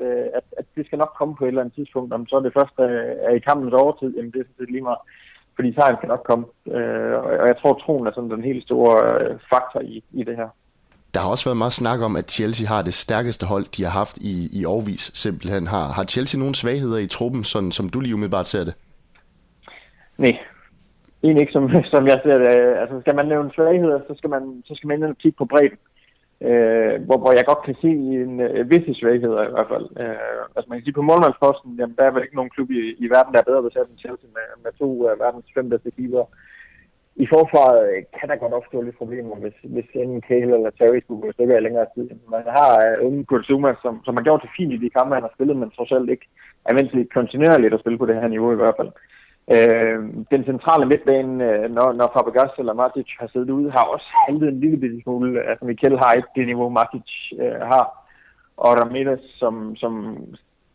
100% 0.00 0.04
øh, 0.04 0.26
at, 0.38 0.44
at 0.58 0.64
det 0.76 0.86
skal 0.86 0.98
nok 0.98 1.12
komme 1.18 1.34
på 1.36 1.44
et 1.44 1.48
eller 1.48 1.60
andet 1.60 1.74
tidspunkt. 1.74 2.12
Om 2.12 2.26
så 2.26 2.36
er 2.36 2.40
det 2.40 2.52
først 2.58 2.76
øh, 2.80 3.28
er 3.28 3.34
i 3.34 3.38
kampens 3.38 3.74
overtid, 3.74 4.10
jamen 4.16 4.30
det 4.30 4.40
er 4.40 4.44
sådan 4.44 4.72
lige 4.74 4.82
meget. 4.82 5.02
Fordi 5.54 5.74
sejren 5.74 5.96
skal 5.96 6.08
nok 6.08 6.24
komme. 6.30 6.44
Øh, 6.66 7.14
og 7.40 7.46
jeg 7.50 7.56
tror, 7.60 7.72
troen 7.74 8.06
er 8.06 8.12
sådan 8.14 8.30
den 8.30 8.44
helt 8.44 8.64
store 8.64 8.94
øh, 9.14 9.38
faktor 9.52 9.80
i, 9.80 10.04
i 10.12 10.22
det 10.24 10.36
her. 10.36 10.48
Der 11.14 11.20
har 11.20 11.30
også 11.30 11.44
været 11.44 11.56
meget 11.56 11.72
snak 11.72 12.00
om, 12.00 12.16
at 12.16 12.30
Chelsea 12.30 12.66
har 12.68 12.82
det 12.82 12.94
stærkeste 12.94 13.46
hold, 13.46 13.64
de 13.76 13.82
har 13.82 13.90
haft 13.90 14.18
i, 14.18 14.60
i 14.60 14.64
årvis 14.64 15.10
simpelthen. 15.14 15.66
Har, 15.66 15.92
har 15.92 16.04
Chelsea 16.04 16.38
nogle 16.38 16.54
svagheder 16.54 16.98
i 16.98 17.06
truppen, 17.06 17.44
sådan, 17.44 17.72
som 17.72 17.88
du 17.88 18.00
lige 18.00 18.14
umiddelbart 18.14 18.48
ser 18.48 18.64
det? 18.64 18.74
Nej, 20.18 20.38
egentlig 21.22 21.42
ikke, 21.42 21.56
som, 21.56 21.64
som 21.94 22.06
jeg 22.06 22.20
ser 22.24 22.38
det. 22.38 22.48
Altså, 22.82 23.00
skal 23.00 23.14
man 23.14 23.26
nævne 23.26 23.50
svagheder, 23.56 24.00
så 24.08 24.14
skal 24.18 24.30
man, 24.30 24.62
så 24.66 24.74
skal 24.74 24.88
man 24.88 24.96
ind 24.96 25.04
og 25.04 25.18
kigge 25.18 25.38
på 25.38 25.44
bredden. 25.44 25.78
Øh, 26.48 26.94
hvor, 27.06 27.18
hvor 27.22 27.32
jeg 27.38 27.44
godt 27.50 27.62
kan 27.66 27.76
se 27.82 27.90
en 28.24 28.40
øh, 28.40 28.70
visse 28.70 28.92
svagheder 29.00 29.42
i 29.48 29.52
hvert 29.54 29.70
fald. 29.72 29.86
Øh, 30.02 30.40
altså 30.56 30.66
man 30.68 30.76
kan 30.76 30.84
sige 30.84 30.98
på 30.98 31.08
målmandsposten, 31.10 31.70
jamen 31.78 31.96
der 31.98 32.04
er 32.04 32.12
vel 32.12 32.22
ikke 32.24 32.38
nogen 32.38 32.54
klub 32.54 32.70
i, 32.70 32.82
i 33.04 33.06
verden, 33.14 33.32
der 33.32 33.40
er 33.40 33.50
bedre 33.50 33.66
besat 33.66 33.88
end 33.88 34.02
Chelsea 34.04 34.30
med, 34.36 34.46
med 34.64 34.72
to 34.72 34.88
af 35.10 35.18
verdens 35.24 35.48
fem 35.56 35.68
bedste 35.72 35.90
keeper. 35.96 36.24
I 37.24 37.26
forsvaret 37.34 37.80
øh, 37.90 38.02
kan 38.18 38.28
der 38.28 38.42
godt 38.42 38.58
opstå 38.58 38.76
lidt 38.82 39.00
problemer, 39.00 39.36
hvis, 39.42 39.58
hvis 39.74 39.88
en 39.94 40.22
Cahill 40.26 40.52
eller 40.54 40.70
Terry 40.70 41.00
skulle 41.00 41.22
gå 41.22 41.32
stykker 41.32 41.56
i 41.58 41.64
længere 41.66 41.86
tid. 41.94 42.06
Man 42.36 42.44
har 42.58 42.70
uh, 42.86 43.06
unge 43.06 43.24
Kurzuma, 43.24 43.70
som, 43.82 43.94
som 44.04 44.14
har 44.16 44.24
gjort 44.26 44.42
det 44.44 44.54
fint 44.56 44.72
i 44.72 44.82
de 44.84 44.90
kampe, 44.96 45.14
han 45.14 45.26
har 45.26 45.34
spillet, 45.34 45.56
men 45.56 45.70
trods 45.70 45.92
alt 45.92 46.10
ikke 46.10 46.26
er 46.68 46.74
vant 46.74 46.90
til 46.90 47.14
kontinuerligt 47.18 47.74
at 47.74 47.80
spille 47.80 47.98
på 47.98 48.06
det 48.06 48.20
her 48.20 48.28
niveau 48.28 48.52
i 48.52 48.60
hvert 48.60 48.78
fald. 48.80 48.90
Øh, 48.96 49.19
Øh, 49.54 49.98
den 50.32 50.42
centrale 50.44 50.86
midtbane, 50.86 51.44
øh, 51.48 51.70
når, 51.76 51.92
når 51.92 52.10
Fabregas 52.14 52.54
eller 52.58 52.74
Matic 52.74 53.08
har 53.20 53.28
siddet 53.32 53.50
ude, 53.50 53.70
har 53.70 53.84
også 53.84 54.08
handlet 54.26 54.48
en 54.48 54.60
lille 54.60 54.76
bitte 54.76 55.02
smule. 55.02 55.42
Altså 55.50 55.64
Mikel 55.64 55.98
har 55.98 56.12
ikke 56.12 56.28
det 56.36 56.46
niveau, 56.46 56.68
Matic 56.68 57.08
øh, 57.40 57.60
har. 57.72 57.86
Og 58.56 58.72
Ramirez, 58.80 59.24
som, 59.40 59.76
som 59.76 59.92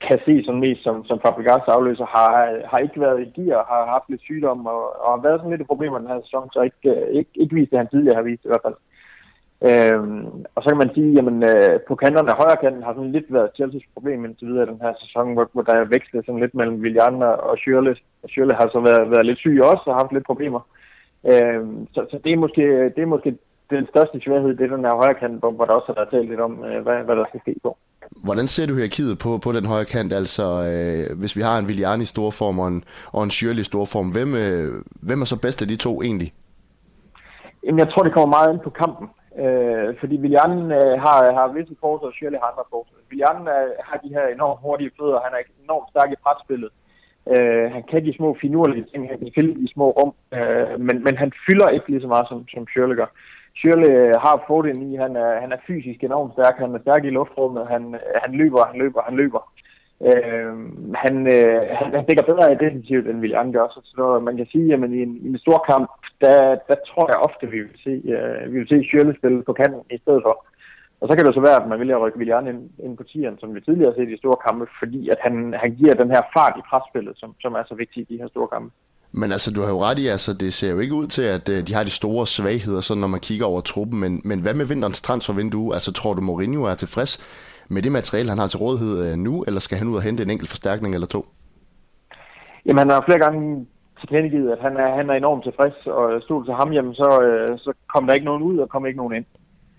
kan 0.07 0.19
se 0.25 0.43
sådan 0.45 0.59
mest 0.59 0.83
som, 0.83 1.05
som 1.05 1.19
Fabregas 1.19 1.67
afløser, 1.67 2.05
har, 2.15 2.31
har 2.71 2.79
ikke 2.79 2.99
været 3.01 3.21
i 3.21 3.31
gear, 3.35 3.65
har 3.71 3.91
haft 3.93 4.09
lidt 4.09 4.21
sygdom 4.21 4.65
og, 4.65 4.81
og 5.03 5.09
har 5.13 5.21
været 5.21 5.39
sådan 5.39 5.51
lidt 5.51 5.61
et 5.61 5.67
problemer 5.67 5.97
den 5.97 6.07
her 6.07 6.21
sæson, 6.21 6.49
så 6.53 6.61
ikke, 6.61 6.89
øh, 6.89 7.07
ikke, 7.19 7.31
ikke 7.35 7.55
vist 7.55 7.71
det, 7.71 7.79
han 7.79 7.88
tidligere 7.89 8.15
har 8.15 8.29
vist 8.29 8.45
i 8.45 8.47
hvert 8.47 8.65
fald. 8.65 8.77
Øhm, 9.69 10.25
og 10.56 10.60
så 10.63 10.67
kan 10.69 10.82
man 10.84 10.93
sige, 10.95 11.12
at 11.19 11.25
øh, 11.49 11.80
på 11.88 11.95
kanterne 11.95 12.32
af 12.32 12.38
højre 12.41 12.62
kanten 12.63 12.84
har 12.84 12.93
sådan 12.93 13.12
lidt 13.12 13.34
været 13.34 13.56
Chelsea's 13.58 13.88
problem 13.93 14.25
indtil 14.25 14.47
videre 14.47 14.71
den 14.71 14.82
her 14.82 14.93
sæson, 15.01 15.34
hvor, 15.34 15.49
hvor 15.54 15.62
der 15.62 15.73
er 15.73 15.93
vekslet 15.95 16.25
sådan 16.25 16.41
lidt 16.41 16.56
mellem 16.56 16.82
Willian 16.84 17.21
og 17.49 17.56
Schürrle. 17.62 17.93
Og 18.23 18.28
Schürrle 18.32 18.56
har 18.60 18.67
så 18.75 18.80
været, 18.88 19.12
været 19.12 19.25
lidt 19.25 19.39
syg 19.39 19.60
også 19.63 19.84
og 19.86 19.95
haft 19.95 20.13
lidt 20.13 20.25
problemer. 20.25 20.62
Øhm, 21.32 21.88
så, 21.93 21.99
så 22.12 22.17
det, 22.23 22.32
er 22.32 22.38
måske, 22.38 22.63
det 22.95 23.01
er 23.01 23.13
måske 23.15 23.38
den 23.69 23.88
største 23.91 24.21
sværhed, 24.25 24.49
det 24.58 24.63
er 24.65 24.75
den 24.75 24.86
her 24.86 24.95
højre 24.95 25.19
kant, 25.21 25.39
hvor, 25.39 25.51
hvor 25.51 25.65
der 25.65 25.73
også 25.73 25.88
har 25.88 25.99
været 25.99 26.10
talt 26.10 26.30
lidt 26.30 26.39
om, 26.47 26.63
øh, 26.63 26.84
hvad, 26.84 26.97
hvad 27.06 27.15
der 27.15 27.25
skal 27.30 27.41
ske 27.45 27.56
på. 27.63 27.78
Hvordan 28.12 28.47
ser 28.47 28.65
du 28.67 28.73
hierarkiet 28.73 29.19
på, 29.19 29.38
på 29.43 29.51
den 29.51 29.65
højre 29.65 29.86
kant? 29.86 30.13
Altså, 30.13 30.45
øh, 30.69 31.19
hvis 31.19 31.36
vi 31.38 31.41
har 31.41 31.58
en 31.58 31.65
Willian 31.65 32.01
i 32.01 32.06
stor 32.06 32.30
form 32.32 32.60
og 32.60 32.67
en, 32.67 32.84
og 33.12 33.23
en 33.23 33.30
Schürrle 33.30 33.60
i 33.60 33.69
stor 33.71 33.86
form, 33.86 34.10
hvem, 34.10 34.36
øh, 34.36 34.67
hvem 35.08 35.21
er 35.21 35.25
så 35.25 35.41
bedst 35.41 35.62
af 35.62 35.67
de 35.67 35.75
to 35.75 36.01
egentlig? 36.01 36.34
Jamen, 37.63 37.80
jeg 37.80 37.89
tror, 37.89 38.04
det 38.04 38.13
kommer 38.13 38.38
meget 38.38 38.54
ind 38.54 38.62
på 38.63 38.69
kampen. 38.69 39.08
Øh, 39.43 39.89
fordi 40.00 40.15
Willian 40.24 40.56
øh, 40.80 40.93
har, 41.06 41.17
har 41.38 41.48
visse 41.56 41.76
forser, 41.84 42.08
og 42.08 42.13
Shirley 42.13 42.39
har 42.41 42.50
andre 42.52 42.65
forser. 42.74 42.95
Willian 43.10 43.41
øh, 43.56 43.71
har 43.88 43.98
de 44.04 44.13
her 44.15 44.26
enormt 44.28 44.62
hurtige 44.63 44.91
fødder, 45.00 45.26
han 45.26 45.34
er 45.34 45.41
enormt 45.63 45.89
stærk 45.89 46.12
i 46.12 46.24
presspillet. 46.24 46.71
Øh, 47.34 47.65
han 47.76 47.84
kan 47.89 48.06
de 48.06 48.17
små 48.17 48.38
finurlige 48.41 48.86
ting, 48.91 49.02
han 49.10 49.19
kan 49.19 49.32
fylde 49.36 49.62
de 49.62 49.74
små 49.74 49.88
rum, 49.98 50.12
øh, 50.38 50.80
men, 50.88 50.98
men 51.06 51.15
han 51.24 51.32
fylder 51.45 51.69
ikke 51.69 51.89
lige 51.89 52.02
så 52.06 52.08
meget, 52.08 52.28
som, 52.30 52.48
som 52.54 52.67
Shirley 52.67 52.95
gør. 52.95 53.10
Shirley 53.60 53.91
øh, 54.00 54.15
har 54.26 54.43
fordelen 54.48 54.82
i, 54.91 54.95
han 54.95 55.15
er, 55.15 55.39
han 55.43 55.52
er 55.52 55.65
fysisk 55.67 56.00
enormt 56.04 56.34
stærk, 56.34 56.56
han 56.58 56.76
er 56.76 56.80
stærk 56.86 57.04
i 57.06 57.10
luftrummet, 57.10 57.67
han, 57.67 57.84
øh, 57.95 58.15
han 58.24 58.32
løber, 58.39 58.65
han 58.71 58.78
løber, 58.84 59.02
han 59.02 59.15
løber. 59.21 59.41
Øh, 60.01 60.53
han, 61.03 61.15
øh, 61.36 61.62
han, 61.79 61.88
han 61.97 62.05
dækker 62.05 62.25
bedre 62.31 62.51
i 62.51 62.62
defensivt, 62.63 63.08
end 63.08 63.21
William 63.23 63.53
gør, 63.53 63.67
så, 63.75 63.79
så 63.95 64.19
man 64.19 64.38
kan 64.38 64.47
sige, 64.51 64.73
at 64.73 64.79
i 64.79 65.01
en, 65.08 65.13
i 65.25 65.27
en 65.27 65.38
stor 65.45 65.60
kamp, 65.69 65.89
der, 66.21 66.39
der 66.69 66.75
tror 66.89 67.05
jeg 67.12 67.25
ofte, 67.27 67.47
vi 67.53 67.60
vil 67.60 67.77
se, 67.84 67.93
øh, 68.15 68.53
vi 68.53 68.58
vil 68.60 68.67
se 68.67 68.88
Schürrle 68.88 69.17
spille 69.17 69.43
på 69.43 69.53
kanten 69.53 69.81
i 69.91 69.99
stedet 70.03 70.21
for. 70.25 70.36
Og 71.01 71.05
så 71.08 71.15
kan 71.15 71.25
det 71.25 71.34
så 71.34 71.41
være, 71.41 71.62
at 71.62 71.69
man 71.69 71.79
vælger 71.79 71.95
at 71.95 72.01
rykke 72.01 72.17
William 72.17 72.47
ind, 72.47 72.62
ind 72.86 72.97
på 72.97 73.03
tieren, 73.03 73.38
som 73.39 73.55
vi 73.55 73.62
tidligere 73.62 73.91
har 73.91 73.99
set 73.99 74.13
i 74.13 74.17
store 74.17 74.39
kampe, 74.47 74.65
fordi 74.79 75.10
at 75.10 75.19
han, 75.25 75.34
han 75.63 75.71
giver 75.75 75.93
den 75.93 76.10
her 76.15 76.21
fart 76.36 76.55
i 76.60 76.67
presspillet, 76.69 77.13
som, 77.17 77.36
som 77.41 77.53
er 77.53 77.63
så 77.67 77.75
vigtig 77.75 77.99
i 78.01 78.08
de 78.12 78.17
her 78.21 78.27
store 78.27 78.47
kampe. 78.47 78.69
Men 79.12 79.31
altså, 79.31 79.51
du 79.51 79.62
har 79.62 79.69
jo 79.69 79.84
ret 79.84 79.99
i, 79.99 80.08
altså, 80.08 80.34
det 80.34 80.53
ser 80.53 80.71
jo 80.71 80.79
ikke 80.79 80.93
ud 80.93 81.08
til, 81.08 81.21
at 81.21 81.49
øh, 81.49 81.67
de 81.67 81.73
har 81.73 81.84
de 81.84 81.89
store 82.01 82.27
svagheder, 82.27 82.81
sådan 82.81 83.01
når 83.01 83.08
man 83.08 83.19
kigger 83.19 83.45
over 83.45 83.62
truppen. 83.62 83.99
Men, 83.99 84.21
men 84.23 84.41
hvad 84.41 84.53
med 84.53 84.65
vinterens 84.65 85.01
transfervindue? 85.01 85.73
Altså, 85.73 85.93
tror 85.93 86.13
du, 86.13 86.21
Mourinho 86.21 86.63
er 86.63 86.75
tilfreds 86.75 87.13
med 87.69 87.82
det 87.82 87.91
materiale, 87.91 88.30
han 88.30 88.38
har 88.38 88.47
til 88.47 88.60
rådighed 88.60 89.12
øh, 89.12 89.17
nu, 89.17 89.43
eller 89.47 89.60
skal 89.60 89.78
han 89.78 89.88
ud 89.88 89.95
og 89.95 90.01
hente 90.01 90.23
en 90.23 90.30
enkelt 90.30 90.49
forstærkning 90.49 90.93
eller 90.93 91.08
to? 91.08 91.25
Jamen, 92.65 92.80
han 92.80 92.89
har 92.89 93.04
flere 93.06 93.19
gange 93.19 93.67
tilkendegivet, 93.99 94.51
at 94.51 94.62
han 94.62 94.78
er, 94.78 94.95
han 94.95 95.10
er 95.10 95.13
enormt 95.13 95.43
tilfreds, 95.43 95.88
og 95.88 96.21
stod 96.21 96.45
til 96.45 96.54
ham, 96.54 96.73
jamen, 96.73 96.95
så, 96.95 97.10
øh, 97.28 97.60
så 97.60 97.73
kom 97.93 98.08
der 98.08 98.13
ikke 98.13 98.30
nogen 98.32 98.43
ud, 98.43 98.58
og 98.58 98.69
kom 98.69 98.86
ikke 98.86 98.97
nogen 98.97 99.15
ind. 99.15 99.25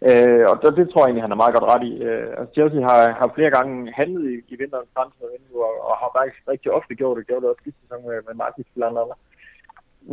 Øh, 0.09 0.44
og 0.51 0.55
det, 0.62 0.77
det 0.79 0.87
tror 0.88 1.01
jeg 1.01 1.09
egentlig, 1.09 1.27
han 1.27 1.35
er 1.35 1.42
meget 1.42 1.55
godt 1.57 1.70
ret 1.72 1.85
i. 1.90 1.92
Øh, 2.09 2.29
altså 2.38 2.53
Chelsea 2.57 2.81
har, 2.88 3.01
har 3.20 3.29
flere 3.37 3.55
gange 3.57 3.75
handlet 4.01 4.25
i, 4.33 4.35
i 4.53 4.55
vinterens 4.61 4.94
transfervindue, 4.94 5.61
og, 5.68 5.75
og 5.88 5.94
har 6.01 6.11
faktisk 6.18 6.38
rigtig 6.53 6.68
ofte 6.79 6.94
gjort 7.01 7.16
det. 7.16 7.27
Gjort 7.27 7.42
det 7.42 7.51
også 7.51 7.64
sidste 7.64 7.81
sæson 7.83 8.01
med, 8.09 8.16
med 8.27 8.35
Martins 8.42 8.70
blandt 8.75 8.99
andet. 9.03 9.18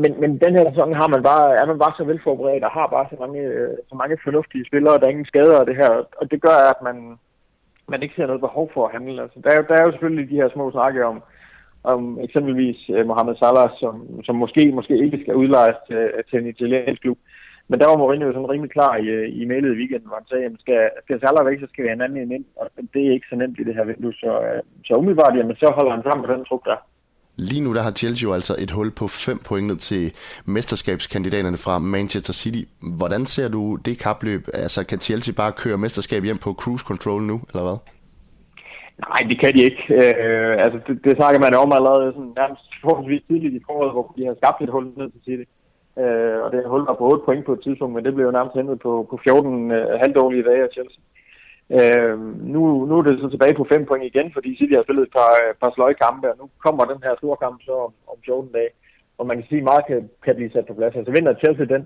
Men, 0.02 0.12
men 0.22 0.32
den 0.44 0.54
her 0.58 0.66
sæson 0.70 0.94
har 1.02 1.08
man 1.14 1.24
bare, 1.32 1.48
er 1.62 1.66
man 1.72 1.80
bare 1.84 1.94
så 1.98 2.04
velforberedt, 2.04 2.68
og 2.68 2.72
har 2.80 2.88
bare 2.96 3.08
så 3.12 3.16
mange, 3.24 3.42
øh, 3.58 3.78
så 3.90 3.96
mange 4.02 4.24
fornuftige 4.26 4.68
spillere, 4.70 4.98
der 4.98 5.06
er 5.06 5.16
ingen 5.16 5.32
skader 5.32 5.58
og 5.60 5.68
det 5.70 5.76
her. 5.82 5.92
Og 6.20 6.26
det 6.32 6.40
gør, 6.48 6.58
at 6.74 6.80
man, 6.88 6.98
man 7.88 8.04
ikke 8.04 8.16
ser 8.16 8.28
noget 8.28 8.42
behov 8.42 8.72
for 8.74 8.86
at 8.86 8.94
handle. 8.94 9.22
Altså, 9.22 9.40
der, 9.44 9.52
er, 9.52 9.62
der 9.62 9.76
er 9.76 9.86
jo 9.86 9.92
selvfølgelig 9.92 10.30
de 10.30 10.36
her 10.42 10.50
små 10.50 10.72
snakke 10.72 11.06
om, 11.06 11.24
om 11.84 12.20
eksempelvis 12.22 12.90
uh, 12.90 13.06
Mohamed 13.08 13.36
Salah, 13.36 13.70
som, 13.80 14.24
som 14.24 14.36
måske, 14.36 14.72
måske 14.72 14.98
ikke 15.06 15.20
skal 15.22 15.36
udlejes 15.36 15.78
til, 15.88 16.12
til 16.30 16.40
en 16.40 16.48
italiensk 16.48 17.02
klub. 17.02 17.18
Men 17.68 17.80
der 17.80 17.88
var 17.88 17.98
Mourinho 17.98 18.32
sådan 18.32 18.52
rimelig 18.54 18.72
klar 18.72 18.96
i, 18.96 19.08
øh, 19.08 19.42
i 19.42 19.46
mailet 19.46 19.74
i 19.74 19.80
weekenden, 19.80 20.08
hvor 20.08 20.20
han 20.22 20.28
sagde, 20.28 20.46
at 20.46 20.52
skal, 20.60 20.90
skal 21.04 21.20
Salah 21.20 21.46
væk, 21.46 21.60
så 21.60 21.68
skal 21.70 21.84
vi 21.84 21.90
have 21.90 22.00
en 22.00 22.02
anden 22.02 22.32
ind, 22.32 22.46
og 22.56 22.66
det 22.94 23.02
er 23.08 23.12
ikke 23.12 23.30
så 23.30 23.36
nemt 23.36 23.60
i 23.60 23.64
det 23.64 23.76
her 23.76 23.86
vindue. 23.92 24.14
Så, 24.14 24.32
uh, 24.40 24.60
så 24.86 24.94
umiddelbart, 24.94 25.38
jamen, 25.38 25.56
så 25.56 25.68
holder 25.78 25.92
han 25.96 26.04
sammen 26.04 26.26
på 26.26 26.34
den 26.34 26.46
trup 26.46 26.66
der. 26.66 26.80
Lige 27.38 27.64
nu 27.64 27.74
der 27.74 27.82
har 27.82 27.92
Chelsea 27.92 28.28
jo 28.28 28.34
altså 28.34 28.56
et 28.60 28.72
hul 28.72 28.92
på 28.92 29.08
5 29.08 29.40
point 29.48 29.68
ned 29.68 29.78
til 29.78 30.14
mesterskabskandidaterne 30.46 31.58
fra 31.58 31.80
Manchester 31.80 32.34
City. 32.34 32.64
Hvordan 32.98 33.26
ser 33.26 33.48
du 33.48 33.76
det 33.76 34.00
kapløb? 34.00 34.48
Altså 34.54 34.86
kan 34.88 35.00
Chelsea 35.00 35.34
bare 35.34 35.52
køre 35.52 35.78
mesterskab 35.78 36.24
hjem 36.24 36.38
på 36.38 36.54
cruise 36.54 36.86
control 36.86 37.22
nu, 37.22 37.42
eller 37.50 37.64
hvad? 37.64 37.78
Nej, 39.10 39.22
det 39.30 39.40
kan 39.42 39.54
de 39.54 39.62
ikke. 39.70 39.84
Øh, 40.00 40.54
altså, 40.66 40.80
det, 40.88 40.96
det 41.06 41.16
snakker 41.16 41.40
man 41.40 41.54
om 41.54 41.72
allerede 41.72 42.12
sådan, 42.16 42.34
nærmest 42.42 42.64
forholdsvis 42.86 43.24
tidligt 43.28 43.54
i 43.54 43.66
foråret, 43.68 43.92
hvor 43.92 44.14
de 44.18 44.26
har 44.26 44.36
skabt 44.42 44.62
et 44.62 44.74
hul 44.76 44.86
ned 44.98 45.10
til 45.12 45.22
City. 45.28 45.46
Øh, 46.02 46.38
og 46.44 46.48
det 46.52 46.70
hul 46.74 46.86
var 46.90 46.96
på 47.00 47.06
8 47.12 47.26
point 47.26 47.46
på 47.46 47.54
et 47.54 47.64
tidspunkt, 47.64 47.94
men 47.96 48.06
det 48.06 48.14
blev 48.14 48.26
jo 48.26 48.38
nærmest 48.38 48.56
hentet 48.60 48.80
på, 48.86 48.92
på 49.10 49.16
14 49.24 49.72
øh, 49.72 50.00
halvdårlige 50.02 50.48
dage 50.50 50.64
af 50.64 50.74
Chelsea. 50.76 51.02
Øh, 51.78 52.16
nu, 52.54 52.62
nu 52.86 52.94
er 52.98 53.04
det 53.04 53.20
så 53.20 53.30
tilbage 53.30 53.56
på 53.58 53.66
5 53.70 53.86
point 53.86 54.06
igen, 54.06 54.28
fordi 54.34 54.50
City 54.58 54.74
har 54.76 54.84
spillet 54.84 55.04
et 55.06 55.16
par, 55.20 55.32
øh, 55.42 55.52
par 55.62 55.72
sløjkampe, 55.76 56.32
og 56.32 56.38
nu 56.42 56.46
kommer 56.66 56.84
den 56.86 57.04
her 57.06 57.14
store 57.18 57.38
kamp 57.44 57.58
så 57.68 57.74
om, 57.88 57.94
om 58.12 58.18
14 58.26 58.52
dage, 58.58 58.72
og 59.18 59.24
man 59.28 59.38
kan 59.38 59.48
sige, 59.48 59.62
at 59.64 59.70
meget 59.72 59.84
kan, 59.90 60.10
kan 60.26 60.36
blive 60.36 60.52
sat 60.52 60.66
på 60.68 60.74
plads. 60.74 60.96
Altså 60.96 61.12
vinder 61.12 61.42
Chelsea 61.42 61.66
den, 61.76 61.84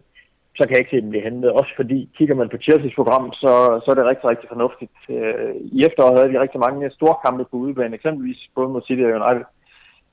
så 0.57 0.61
kan 0.63 0.73
jeg 0.73 0.81
ikke 0.81 0.95
se 0.95 1.01
dem 1.01 1.09
blive 1.09 1.27
hentet. 1.29 1.51
Også 1.59 1.71
fordi, 1.75 2.09
kigger 2.17 2.35
man 2.35 2.49
på 2.49 2.57
Chelsea's 2.65 2.95
program, 2.99 3.25
så, 3.41 3.51
så 3.83 3.87
er 3.91 3.95
det 3.97 4.09
rigtig, 4.11 4.29
rigtig 4.29 4.47
fornuftigt. 4.53 4.97
Øh, 5.09 5.51
I 5.77 5.79
efteråret 5.87 6.17
havde 6.17 6.33
de 6.33 6.43
rigtig 6.43 6.59
mange 6.59 6.91
store 6.97 7.15
kampe 7.25 7.43
på 7.45 7.55
udebane, 7.63 7.95
eksempelvis 7.95 8.41
både 8.55 8.69
mod 8.69 8.81
City 8.87 9.03
og 9.07 9.15
United, 9.19 9.45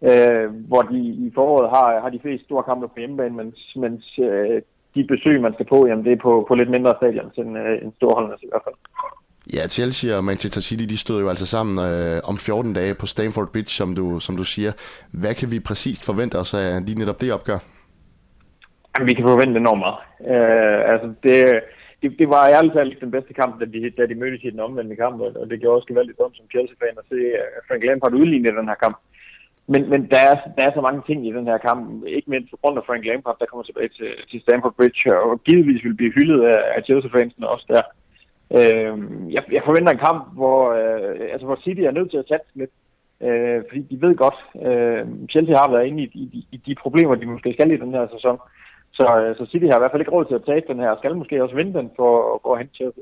øh, 0.09 0.47
hvor 0.71 0.83
de 0.83 1.01
i 1.27 1.33
foråret 1.35 1.69
har, 1.75 2.01
har 2.03 2.11
de 2.11 2.23
fleste 2.25 2.45
store 2.45 2.65
kampe 2.69 2.89
på 2.89 2.99
hjemmebane, 2.99 3.37
mens, 3.41 3.59
mens 3.77 4.19
øh, 4.29 4.63
de 4.95 5.05
besøg, 5.13 5.41
man 5.41 5.55
skal 5.55 5.67
på, 5.67 5.87
jamen, 5.87 6.05
det 6.05 6.13
er 6.13 6.25
på, 6.27 6.45
på 6.49 6.55
lidt 6.55 6.71
mindre 6.71 6.95
stadion 6.97 7.31
end 7.37 7.59
øh, 7.59 7.83
end 7.83 7.93
storholdene 7.97 8.37
i 8.43 8.49
hvert 8.51 8.65
fald. 8.67 8.79
Ja, 9.53 9.69
Chelsea 9.69 10.17
og 10.17 10.25
Manchester 10.25 10.61
City, 10.61 10.85
de 10.85 10.99
stod 10.99 11.21
jo 11.21 11.29
altså 11.29 11.47
sammen 11.47 11.75
øh, 11.89 12.21
om 12.25 12.37
14 12.39 12.73
dage 12.73 12.95
på 12.95 13.07
Stamford 13.07 13.53
Bridge, 13.53 13.71
som 13.71 13.95
du, 13.95 14.21
som 14.21 14.37
du 14.37 14.45
siger. 14.45 14.73
Hvad 15.13 15.35
kan 15.35 15.51
vi 15.51 15.61
præcist 15.61 16.05
forvente 16.07 16.37
os 16.39 16.55
af 16.55 16.87
lige 16.87 16.99
netop 16.99 17.21
det 17.21 17.33
opgør? 17.33 17.59
Jamen, 18.93 19.09
vi 19.09 19.15
kan 19.15 19.29
forvente 19.29 19.61
enormt 19.61 19.83
meget. 19.87 20.01
Øh, 20.33 20.93
altså, 20.93 21.09
det, 21.25 21.37
det, 22.03 22.09
det 22.21 22.29
var 22.35 22.49
ærligt 22.57 22.75
talt 22.75 23.01
den 23.01 23.11
bedste 23.11 23.35
kamp, 23.41 23.61
da 23.61 23.65
de, 23.65 23.91
da 23.99 24.03
de 24.07 24.15
mødtes 24.15 24.45
i 24.45 24.51
den 24.51 24.61
omvendte 24.61 24.97
kamp, 24.97 25.21
og 25.21 25.51
det 25.51 25.61
gjorde 25.61 25.77
også 25.77 25.91
gevaldigt 25.91 26.19
dumt 26.19 26.37
som 26.37 26.51
Chelsea-fan 26.53 27.01
at 27.03 27.09
se 27.09 27.21
øh, 27.41 27.49
Frank 27.69 27.83
Lampard 27.85 28.15
udligne 28.21 28.59
den 28.59 28.71
her 28.73 28.81
kamp. 28.85 28.97
Men, 29.73 29.83
men 29.93 30.01
der, 30.13 30.23
er, 30.31 30.37
der 30.57 30.63
er 30.65 30.73
så 30.75 30.81
mange 30.81 31.03
ting 31.09 31.19
i 31.29 31.33
den 31.39 31.47
her 31.51 31.59
kamp, 31.59 31.81
ikke 32.17 32.31
mindst 32.31 32.51
på 32.51 32.59
grund 32.63 32.79
af 32.79 32.85
Frank 32.87 33.05
Lampard, 33.05 33.37
der 33.41 33.47
kommer 33.47 33.65
tilbage 33.67 33.93
til, 33.99 34.11
til 34.31 34.41
Stamford 34.41 34.75
Bridge, 34.79 35.03
og 35.19 35.43
givetvis 35.49 35.85
vil 35.85 35.97
blive 36.01 36.17
hyldet 36.19 36.41
af, 36.55 36.61
af 36.77 36.81
Chelsea-fansene 36.89 37.49
også 37.55 37.67
der. 37.69 37.83
Øh, 38.53 38.95
jeg, 39.35 39.43
jeg 39.53 39.63
forventer 39.65 39.93
en 39.93 40.07
kamp, 40.09 40.35
hvor, 40.35 40.59
øh, 40.73 41.33
altså, 41.33 41.47
hvor 41.47 41.59
City 41.65 41.81
er 41.81 41.91
nødt 41.91 42.11
til 42.11 42.19
at 42.19 42.29
satse 42.29 42.51
lidt, 42.55 42.71
øh, 43.21 43.63
fordi 43.69 43.83
de 43.91 44.03
ved 44.03 44.15
godt, 44.17 44.39
øh, 44.69 45.03
Chelsea 45.31 45.57
har 45.57 45.71
været 45.71 45.87
inde 45.87 46.03
i, 46.03 46.07
i, 46.15 46.47
i 46.53 46.57
de 46.67 46.75
problemer, 46.75 47.15
de 47.15 47.27
måske 47.27 47.53
skal 47.53 47.71
i 47.71 47.77
den 47.77 47.95
her 47.95 48.07
sæson. 48.15 48.39
Så, 48.93 49.07
øh, 49.21 49.37
så 49.37 49.47
City 49.51 49.67
har 49.67 49.77
i 49.77 49.83
hvert 49.83 49.91
fald 49.91 50.03
ikke 50.03 50.13
råd 50.17 50.25
til 50.25 50.41
at 50.41 50.47
tabe 50.47 50.67
den 50.69 50.81
her, 50.81 50.91
og 50.91 50.99
skal 50.99 51.17
måske 51.17 51.43
også 51.43 51.57
vinde 51.57 51.79
den 51.79 51.91
for 51.97 52.35
at 52.35 52.43
gå 52.43 52.57
hen 52.57 52.69
til 52.77 52.93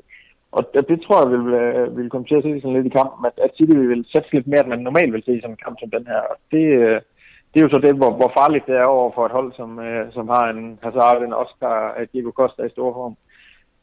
Og 0.51 0.61
det, 0.73 0.87
det 0.89 1.01
tror 1.01 1.19
jeg 1.21 1.29
vil, 1.33 1.45
øh, 1.61 1.97
vil 1.97 2.09
komme 2.09 2.27
til 2.27 2.35
at 2.35 2.43
se 2.43 2.61
sådan 2.61 2.77
lidt 2.77 2.91
i 2.91 2.97
kampen, 2.99 3.25
at, 3.29 3.35
at 3.45 3.55
City 3.57 3.75
vil 3.75 4.05
sætte 4.11 4.33
lidt 4.33 4.47
mere, 4.47 4.61
end 4.61 4.69
man 4.69 4.79
normalt 4.79 5.13
vil 5.13 5.23
se 5.25 5.33
i 5.37 5.41
sådan 5.41 5.55
en 5.55 5.63
kamp 5.65 5.75
som 5.79 5.89
den 5.89 6.05
her. 6.11 6.21
Og 6.31 6.35
det, 6.51 6.65
øh, 6.83 6.99
det 7.49 7.57
er 7.59 7.65
jo 7.65 7.73
så 7.73 7.79
det, 7.85 7.95
hvor, 8.01 8.11
hvor 8.19 8.31
farligt 8.39 8.65
det 8.69 8.75
er 8.75 8.93
over 8.95 9.11
for 9.15 9.25
et 9.25 9.37
hold, 9.37 9.53
som, 9.59 9.79
øh, 9.79 10.13
som 10.13 10.25
har 10.27 10.45
en 10.49 10.79
Hazard, 10.83 11.21
en 11.21 11.33
Oscar, 11.33 11.75
Diego 12.13 12.31
Costa 12.31 12.63
i 12.63 12.75
stor 12.75 12.93
form. 12.93 13.15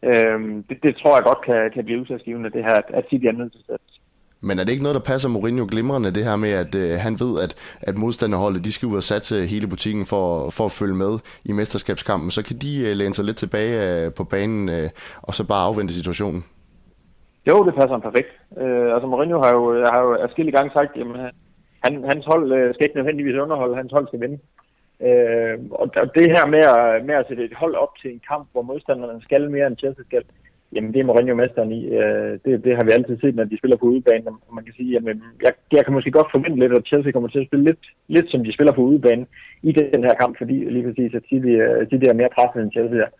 Øhm, 0.02 0.62
det, 0.68 0.82
det 0.82 0.96
tror 0.96 1.16
jeg 1.16 1.24
godt 1.24 1.44
kan, 1.44 1.70
kan 1.74 1.84
blive 1.84 2.01
udsatsgivende, 2.01 2.51
det 2.51 2.64
her, 2.64 2.76
at 2.88 3.05
City 3.11 3.24
er 3.24 3.32
nødt 3.32 3.53
til 3.53 3.64
at 3.68 3.80
men 4.42 4.59
er 4.59 4.64
det 4.64 4.72
ikke 4.72 4.82
noget, 4.82 4.94
der 4.94 5.11
passer 5.12 5.28
Mourinho 5.28 5.66
glimrende, 5.70 6.14
det 6.14 6.24
her 6.24 6.36
med, 6.36 6.51
at 6.51 6.74
øh, 6.74 6.98
han 6.98 7.14
ved, 7.22 7.32
at, 7.44 7.53
at 7.80 7.98
modstanderholdet 7.98 8.64
de 8.64 8.72
skal 8.72 8.88
ud 8.88 8.96
og 8.96 9.03
satse 9.03 9.46
hele 9.46 9.66
butikken 9.66 10.07
for, 10.07 10.51
for 10.51 10.64
at 10.64 10.70
følge 10.80 10.94
med 10.94 11.12
i 11.44 11.53
mesterskabskampen, 11.53 12.30
så 12.30 12.44
kan 12.44 12.57
de 12.57 12.72
øh, 12.88 12.96
læne 12.96 13.14
sig 13.14 13.24
lidt 13.24 13.36
tilbage 13.36 13.74
øh, 13.86 14.14
på 14.14 14.24
banen 14.24 14.68
øh, 14.68 14.90
og 15.22 15.34
så 15.34 15.48
bare 15.48 15.66
afvente 15.68 15.94
situationen? 15.94 16.44
Jo, 17.48 17.64
det 17.66 17.74
passer 17.74 17.94
han 17.96 18.01
perfekt. 18.01 18.30
Øh, 18.62 18.94
altså 18.94 19.07
Mourinho 19.07 19.38
har 19.44 19.51
jo, 19.51 19.84
har 19.92 20.01
jo 20.01 20.14
afskillige 20.14 20.57
gange 20.57 20.70
sagt, 20.72 20.96
at 20.96 21.07
han, 21.84 22.05
hans 22.05 22.24
hold 22.26 22.53
øh, 22.53 22.74
skal 22.74 22.86
ikke 22.86 22.96
nødvendigvis 22.96 23.36
underholde, 23.44 23.76
hans 23.76 23.92
hold 23.92 24.07
skal 24.07 24.20
vinde. 24.20 24.38
Øh, 25.09 25.59
og 25.70 25.86
det 26.14 26.26
her 26.36 26.46
med 26.55 26.64
at, 26.76 27.05
med 27.09 27.14
at 27.14 27.26
sætte 27.28 27.44
et 27.44 27.55
hold 27.62 27.74
op 27.74 27.92
til 28.01 28.11
en 28.12 28.22
kamp, 28.30 28.48
hvor 28.53 28.62
modstanderne 28.62 29.22
skal 29.22 29.51
mere 29.51 29.66
end 29.66 29.78
Chelsea 29.78 30.05
skal, 30.05 30.24
jamen 30.72 30.92
det 30.92 31.01
er 31.01 31.05
Mourinho 31.05 31.34
mesteren 31.34 31.72
i. 31.72 31.80
Øh, 32.01 32.32
det, 32.44 32.64
det 32.64 32.76
har 32.76 32.84
vi 32.84 32.90
altid 32.90 33.16
set, 33.20 33.34
når 33.36 33.44
de 33.44 33.59
spiller 33.59 33.76
på 33.76 33.86
udebane. 33.86 34.26
Og 34.48 34.55
man 34.55 34.64
kan 34.64 34.74
sige, 34.74 34.92
jamen, 34.92 35.22
jeg, 35.42 35.53
jeg 35.72 35.84
kan 35.84 35.94
måske 35.94 36.11
godt 36.11 36.32
forvente 36.34 36.59
lidt, 36.59 36.72
at 36.72 36.86
Chelsea 36.86 37.12
kommer 37.12 37.28
til 37.28 37.42
at 37.42 37.46
spille 37.46 37.64
lidt, 37.64 37.84
lidt 38.09 38.30
som 38.30 38.44
de 38.44 38.53
spiller 38.53 38.72
på 38.72 38.82
udebane 38.90 39.26
i 39.62 39.72
den 39.72 40.05
her 40.05 40.14
kamp, 40.14 40.38
fordi 40.38 40.57
lige 40.74 40.86
præcis, 40.86 41.14
at 41.14 41.28
City, 41.28 41.55
uh, 41.64 41.88
City 41.90 42.07
er 42.09 42.20
mere 42.20 42.34
presset 42.36 42.62
end 42.62 42.72
Chelsea 42.76 42.98
er. 43.07 43.11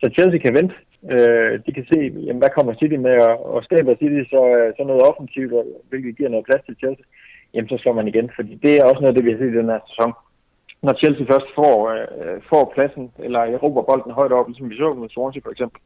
Så 0.00 0.06
Chelsea 0.16 0.38
kan 0.38 0.54
vente. 0.58 0.74
Øh, 1.14 1.52
de 1.66 1.72
kan 1.76 1.86
se, 1.92 1.98
jamen, 2.26 2.42
hvad 2.42 2.56
kommer 2.56 2.74
City 2.74 2.96
med, 3.06 3.16
og, 3.28 3.54
og 3.54 3.64
skaber 3.64 3.94
City 4.00 4.20
så, 4.32 4.40
øh, 4.56 4.68
så 4.76 4.82
noget 4.84 5.02
offensivt, 5.10 5.52
hvilket 5.88 6.16
giver 6.16 6.30
noget 6.30 6.46
plads 6.48 6.64
til 6.66 6.76
Chelsea, 6.80 7.04
jamen 7.54 7.68
så 7.68 7.76
slår 7.78 7.94
man 7.98 8.08
igen. 8.08 8.30
Fordi 8.36 8.52
det 8.64 8.72
er 8.76 8.84
også 8.84 9.00
noget 9.00 9.12
af 9.12 9.16
det, 9.16 9.24
vi 9.24 9.32
har 9.32 9.38
set 9.38 9.54
i 9.54 9.60
den 9.60 9.72
her 9.72 9.80
sæson. 9.90 10.12
Når 10.86 10.94
Chelsea 11.00 11.26
først 11.32 11.48
får, 11.58 11.74
øh, 11.94 12.36
får 12.50 12.72
pladsen, 12.74 13.04
eller 13.26 13.40
erobrer 13.56 13.88
bolden 13.90 14.12
højt 14.20 14.32
op, 14.38 14.48
ligesom 14.48 14.70
vi 14.70 14.76
så 14.76 14.88
med 14.94 15.08
Swansea 15.08 15.42
for 15.44 15.52
eksempel, 15.54 15.80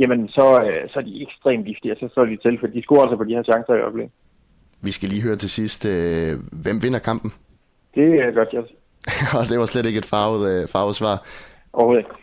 jamen 0.00 0.20
så, 0.28 0.46
øh, 0.66 0.82
så 0.90 0.96
er 1.00 1.04
de 1.08 1.22
ekstremt 1.26 1.66
giftige, 1.66 1.92
og 1.94 1.98
så 2.00 2.08
står 2.12 2.24
de 2.24 2.36
til, 2.44 2.54
for 2.60 2.66
de 2.66 2.82
scorer 2.82 3.02
altså 3.02 3.16
på 3.16 3.24
de 3.24 3.34
her 3.36 3.42
chancer 3.50 3.74
i 3.74 3.84
øjeblikket. 3.86 4.14
Vi 4.86 4.90
skal 4.96 5.08
lige 5.08 5.22
høre 5.22 5.36
til 5.36 5.50
sidst, 5.50 5.80
øh, 5.92 6.32
hvem 6.64 6.82
vinder 6.82 6.98
kampen? 6.98 7.30
Det 7.94 8.08
er 8.24 8.30
godt, 8.38 8.50
Jes. 8.54 8.70
og 9.38 9.42
det 9.50 9.58
var 9.58 9.66
slet 9.66 9.86
ikke 9.86 9.98
et 9.98 10.10
farvet, 10.14 10.42
øh, 10.52 10.68
farvet 10.68 10.94
svar. 11.00 11.16
Overhovedet 11.72 12.02
ikke. 12.04 12.14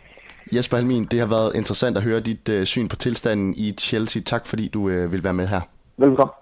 Jesper 0.56 0.76
Halmin, 0.76 1.04
det 1.04 1.18
har 1.24 1.30
været 1.36 1.50
interessant 1.60 1.96
at 1.96 2.02
høre 2.02 2.20
dit 2.20 2.48
øh, 2.48 2.64
syn 2.64 2.88
på 2.88 2.96
tilstanden 2.96 3.54
i 3.56 3.66
Chelsea. 3.86 4.22
Tak 4.22 4.46
fordi 4.46 4.68
du 4.68 4.88
øh, 4.88 5.12
vil 5.12 5.24
være 5.24 5.38
med 5.40 5.46
her. 5.46 5.60
Velkommen. 5.96 6.34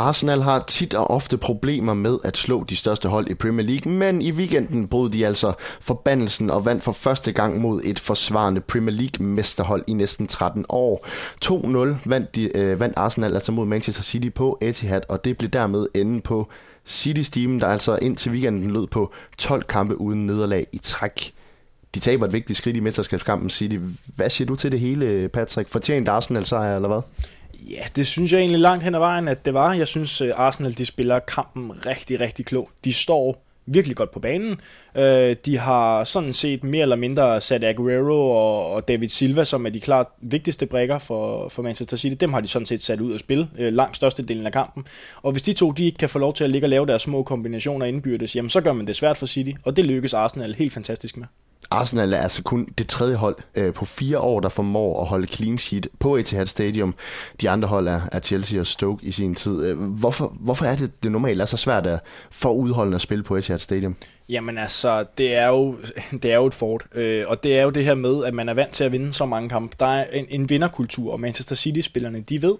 Arsenal 0.00 0.42
har 0.42 0.64
tit 0.66 0.94
og 0.94 1.10
ofte 1.10 1.36
problemer 1.36 1.94
med 1.94 2.18
at 2.24 2.36
slå 2.36 2.64
de 2.64 2.76
største 2.76 3.08
hold 3.08 3.30
i 3.30 3.34
Premier 3.34 3.66
League, 3.66 3.92
men 3.92 4.22
i 4.22 4.32
weekenden 4.32 4.88
brød 4.88 5.10
de 5.10 5.26
altså 5.26 5.52
forbandelsen 5.80 6.50
og 6.50 6.64
vandt 6.64 6.84
for 6.84 6.92
første 6.92 7.32
gang 7.32 7.60
mod 7.60 7.80
et 7.84 8.00
forsvarende 8.00 8.60
Premier 8.60 8.96
League-mesterhold 8.96 9.84
i 9.86 9.92
næsten 9.92 10.26
13 10.26 10.64
år. 10.68 11.06
2-0 11.44 11.96
vandt, 12.04 12.36
de, 12.36 12.56
øh, 12.56 12.80
vandt 12.80 12.96
Arsenal 12.96 13.34
altså 13.34 13.52
mod 13.52 13.66
Manchester 13.66 14.02
City 14.02 14.28
på 14.28 14.58
Etihad, 14.62 15.00
og 15.08 15.24
det 15.24 15.38
blev 15.38 15.50
dermed 15.50 15.86
enden 15.94 16.20
på 16.20 16.48
City-steamen, 16.88 17.60
der 17.60 17.66
altså 17.66 17.96
indtil 18.02 18.32
weekenden 18.32 18.70
lød 18.70 18.86
på 18.86 19.12
12 19.38 19.62
kampe 19.62 20.00
uden 20.00 20.26
nederlag 20.26 20.66
i 20.72 20.78
træk. 20.78 21.32
De 21.94 22.00
taber 22.00 22.26
et 22.26 22.32
vigtigt 22.32 22.56
skridt 22.56 22.76
i 22.76 22.80
mesterskabskampen 22.80 23.50
City. 23.50 23.76
Hvad 24.16 24.30
siger 24.30 24.46
du 24.46 24.56
til 24.56 24.72
det 24.72 24.80
hele, 24.80 25.28
Patrick? 25.28 25.68
Fortjent 25.68 26.08
Arsenal 26.08 26.44
sejr, 26.44 26.76
eller 26.76 26.88
hvad? 26.88 27.00
Ja, 27.68 27.82
det 27.96 28.06
synes 28.06 28.32
jeg 28.32 28.38
egentlig 28.38 28.60
langt 28.60 28.84
hen 28.84 28.94
ad 28.94 28.98
vejen, 29.00 29.28
at 29.28 29.44
det 29.44 29.54
var. 29.54 29.72
Jeg 29.72 29.86
synes, 29.86 30.20
øh, 30.20 30.32
Arsenal 30.36 30.78
de 30.78 30.86
spiller 30.86 31.18
kampen 31.18 31.86
rigtig, 31.86 32.20
rigtig 32.20 32.46
klogt. 32.46 32.84
De 32.84 32.92
står 32.92 33.44
virkelig 33.66 33.96
godt 33.96 34.10
på 34.10 34.20
banen. 34.20 34.60
Øh, 34.94 35.36
de 35.44 35.58
har 35.58 36.04
sådan 36.04 36.32
set 36.32 36.64
mere 36.64 36.82
eller 36.82 36.96
mindre 36.96 37.40
sat 37.40 37.64
Aguero 37.64 38.30
og 38.74 38.88
David 38.88 39.08
Silva, 39.08 39.44
som 39.44 39.66
er 39.66 39.70
de 39.70 39.80
klart 39.80 40.06
vigtigste 40.20 40.66
brækker 40.66 40.98
for, 40.98 41.48
for 41.48 41.62
Manchester 41.62 41.96
City. 41.96 42.16
Dem 42.20 42.32
har 42.32 42.40
de 42.40 42.48
sådan 42.48 42.66
set 42.66 42.82
sat 42.82 43.00
ud 43.00 43.14
at 43.14 43.20
spille 43.20 43.48
øh, 43.58 43.72
langt 43.72 43.96
størstedelen 43.96 44.46
af 44.46 44.52
kampen. 44.52 44.86
Og 45.22 45.32
hvis 45.32 45.42
de 45.42 45.52
to 45.52 45.70
de 45.70 45.84
ikke 45.84 45.98
kan 45.98 46.08
få 46.08 46.18
lov 46.18 46.34
til 46.34 46.44
at 46.44 46.52
ligge 46.52 46.66
og 46.66 46.70
lave 46.70 46.86
deres 46.86 47.02
små 47.02 47.22
kombinationer 47.22 47.86
indbyrdes, 47.86 48.36
jamen 48.36 48.50
så 48.50 48.60
gør 48.60 48.72
man 48.72 48.86
det 48.86 48.96
svært 48.96 49.18
for 49.18 49.26
City, 49.26 49.52
og 49.64 49.76
det 49.76 49.86
lykkes 49.86 50.14
Arsenal 50.14 50.54
helt 50.54 50.72
fantastisk 50.72 51.16
med. 51.16 51.26
Arsenal 51.70 52.12
er 52.12 52.18
altså 52.18 52.42
kun 52.42 52.68
det 52.78 52.88
tredje 52.88 53.14
hold 53.14 53.36
øh, 53.54 53.72
på 53.72 53.84
fire 53.84 54.18
år, 54.18 54.40
der 54.40 54.48
formår 54.48 55.00
at 55.00 55.06
holde 55.06 55.26
clean 55.26 55.58
sheet 55.58 55.88
på 55.98 56.16
Etihad 56.16 56.46
Stadium. 56.46 56.94
De 57.40 57.50
andre 57.50 57.68
hold 57.68 57.88
er, 57.88 58.00
er 58.12 58.20
Chelsea 58.20 58.60
og 58.60 58.66
Stoke 58.66 59.06
i 59.06 59.10
sin 59.10 59.34
tid. 59.34 59.66
Øh, 59.66 59.78
hvorfor, 59.78 60.34
hvorfor 60.40 60.64
er 60.64 60.76
det, 60.76 61.02
det 61.02 61.12
normalt 61.12 61.40
er 61.40 61.44
så 61.44 61.56
svært 61.56 61.86
at 61.86 62.00
få 62.30 62.52
udholdende 62.52 62.94
at 62.94 63.00
spille 63.00 63.24
på 63.24 63.36
Etihad 63.36 63.58
Stadium? 63.58 63.96
Jamen 64.28 64.58
altså, 64.58 65.04
det 65.18 65.36
er 65.36 65.48
jo, 65.48 65.76
det 66.22 66.24
er 66.24 66.36
jo 66.36 66.46
et 66.46 66.54
fort, 66.54 66.84
øh, 66.94 67.24
og 67.28 67.42
det 67.42 67.58
er 67.58 67.62
jo 67.62 67.70
det 67.70 67.84
her 67.84 67.94
med, 67.94 68.24
at 68.24 68.34
man 68.34 68.48
er 68.48 68.54
vant 68.54 68.72
til 68.72 68.84
at 68.84 68.92
vinde 68.92 69.12
så 69.12 69.26
mange 69.26 69.48
kampe. 69.48 69.76
Der 69.80 69.86
er 69.86 70.04
en, 70.12 70.26
en 70.28 70.48
vinderkultur, 70.48 71.12
og 71.12 71.20
Manchester 71.20 71.56
City-spillerne, 71.56 72.20
de 72.20 72.42
ved, 72.42 72.54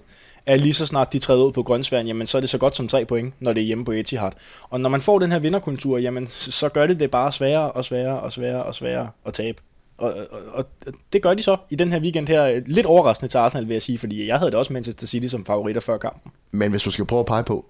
at 0.47 0.61
lige 0.61 0.75
så 0.75 0.87
snart 0.87 1.13
de 1.13 1.19
træder 1.19 1.45
ud 1.45 1.53
på 1.53 1.63
grønsværen, 1.63 2.07
jamen 2.07 2.27
så 2.27 2.39
er 2.39 2.41
det 2.41 2.51
så 2.51 2.59
godt 2.59 2.77
som 2.77 2.89
tre 2.89 3.05
point, 3.05 3.35
når 3.41 3.53
det 3.53 3.61
er 3.61 3.65
hjemme 3.65 3.85
på 3.85 3.93
Etihad. 3.93 4.31
Og 4.71 4.81
når 4.81 4.89
man 4.89 5.01
får 5.01 5.19
den 5.19 5.33
her 5.33 5.39
vinderkultur, 5.39 5.99
jamen 5.99 6.27
så 6.27 6.69
gør 6.69 6.87
det 6.87 7.01
det 7.01 7.11
bare 7.11 7.33
sværere 7.33 7.73
og 7.73 7.85
sværere 7.85 8.21
og 8.21 8.33
sværere 8.33 8.63
og 8.63 8.75
sværere 8.75 9.11
at 9.27 9.35
tabe. 9.35 9.63
Og, 9.99 10.15
og, 10.31 10.41
og 10.53 10.65
det 11.13 11.23
gør 11.23 11.35
de 11.35 11.43
så 11.43 11.57
i 11.71 11.75
den 11.75 11.93
her 11.93 12.01
weekend 12.01 12.29
her. 12.29 12.61
Lidt 12.67 12.87
overraskende 12.87 13.33
til 13.33 13.39
Arsenal, 13.39 13.69
vil 13.69 13.75
jeg 13.75 13.83
sige, 13.83 13.99
fordi 13.99 14.27
jeg 14.27 14.39
havde 14.39 14.51
det 14.51 14.59
også 14.59 14.73
Manchester 14.73 15.07
City 15.07 15.27
som 15.27 15.45
favoritter 15.45 15.81
før 15.81 15.99
kampen. 15.99 16.33
Men 16.53 16.71
hvis 16.71 16.83
du 16.83 16.91
skal 16.91 17.05
prøve 17.05 17.21
at 17.21 17.27
pege 17.27 17.45
på, 17.45 17.67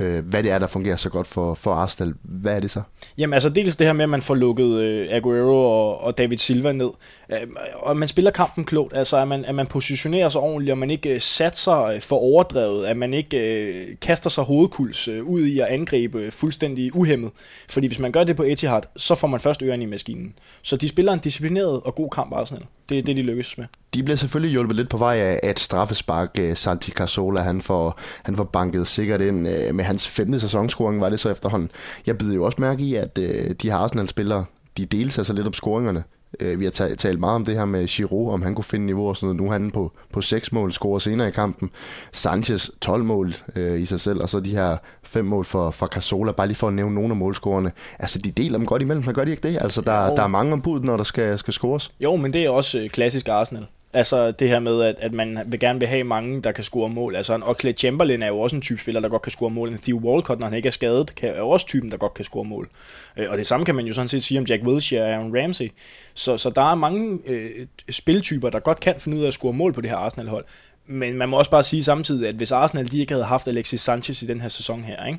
øh, 0.00 0.24
hvad 0.24 0.42
det 0.42 0.50
er, 0.50 0.58
der 0.58 0.66
fungerer 0.66 0.96
så 0.96 1.10
godt 1.10 1.26
for, 1.26 1.54
for 1.54 1.74
Arsenal. 1.74 2.14
Hvad 2.22 2.56
er 2.56 2.60
det 2.60 2.70
så? 2.70 2.82
Jamen 3.18 3.34
altså 3.34 3.48
dels 3.48 3.76
det 3.76 3.86
her 3.86 3.92
med, 3.92 4.02
at 4.02 4.08
man 4.08 4.22
får 4.22 4.34
lukket 4.34 4.80
øh, 4.80 5.08
Aguero 5.10 5.70
og, 5.70 6.00
og 6.00 6.18
David 6.18 6.38
Silva 6.38 6.72
ned. 6.72 6.90
Øh, 7.32 7.38
og 7.74 7.96
man 7.96 8.08
spiller 8.08 8.30
kampen 8.30 8.64
klogt. 8.64 8.96
Altså 8.96 9.16
at 9.16 9.28
man, 9.28 9.44
at 9.44 9.54
man 9.54 9.66
positionerer 9.66 10.28
sig 10.28 10.40
ordentligt, 10.40 10.72
og 10.72 10.78
man 10.78 10.90
ikke 10.90 11.14
øh, 11.14 11.20
satser 11.20 11.82
øh, 11.82 12.00
for 12.00 12.16
overdrevet. 12.16 12.86
At 12.86 12.96
man 12.96 13.14
ikke 13.14 13.64
øh, 13.64 13.96
kaster 14.00 14.30
sig 14.30 14.44
hovedkuls 14.44 15.08
øh, 15.08 15.24
ud 15.24 15.40
i 15.40 15.60
at 15.60 15.66
angribe 15.66 16.30
fuldstændig 16.30 16.96
uhemmet. 16.96 17.30
Fordi 17.68 17.86
hvis 17.86 17.98
man 17.98 18.12
gør 18.12 18.24
det 18.24 18.36
på 18.36 18.42
Etihad, 18.42 18.82
så 18.96 19.14
får 19.14 19.28
man 19.28 19.40
først 19.40 19.62
ørerne 19.62 19.82
i 19.82 19.86
maskinen. 19.86 20.34
Så 20.62 20.76
de 20.76 20.88
spiller 20.88 21.12
en 21.12 21.18
disciplineret 21.18 21.80
og 21.84 21.94
god 21.94 22.10
kamp 22.10 22.32
Arsenal. 22.32 22.62
Det 22.88 22.98
er 22.98 23.02
det, 23.02 23.16
de 23.16 23.22
lykkes 23.22 23.58
med. 23.58 23.66
De 23.94 24.02
bliver 24.02 24.16
selvfølgelig 24.16 24.52
hjulpet 24.52 24.76
lidt 24.76 24.88
på 24.88 24.96
vej 24.96 25.16
af, 25.16 25.40
at 25.42 25.58
straffespark 25.58 26.38
uh, 26.40 26.54
Santi 26.54 26.90
Cazzola, 26.90 27.40
han 27.40 27.62
får, 27.62 28.00
han 28.22 28.36
får 28.36 28.44
banket 28.44 28.88
sikkert 28.88 29.20
ind 29.20 29.48
uh, 29.48 29.74
med 29.80 29.86
hans 29.86 30.08
femte 30.08 30.40
sæsonscoring, 30.40 31.00
var 31.00 31.08
det 31.08 31.20
så 31.20 31.30
efterhånden. 31.30 31.70
Jeg 32.06 32.18
byder 32.18 32.34
jo 32.34 32.44
også 32.44 32.60
mærke 32.60 32.82
i, 32.82 32.94
at 32.94 33.18
uh, 33.18 33.24
de 33.62 33.70
her 33.70 33.76
Arsenal-spillere, 33.76 34.44
de 34.76 34.86
deles 34.86 35.18
altså 35.18 35.32
lidt 35.32 35.46
op 35.46 35.54
scoringerne. 35.54 36.04
Uh, 36.42 36.60
vi 36.60 36.64
har 36.64 36.70
talt 36.98 37.20
meget 37.20 37.34
om 37.34 37.44
det 37.44 37.56
her 37.56 37.64
med 37.64 37.86
Giroud, 37.86 38.32
om 38.32 38.42
han 38.42 38.54
kunne 38.54 38.64
finde 38.64 38.86
niveau 38.86 39.08
og 39.08 39.16
sådan 39.16 39.26
noget. 39.26 39.42
Nu 39.42 39.48
er 39.48 39.52
han 39.52 39.70
på, 39.70 39.92
på 40.12 40.20
6 40.20 40.52
mål, 40.52 40.72
scorer 40.72 40.98
senere 40.98 41.28
i 41.28 41.30
kampen. 41.30 41.70
Sanchez 42.12 42.70
12 42.80 43.04
mål 43.04 43.34
uh, 43.56 43.80
i 43.80 43.84
sig 43.84 44.00
selv, 44.00 44.22
og 44.22 44.28
så 44.28 44.40
de 44.40 44.50
her 44.50 44.76
5 45.02 45.24
mål 45.24 45.44
for, 45.44 45.70
for 45.70 45.86
Cazzola, 45.86 46.32
bare 46.32 46.46
lige 46.46 46.56
for 46.56 46.68
at 46.68 46.74
nævne 46.74 46.94
nogle 46.94 47.10
af 47.10 47.16
målscorerne. 47.16 47.72
Altså, 47.98 48.18
de 48.18 48.30
deler 48.30 48.58
dem 48.58 48.66
godt 48.66 48.82
imellem, 48.82 49.04
men 49.04 49.14
gør 49.14 49.24
de 49.24 49.30
ikke 49.30 49.48
det? 49.48 49.58
Altså, 49.60 49.80
der, 49.80 50.14
der 50.14 50.22
er 50.22 50.28
mange 50.28 50.52
ombud, 50.52 50.80
når 50.80 50.96
der 50.96 51.04
skal, 51.04 51.38
skal 51.38 51.54
scores. 51.54 51.90
Jo, 52.00 52.16
men 52.16 52.32
det 52.32 52.44
er 52.44 52.50
også 52.50 52.88
klassisk 52.92 53.28
Arsenal. 53.28 53.66
Altså 53.92 54.30
det 54.30 54.48
her 54.48 54.60
med, 54.60 54.82
at, 54.82 54.94
at 54.98 55.12
man 55.12 55.38
vil 55.46 55.60
gerne 55.60 55.78
vil 55.78 55.88
have 55.88 56.04
mange, 56.04 56.42
der 56.42 56.52
kan 56.52 56.64
score 56.64 56.88
mål. 56.88 57.16
Altså 57.16 57.34
en 57.34 57.42
Oxlade 57.42 57.76
Chamberlain 57.76 58.22
er 58.22 58.26
jo 58.26 58.40
også 58.40 58.56
en 58.56 58.62
type 58.62 58.80
spiller, 58.80 59.00
der 59.00 59.08
godt 59.08 59.22
kan 59.22 59.32
score 59.32 59.50
mål. 59.50 59.68
En 59.68 59.78
Theo 59.78 59.96
Walcott, 59.96 60.40
når 60.40 60.46
han 60.46 60.56
ikke 60.56 60.66
er 60.66 60.70
skadet, 60.70 61.14
kan, 61.14 61.28
er 61.28 61.38
jo 61.38 61.48
også 61.48 61.66
typen, 61.66 61.90
der 61.90 61.96
godt 61.96 62.14
kan 62.14 62.24
score 62.24 62.44
mål. 62.44 62.68
Øh, 63.16 63.30
og 63.30 63.38
det 63.38 63.46
samme 63.46 63.66
kan 63.66 63.74
man 63.74 63.86
jo 63.86 63.92
sådan 63.92 64.08
set 64.08 64.24
sige 64.24 64.40
om 64.40 64.44
Jack 64.44 64.62
Wilshere 64.62 65.02
og 65.02 65.08
Aaron 65.08 65.36
Ramsey. 65.36 65.72
Så, 66.14 66.36
så 66.36 66.50
der 66.50 66.70
er 66.70 66.74
mange 66.74 67.18
øh, 67.26 67.66
spiltyper, 67.90 68.50
der 68.50 68.58
godt 68.60 68.80
kan 68.80 68.94
finde 68.98 69.18
ud 69.18 69.22
af 69.22 69.26
at 69.26 69.32
score 69.32 69.52
mål 69.52 69.72
på 69.72 69.80
det 69.80 69.90
her 69.90 69.96
Arsenal-hold. 69.96 70.44
Men 70.86 71.14
man 71.14 71.28
må 71.28 71.38
også 71.38 71.50
bare 71.50 71.62
sige 71.62 71.84
samtidig, 71.84 72.28
at 72.28 72.34
hvis 72.34 72.52
Arsenal 72.52 72.92
de 72.92 73.00
ikke 73.00 73.12
havde 73.12 73.24
haft 73.24 73.48
Alexis 73.48 73.80
Sanchez 73.80 74.22
i 74.22 74.26
den 74.26 74.40
her 74.40 74.48
sæson 74.48 74.84
her, 74.84 75.06
ikke? 75.06 75.18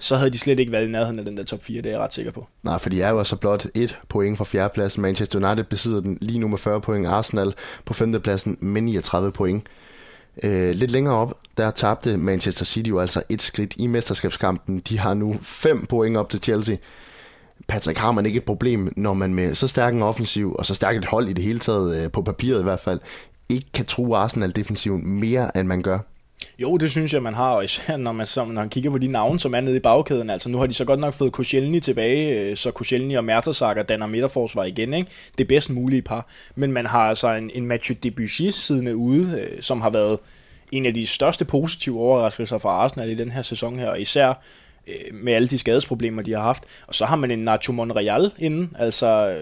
Så 0.00 0.16
havde 0.16 0.30
de 0.30 0.38
slet 0.38 0.60
ikke 0.60 0.72
været 0.72 0.88
i 0.88 0.90
nærheden 0.90 1.18
af 1.18 1.24
den 1.24 1.36
der 1.36 1.44
top 1.44 1.62
4, 1.62 1.82
det 1.82 1.86
er 1.86 1.90
jeg 1.90 2.00
ret 2.00 2.12
sikker 2.12 2.32
på. 2.32 2.46
Nej, 2.62 2.78
for 2.78 2.90
de 2.90 3.02
er 3.02 3.10
jo 3.10 3.18
altså 3.18 3.36
blot 3.36 3.66
et 3.74 3.98
point 4.08 4.38
fra 4.38 4.44
fjerdepladsen. 4.44 5.02
Manchester 5.02 5.48
United 5.48 5.64
besidder 5.64 6.00
den 6.00 6.18
lige 6.20 6.38
nu 6.38 6.48
med 6.48 6.58
40 6.58 6.80
point. 6.80 7.06
Arsenal 7.06 7.54
på 7.84 7.94
femtepladsen 7.94 8.56
med 8.60 8.82
39 8.82 9.32
point. 9.32 9.66
Øh, 10.42 10.74
lidt 10.74 10.90
længere 10.90 11.14
op, 11.14 11.34
der 11.56 11.70
tabte 11.70 12.16
Manchester 12.16 12.64
City 12.64 12.88
jo 12.88 12.98
altså 12.98 13.22
et 13.28 13.42
skridt 13.42 13.74
i 13.76 13.86
mesterskabskampen. 13.86 14.78
De 14.78 14.98
har 14.98 15.14
nu 15.14 15.36
5 15.42 15.86
point 15.86 16.16
op 16.16 16.30
til 16.30 16.42
Chelsea. 16.42 16.76
Patrick, 17.68 17.98
har 17.98 18.12
man 18.12 18.26
ikke 18.26 18.36
et 18.36 18.44
problem, 18.44 18.92
når 18.96 19.14
man 19.14 19.34
med 19.34 19.54
så 19.54 19.68
stærk 19.68 19.94
en 19.94 20.02
offensiv, 20.02 20.54
og 20.58 20.66
så 20.66 20.74
stærkt 20.74 20.98
et 20.98 21.04
hold 21.04 21.28
i 21.28 21.32
det 21.32 21.44
hele 21.44 21.58
taget, 21.58 22.04
øh, 22.04 22.10
på 22.10 22.22
papiret 22.22 22.60
i 22.60 22.62
hvert 22.62 22.80
fald, 22.80 23.00
ikke 23.48 23.66
kan 23.74 23.84
true 23.84 24.16
Arsenal 24.16 24.56
defensiven 24.56 25.20
mere, 25.20 25.56
end 25.56 25.68
man 25.68 25.82
gør? 25.82 25.98
Jo, 26.62 26.76
det 26.76 26.90
synes 26.90 27.14
jeg, 27.14 27.22
man 27.22 27.34
har, 27.34 27.50
og 27.50 27.64
især 27.64 27.96
når 27.96 28.12
man, 28.12 28.26
når 28.36 28.44
man 28.44 28.68
kigger 28.68 28.90
på 28.90 28.98
de 28.98 29.06
navne, 29.06 29.40
som 29.40 29.54
er 29.54 29.60
nede 29.60 29.76
i 29.76 29.80
bagkæden. 29.80 30.30
Altså, 30.30 30.48
nu 30.48 30.58
har 30.58 30.66
de 30.66 30.74
så 30.74 30.84
godt 30.84 31.00
nok 31.00 31.14
fået 31.14 31.32
Koscielny 31.32 31.80
tilbage, 31.80 32.40
øh, 32.40 32.56
så 32.56 32.70
Koscielny 32.70 33.16
og 33.16 33.24
Mertesacker 33.24 33.82
danner 33.82 34.06
midterforsvar 34.06 34.64
igen, 34.64 34.94
ikke? 34.94 35.10
Det 35.38 35.48
bedst 35.48 35.70
mulige 35.70 36.02
par. 36.02 36.26
Men 36.54 36.72
man 36.72 36.86
har 36.86 37.00
altså 37.00 37.34
en, 37.34 37.50
en 37.54 37.66
Mathieu 37.66 37.96
Debussy 38.02 38.42
siddende 38.42 38.96
ude, 38.96 39.40
øh, 39.40 39.62
som 39.62 39.80
har 39.80 39.90
været 39.90 40.18
en 40.72 40.86
af 40.86 40.94
de 40.94 41.06
største 41.06 41.44
positive 41.44 42.00
overraskelser 42.00 42.58
for 42.58 42.68
Arsenal 42.68 43.10
i 43.10 43.14
den 43.14 43.30
her 43.30 43.42
sæson 43.42 43.78
her, 43.78 43.90
og 43.90 44.00
især 44.00 44.42
øh, 44.88 45.14
med 45.14 45.32
alle 45.32 45.48
de 45.48 45.58
skadesproblemer, 45.58 46.22
de 46.22 46.32
har 46.32 46.42
haft. 46.42 46.64
Og 46.86 46.94
så 46.94 47.04
har 47.06 47.16
man 47.16 47.30
en 47.30 47.38
Nacho 47.38 47.72
Monreal 47.72 48.30
inden, 48.38 48.76
altså 48.78 49.38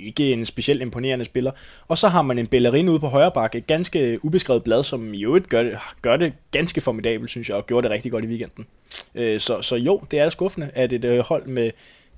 ikke 0.00 0.32
en 0.32 0.44
specielt 0.44 0.82
imponerende 0.82 1.24
spiller. 1.24 1.50
Og 1.88 1.98
så 1.98 2.08
har 2.08 2.22
man 2.22 2.38
en 2.38 2.46
Bellerin 2.46 2.88
ude 2.88 3.00
på 3.00 3.06
højre 3.06 3.30
bakke, 3.30 3.58
et 3.58 3.66
ganske 3.66 4.24
ubeskrevet 4.24 4.64
blad, 4.64 4.84
som 4.84 5.14
i 5.14 5.24
øvrigt 5.24 5.48
gør 5.48 5.62
det, 5.62 5.78
gør 6.02 6.16
det 6.16 6.32
ganske 6.50 6.80
formidabelt, 6.80 7.30
synes 7.30 7.48
jeg, 7.48 7.56
og 7.56 7.66
gjorde 7.66 7.88
det 7.88 7.94
rigtig 7.94 8.12
godt 8.12 8.24
i 8.24 8.28
weekenden. 8.28 8.66
Øh, 9.14 9.40
så, 9.40 9.62
så 9.62 9.76
jo, 9.76 10.00
det 10.10 10.18
er 10.18 10.28
skuffende, 10.28 10.70
at 10.74 10.92
et 10.92 11.04
øh, 11.04 11.18
hold 11.18 11.46
med 11.46 11.70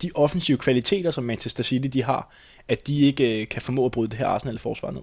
de 0.02 0.10
offensive 0.14 0.56
kvaliteter, 0.58 1.10
som 1.10 1.24
Manchester 1.24 1.62
City 1.62 1.88
de 1.92 2.04
har, 2.04 2.30
at 2.68 2.86
de 2.86 3.00
ikke 3.00 3.40
øh, 3.40 3.48
kan 3.48 3.62
formå 3.62 3.84
at 3.84 3.92
bryde 3.92 4.08
det 4.08 4.18
her 4.18 4.26
Arsenal-forsvar 4.26 4.90
ned. 4.90 5.02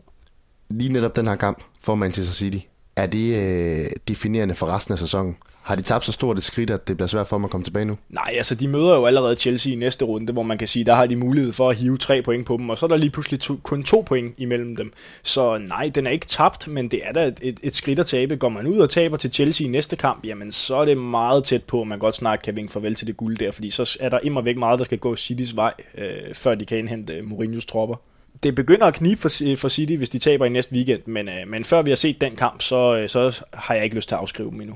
Lige 0.69 0.93
netop 0.93 1.15
den 1.15 1.27
her 1.27 1.35
kamp 1.35 1.63
for 1.81 1.95
Manchester 1.95 2.33
City, 2.33 2.57
er 2.95 3.05
det 3.05 3.35
øh, 3.35 3.91
definerende 4.07 4.55
for 4.55 4.65
resten 4.65 4.91
af 4.91 4.99
sæsonen? 4.99 5.35
Har 5.65 5.75
de 5.75 5.81
tabt 5.81 6.05
så 6.05 6.11
stort 6.11 6.37
et 6.37 6.43
skridt, 6.43 6.69
at 6.69 6.87
det 6.87 6.97
bliver 6.97 7.07
svært 7.07 7.27
for 7.27 7.37
dem 7.37 7.45
at 7.45 7.51
komme 7.51 7.63
tilbage 7.63 7.85
nu? 7.85 7.97
Nej, 8.09 8.33
altså 8.37 8.55
de 8.55 8.67
møder 8.67 8.95
jo 8.95 9.05
allerede 9.05 9.35
Chelsea 9.35 9.73
i 9.73 9.75
næste 9.75 10.05
runde, 10.05 10.33
hvor 10.33 10.43
man 10.43 10.57
kan 10.57 10.67
sige, 10.67 10.85
der 10.85 10.95
har 10.95 11.05
de 11.05 11.15
mulighed 11.15 11.53
for 11.53 11.69
at 11.69 11.75
hive 11.75 11.97
tre 11.97 12.21
point 12.21 12.45
på 12.45 12.57
dem, 12.57 12.69
og 12.69 12.77
så 12.77 12.85
er 12.85 12.87
der 12.87 12.97
lige 12.97 13.09
pludselig 13.09 13.39
to, 13.39 13.55
kun 13.63 13.83
to 13.83 14.03
point 14.07 14.33
imellem 14.37 14.75
dem. 14.75 14.93
Så 15.23 15.57
nej, 15.57 15.91
den 15.95 16.07
er 16.07 16.11
ikke 16.11 16.25
tabt, 16.25 16.67
men 16.67 16.87
det 16.87 17.01
er 17.03 17.11
da 17.11 17.27
et, 17.27 17.39
et, 17.41 17.59
et 17.63 17.75
skridt 17.75 17.99
at 17.99 18.05
tabe. 18.05 18.35
Går 18.35 18.49
man 18.49 18.67
ud 18.67 18.77
og 18.79 18.89
taber 18.89 19.17
til 19.17 19.33
Chelsea 19.33 19.67
i 19.67 19.69
næste 19.69 19.95
kamp, 19.95 20.25
jamen 20.25 20.51
så 20.51 20.75
er 20.75 20.85
det 20.85 20.97
meget 20.97 21.43
tæt 21.43 21.63
på, 21.63 21.81
at 21.81 21.87
man 21.87 21.99
godt 21.99 22.15
snart 22.15 22.41
kan 22.41 22.55
vinke 22.55 22.73
farvel 22.73 22.95
til 22.95 23.07
det 23.07 23.17
guld 23.17 23.37
der, 23.37 23.51
fordi 23.51 23.69
så 23.69 23.97
er 23.99 24.09
der 24.09 24.19
immer 24.23 24.41
væk 24.41 24.57
meget, 24.57 24.79
der 24.79 24.85
skal 24.85 24.97
gå 24.97 25.15
Citys 25.15 25.55
vej, 25.55 25.73
øh, 25.97 26.33
før 26.33 26.55
de 26.55 26.65
kan 26.65 26.77
indhente 26.77 27.19
Mourinho's 27.19 27.65
tropper 27.67 27.95
det 28.43 28.55
begynder 28.55 28.85
at 28.85 28.93
knibe 28.93 29.21
for, 29.21 29.49
øh, 29.51 29.57
for 29.57 29.69
City, 29.69 29.93
hvis 29.93 30.09
de 30.09 30.19
taber 30.19 30.45
i 30.45 30.49
næste 30.49 30.73
weekend, 30.73 31.01
men, 31.05 31.29
øh, 31.29 31.47
men 31.47 31.63
før 31.63 31.81
vi 31.81 31.89
har 31.89 31.95
set 31.95 32.21
den 32.21 32.35
kamp, 32.35 32.61
så, 32.61 32.95
øh, 32.95 33.09
så 33.09 33.45
har 33.53 33.75
jeg 33.75 33.83
ikke 33.83 33.95
lyst 33.95 34.07
til 34.07 34.15
at 34.15 34.21
afskrive 34.21 34.51
dem 34.51 34.61
endnu. 34.61 34.75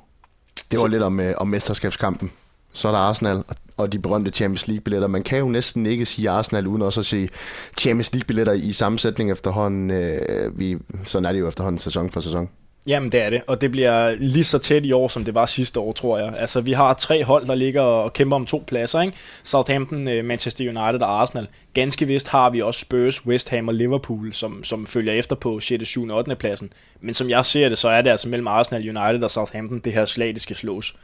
Det 0.72 0.80
var 0.80 0.88
lidt 0.88 1.04
om, 1.04 1.20
øh, 1.20 1.34
om 1.38 1.48
mesterskabskampen. 1.48 2.32
Så 2.74 2.88
er 2.88 2.92
der 2.92 3.00
Arsenal 3.00 3.44
og 3.78 3.94
de 3.94 4.00
berømte 4.00 4.32
Champions 4.32 4.68
League-billetter. 4.68 5.08
Man 5.08 5.24
kan 5.24 5.40
jo 5.40 5.50
næsten 5.50 5.86
ikke 5.86 6.06
sige 6.06 6.30
Arsenal 6.30 6.68
uden 6.68 6.82
også 6.82 7.00
at 7.00 7.06
se 7.06 7.30
Champions 7.78 8.14
League-billetter 8.14 8.54
i 8.54 8.72
sammensætning 8.74 9.32
efterhånden. 9.32 9.92
Øh, 9.92 10.60
vi, 10.60 10.78
sådan 11.06 11.26
er 11.26 11.32
det 11.32 11.40
jo 11.40 11.48
efterhånden 11.48 11.80
sæson 11.80 12.10
for 12.10 12.20
sæson. 12.20 12.50
Jamen 12.88 13.12
det 13.12 13.22
er 13.22 13.30
det, 13.30 13.42
og 13.48 13.62
det 13.62 13.72
bliver 13.72 14.16
lige 14.16 14.44
så 14.44 14.58
tæt 14.60 14.86
i 14.86 14.92
år, 14.92 15.08
som 15.08 15.26
det 15.26 15.36
var 15.36 15.46
sidste 15.46 15.80
år, 15.80 15.94
tror 15.94 16.18
jeg. 16.18 16.34
Altså 16.38 16.62
vi 16.62 16.72
har 16.72 16.94
tre 16.94 17.24
hold, 17.24 17.48
der 17.48 17.56
ligger 17.56 17.82
og 17.82 18.14
kæmper 18.14 18.36
om 18.36 18.46
to 18.46 18.64
pladser, 18.68 19.02
ikke? 19.02 19.18
Southampton, 19.44 20.08
øh, 20.08 20.26
Manchester 20.26 20.64
United 20.64 21.02
og 21.02 21.22
Arsenal. 21.22 21.48
Ganske 21.74 22.08
vist 22.08 22.28
har 22.28 22.50
vi 22.50 22.62
også 22.62 22.80
Spurs, 22.80 23.26
West 23.26 23.50
Ham 23.50 23.68
og 23.68 23.74
Liverpool, 23.74 24.34
som, 24.34 24.64
som 24.64 24.88
følger 24.88 25.14
efter 25.14 25.36
på 25.36 25.60
6., 25.60 25.88
7. 25.88 26.08
og 26.08 26.18
8. 26.18 26.36
pladsen. 26.36 26.74
Men 27.02 27.14
som 27.14 27.30
jeg 27.30 27.46
ser 27.46 27.70
det, 27.70 27.78
så 27.78 27.90
er 27.90 28.02
det 28.02 28.10
altså 28.10 28.30
mellem 28.30 28.48
Arsenal, 28.48 28.98
United 28.98 29.24
og 29.24 29.32
Southampton, 29.32 29.80
det 29.80 29.94
her 29.94 30.06
slag, 30.06 30.34
det 30.34 30.42
skal 30.42 30.56
slås. 30.56 30.96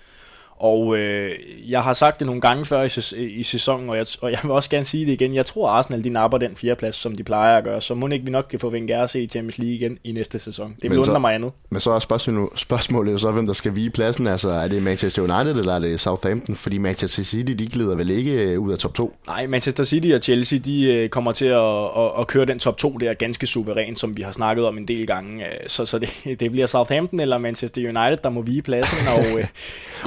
Og 0.60 0.98
øh, 0.98 1.32
jeg 1.68 1.84
har 1.84 1.94
sagt 1.94 2.20
det 2.20 2.26
nogle 2.26 2.42
gange 2.42 2.66
før 2.66 2.82
i, 3.16 3.24
i 3.24 3.44
sæsonen, 3.44 3.90
og 3.90 3.98
jeg, 3.98 4.06
og 4.22 4.32
jeg 4.32 4.40
vil 4.44 4.52
også 4.52 4.70
gerne 4.70 4.86
sige 4.86 5.06
det 5.06 5.12
igen. 5.12 5.36
Jeg 5.36 5.46
tror, 5.46 5.70
Arsenal 5.70 6.04
de 6.04 6.10
napper 6.10 6.38
den 6.38 6.56
fjerdeplads, 6.56 6.96
som 6.96 7.16
de 7.16 7.24
plejer 7.24 7.58
at 7.58 7.64
gøre. 7.64 7.82
Så 7.82 7.96
må 7.96 8.08
ikke 8.08 8.26
vi 8.26 8.32
nok 8.32 8.46
kan 8.50 8.60
få 8.60 8.70
Wenger 8.70 9.04
at 9.04 9.10
se 9.10 9.22
i 9.22 9.28
Champions 9.28 9.58
League 9.58 9.76
igen 9.76 9.98
i 10.04 10.12
næste 10.12 10.40
sæson. 10.40 10.76
Det 10.82 10.92
vil 10.92 11.00
undre 11.00 11.20
mig 11.20 11.36
andet. 11.36 11.52
Men 11.70 11.80
så 11.80 11.92
er 11.92 12.00
spørgsmålet, 12.00 12.50
spørgsmålet 12.56 13.12
jo 13.12 13.18
så, 13.18 13.32
hvem 13.32 13.46
der 13.46 13.54
skal 13.54 13.76
vige 13.76 13.90
pladsen. 13.90 14.28
Altså, 14.28 14.50
er 14.50 14.68
det 14.68 14.84
Manchester 14.84 15.22
United 15.22 15.60
eller 15.60 15.76
er 15.76 15.80
det 15.80 16.00
Southampton? 16.00 16.56
Fordi 16.56 16.78
Manchester 16.78 17.24
City, 17.24 17.52
de 17.52 17.68
glider 17.68 17.96
vel 17.96 18.10
ikke 18.10 18.32
øh, 18.32 18.60
ud 18.60 18.72
af 18.72 18.78
top 18.78 18.94
2? 18.94 19.16
Nej, 19.28 19.48
Manchester 19.48 19.84
City 19.84 20.08
og 20.16 20.22
Chelsea, 20.22 20.60
de 20.60 20.94
øh, 20.94 21.10
kommer 21.10 21.32
til 21.32 21.46
at, 21.46 21.84
at, 21.98 22.12
at 22.20 22.28
køre 22.28 22.46
den 22.46 22.60
top 22.60 22.78
2 22.78 22.98
der 22.98 23.14
ganske 23.14 23.48
suverænt, 23.48 24.00
som 24.00 24.18
vi 24.18 24.22
har 24.22 24.32
snakket 24.32 24.66
om 24.66 24.78
en 24.78 24.88
del 24.88 25.08
gange. 25.08 25.46
Øh, 25.46 25.52
så, 25.68 25.86
så 25.86 26.00
det, 26.00 26.10
det 26.40 26.52
bliver 26.52 26.68
Southampton 26.68 27.20
eller 27.20 27.38
Manchester 27.38 27.82
United, 27.82 28.18
der 28.24 28.30
må 28.30 28.42
vige 28.42 28.62
pladsen. 28.62 29.08
Og, 29.08 29.24
jeg 29.40 29.48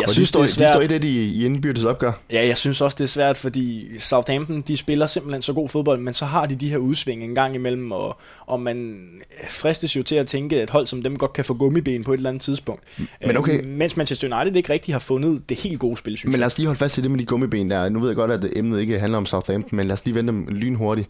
og 0.05 0.11
synes, 0.11 0.32
står, 0.47 0.64
det 0.64 0.64
er 0.64 0.72
svært. 0.72 0.82
De 0.82 0.86
står 0.86 0.95
i 0.95 0.99
det, 0.99 1.03
de 1.03 1.09
i 1.09 1.45
indbyrdes 1.45 1.84
opgør. 1.84 2.12
Ja, 2.32 2.47
jeg 2.47 2.59
synes 2.59 2.80
også, 2.80 2.97
det 2.99 3.05
er 3.05 3.09
svært, 3.09 3.36
fordi 3.36 3.89
Southampton, 3.99 4.61
de 4.61 4.76
spiller 4.76 5.07
simpelthen 5.07 5.43
så 5.43 5.53
god 5.53 5.68
fodbold, 5.68 6.01
men 6.01 6.14
så 6.14 6.24
har 6.24 6.47
de 6.47 6.55
de 6.55 6.68
her 6.68 6.76
udsving 6.76 7.24
en 7.24 7.34
gang 7.34 7.55
imellem, 7.55 7.93
og, 7.93 8.16
og 8.47 8.61
man 8.61 9.09
fristes 9.49 9.97
jo 9.97 10.03
til 10.03 10.14
at 10.14 10.26
tænke, 10.26 10.57
at 10.57 10.62
et 10.62 10.70
hold 10.70 10.86
som 10.86 11.03
dem 11.03 11.16
godt 11.16 11.32
kan 11.32 11.45
få 11.45 11.55
gummiben 11.55 12.05
på 12.05 12.12
et 12.12 12.16
eller 12.16 12.30
andet 12.30 12.43
tidspunkt. 12.43 12.82
Men 13.26 13.36
okay. 13.36 13.62
Øh, 13.62 13.68
mens 13.68 13.97
Manchester 13.97 14.36
United 14.36 14.57
ikke 14.57 14.72
rigtig 14.72 14.95
har 14.95 14.99
fundet 14.99 15.49
det 15.49 15.57
helt 15.57 15.80
gode 15.80 15.97
spil, 15.97 16.16
synes 16.16 16.30
Men 16.30 16.41
lad 16.41 16.47
os 16.47 16.59
lige 16.59 16.66
holde 16.66 16.78
fast 16.78 16.99
i 16.99 17.01
det 17.01 17.11
med 17.11 17.18
de 17.18 17.24
gummiben 17.24 17.70
der. 17.70 17.89
Nu 17.89 18.01
ved 18.01 18.09
jeg 18.09 18.16
godt, 18.16 18.30
at 18.30 18.45
emnet 18.57 18.80
ikke 18.80 18.99
handler 18.99 19.18
om 19.18 19.26
Southampton, 19.26 19.76
men 19.76 19.86
lad 19.86 19.93
os 19.93 20.05
lige 20.05 20.14
vente 20.14 20.32
dem 20.32 20.47
lynhurtigt. 20.49 21.09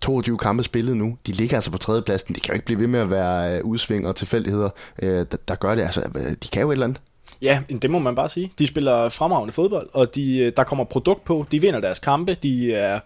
22 0.00 0.38
kampe 0.38 0.62
spillet 0.62 0.96
nu. 0.96 1.16
De 1.26 1.32
ligger 1.32 1.56
altså 1.56 1.70
på 1.70 1.78
tredjepladsen. 1.78 2.34
Det 2.34 2.42
kan 2.42 2.52
jo 2.52 2.54
ikke 2.54 2.66
blive 2.66 2.80
ved 2.80 2.86
med 2.86 3.00
at 3.00 3.10
være 3.10 3.56
øh, 3.56 3.64
udsving 3.64 4.06
og 4.06 4.16
tilfældigheder, 4.16 4.68
øh, 5.02 5.08
der, 5.08 5.36
der 5.48 5.54
gør 5.54 5.74
det. 5.74 5.82
Altså, 5.82 6.02
de 6.42 6.48
kan 6.48 6.62
jo 6.62 6.70
et 6.70 6.72
eller 6.72 6.86
andet. 6.86 7.00
Ja, 7.42 7.60
det 7.82 7.90
må 7.90 7.98
man 7.98 8.14
bare 8.14 8.28
sige. 8.28 8.52
De 8.58 8.66
spiller 8.66 9.08
fremragende 9.08 9.52
fodbold, 9.52 9.88
og 9.92 10.14
de, 10.14 10.38
øh, 10.38 10.52
der 10.56 10.64
kommer 10.64 10.84
produkt 10.84 11.24
på. 11.24 11.46
De 11.52 11.60
vinder 11.60 11.80
deres 11.80 11.98
kampe, 11.98 12.34
de 12.34 12.74
er 12.74 13.00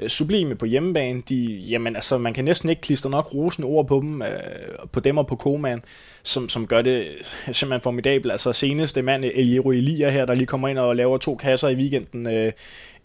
øh, 0.00 0.08
sublime 0.08 0.54
på 0.54 0.64
hjemmebane. 0.66 1.22
De, 1.28 1.44
jamen, 1.44 1.96
altså, 1.96 2.18
man 2.18 2.34
kan 2.34 2.44
næsten 2.44 2.70
ikke 2.70 2.82
klistre 2.82 3.10
nok 3.10 3.34
rosende 3.34 3.66
ord 3.66 3.86
på 3.86 4.00
dem, 4.00 4.22
øh, 4.22 4.28
på 4.92 5.00
dem 5.00 5.18
og 5.18 5.26
på 5.26 5.36
Koman, 5.36 5.82
som, 6.22 6.48
som 6.48 6.66
gør 6.66 6.82
det 6.82 7.06
simpelthen 7.52 7.80
formidabelt. 7.80 8.32
Altså 8.32 8.52
seneste 8.52 9.02
mand, 9.02 9.24
Eliero 9.24 9.70
Elia 9.70 10.10
her, 10.10 10.24
der 10.26 10.34
lige 10.34 10.46
kommer 10.46 10.68
ind 10.68 10.78
og 10.78 10.96
laver 10.96 11.18
to 11.18 11.36
kasser 11.36 11.68
i 11.68 11.74
weekenden. 11.74 12.52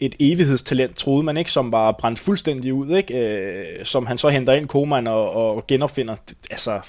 et 0.00 0.14
evighedstalent, 0.20 0.96
troede 0.96 1.22
man 1.22 1.36
ikke, 1.36 1.52
som 1.52 1.72
var 1.72 1.92
brændt 1.92 2.18
fuldstændig 2.18 2.74
ud, 2.74 2.96
ikke? 2.96 3.80
som 3.82 4.06
han 4.06 4.18
så 4.18 4.28
henter 4.28 4.52
ind 4.52 4.68
Koman 4.68 5.06
og, 5.06 5.30
og 5.32 5.66
genopfinder. 5.66 6.16
Altså, 6.50 6.80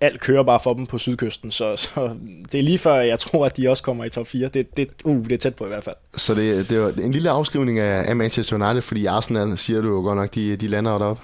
alt 0.00 0.20
kører 0.20 0.42
bare 0.42 0.60
for 0.60 0.74
dem 0.74 0.86
på 0.86 0.98
sydkysten, 0.98 1.50
så, 1.50 1.76
så 1.76 2.16
det 2.52 2.58
er 2.58 2.62
lige 2.62 2.78
før, 2.78 2.94
jeg 2.94 3.18
tror, 3.18 3.46
at 3.46 3.56
de 3.56 3.70
også 3.70 3.82
kommer 3.82 4.04
i 4.04 4.10
top 4.10 4.26
4. 4.26 4.48
Det, 4.48 4.76
det, 4.76 4.88
uh, 5.04 5.24
det 5.24 5.32
er 5.32 5.36
tæt 5.36 5.54
på 5.54 5.64
i 5.64 5.68
hvert 5.68 5.84
fald. 5.84 5.96
Så 6.16 6.34
det, 6.34 6.70
det 6.70 6.78
er 6.78 7.04
en 7.04 7.12
lille 7.12 7.30
afskrivning 7.30 7.78
af, 7.78 8.16
Manchester 8.16 8.56
United, 8.56 8.82
fordi 8.82 9.06
Arsenal, 9.06 9.58
siger 9.58 9.80
du 9.80 9.88
jo 9.88 10.00
godt 10.00 10.16
nok, 10.16 10.34
de, 10.34 10.56
de 10.56 10.68
lander 10.68 10.98
deroppe. 10.98 11.22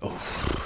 Oh, 0.00 0.12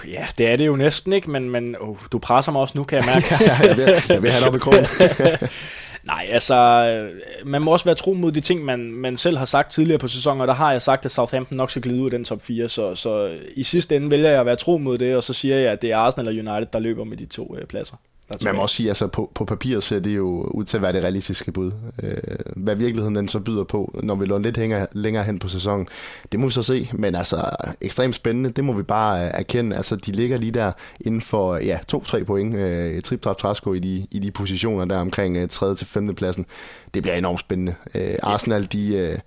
ja, 0.08 0.26
det 0.38 0.46
er 0.46 0.56
det 0.56 0.66
jo 0.66 0.76
næsten 0.76 1.12
ikke, 1.12 1.30
men, 1.30 1.50
men 1.50 1.76
oh, 1.80 1.96
du 2.12 2.18
presser 2.18 2.52
mig 2.52 2.60
også 2.60 2.78
nu, 2.78 2.84
kan 2.84 2.98
jeg 2.98 3.06
mærke. 3.06 3.26
jeg, 3.68 3.76
vil, 3.76 3.84
jeg 4.08 4.22
vil 4.22 4.30
have 4.30 4.40
det 4.40 4.48
op 4.48 4.56
i 4.56 4.58
krogen. 4.58 4.86
Nej, 6.04 6.26
altså, 6.30 6.54
øh, 6.54 7.20
man 7.46 7.62
må 7.62 7.72
også 7.72 7.84
være 7.84 7.94
tro 7.94 8.12
mod 8.12 8.32
de 8.32 8.40
ting, 8.40 8.64
man, 8.64 8.92
man 8.92 9.16
selv 9.16 9.36
har 9.36 9.44
sagt 9.44 9.72
tidligere 9.72 9.98
på 9.98 10.08
sæsonen, 10.08 10.40
og 10.40 10.48
der 10.48 10.54
har 10.54 10.72
jeg 10.72 10.82
sagt, 10.82 11.04
at 11.04 11.10
Southampton 11.10 11.56
nok 11.56 11.70
skal 11.70 11.82
glide 11.82 12.00
ud 12.00 12.04
af 12.04 12.10
den 12.10 12.24
top 12.24 12.42
4, 12.42 12.68
så, 12.68 12.94
så 12.94 13.38
i 13.56 13.62
sidste 13.62 13.96
ende 13.96 14.10
vælger 14.10 14.30
jeg 14.30 14.40
at 14.40 14.46
være 14.46 14.56
tro 14.56 14.78
mod 14.78 14.98
det, 14.98 15.16
og 15.16 15.22
så 15.22 15.32
siger 15.32 15.56
jeg, 15.56 15.72
at 15.72 15.82
det 15.82 15.92
er 15.92 15.96
Arsenal 15.96 16.28
og 16.28 16.34
United, 16.34 16.66
der 16.72 16.78
løber 16.78 17.04
med 17.04 17.16
de 17.16 17.26
to 17.26 17.56
øh, 17.56 17.66
pladser. 17.66 17.96
Man 18.44 18.54
må 18.54 18.62
også 18.62 18.74
sige, 18.74 18.88
altså 18.88 19.06
på, 19.06 19.30
på 19.34 19.44
papiret 19.44 19.82
ser 19.82 19.98
det 19.98 20.16
jo 20.16 20.42
ud 20.42 20.64
til 20.64 20.76
at 20.76 20.82
være 20.82 20.92
det 20.92 21.02
realistiske 21.02 21.52
bud. 21.52 21.72
Øh, 22.02 22.16
hvad 22.56 22.76
virkeligheden 22.76 23.16
den 23.16 23.28
så 23.28 23.40
byder 23.40 23.64
på, 23.64 24.00
når 24.02 24.14
vi 24.14 24.26
låner 24.26 24.44
lidt 24.44 24.56
hænger, 24.56 24.86
længere 24.92 25.24
hen 25.24 25.38
på 25.38 25.48
sæsonen, 25.48 25.88
det 26.32 26.40
må 26.40 26.46
vi 26.46 26.52
så 26.52 26.62
se. 26.62 26.90
Men 26.92 27.14
altså, 27.14 27.50
ekstremt 27.80 28.14
spændende, 28.14 28.50
det 28.50 28.64
må 28.64 28.72
vi 28.72 28.82
bare 28.82 29.24
øh, 29.24 29.30
erkende. 29.34 29.76
Altså, 29.76 29.96
de 29.96 30.12
ligger 30.12 30.36
lige 30.36 30.52
der 30.52 30.72
inden 31.00 31.20
for 31.20 31.56
ja, 31.56 31.78
2-3 31.94 32.24
point, 32.24 32.54
øh, 32.54 33.02
trip 33.02 33.22
trap 33.22 33.38
træsko 33.38 33.72
i 33.74 33.78
de, 33.78 34.06
i 34.10 34.18
de 34.18 34.30
positioner 34.30 34.84
der 34.84 34.98
omkring 34.98 35.36
øh, 35.36 35.48
3. 35.48 35.74
til 35.74 35.86
5. 35.86 36.14
pladsen. 36.14 36.46
Det 36.94 37.02
bliver 37.02 37.16
enormt 37.16 37.40
spændende. 37.40 37.74
Øh, 37.94 38.14
Arsenal, 38.22 38.68
de... 38.72 38.96
Øh, 38.96 39.18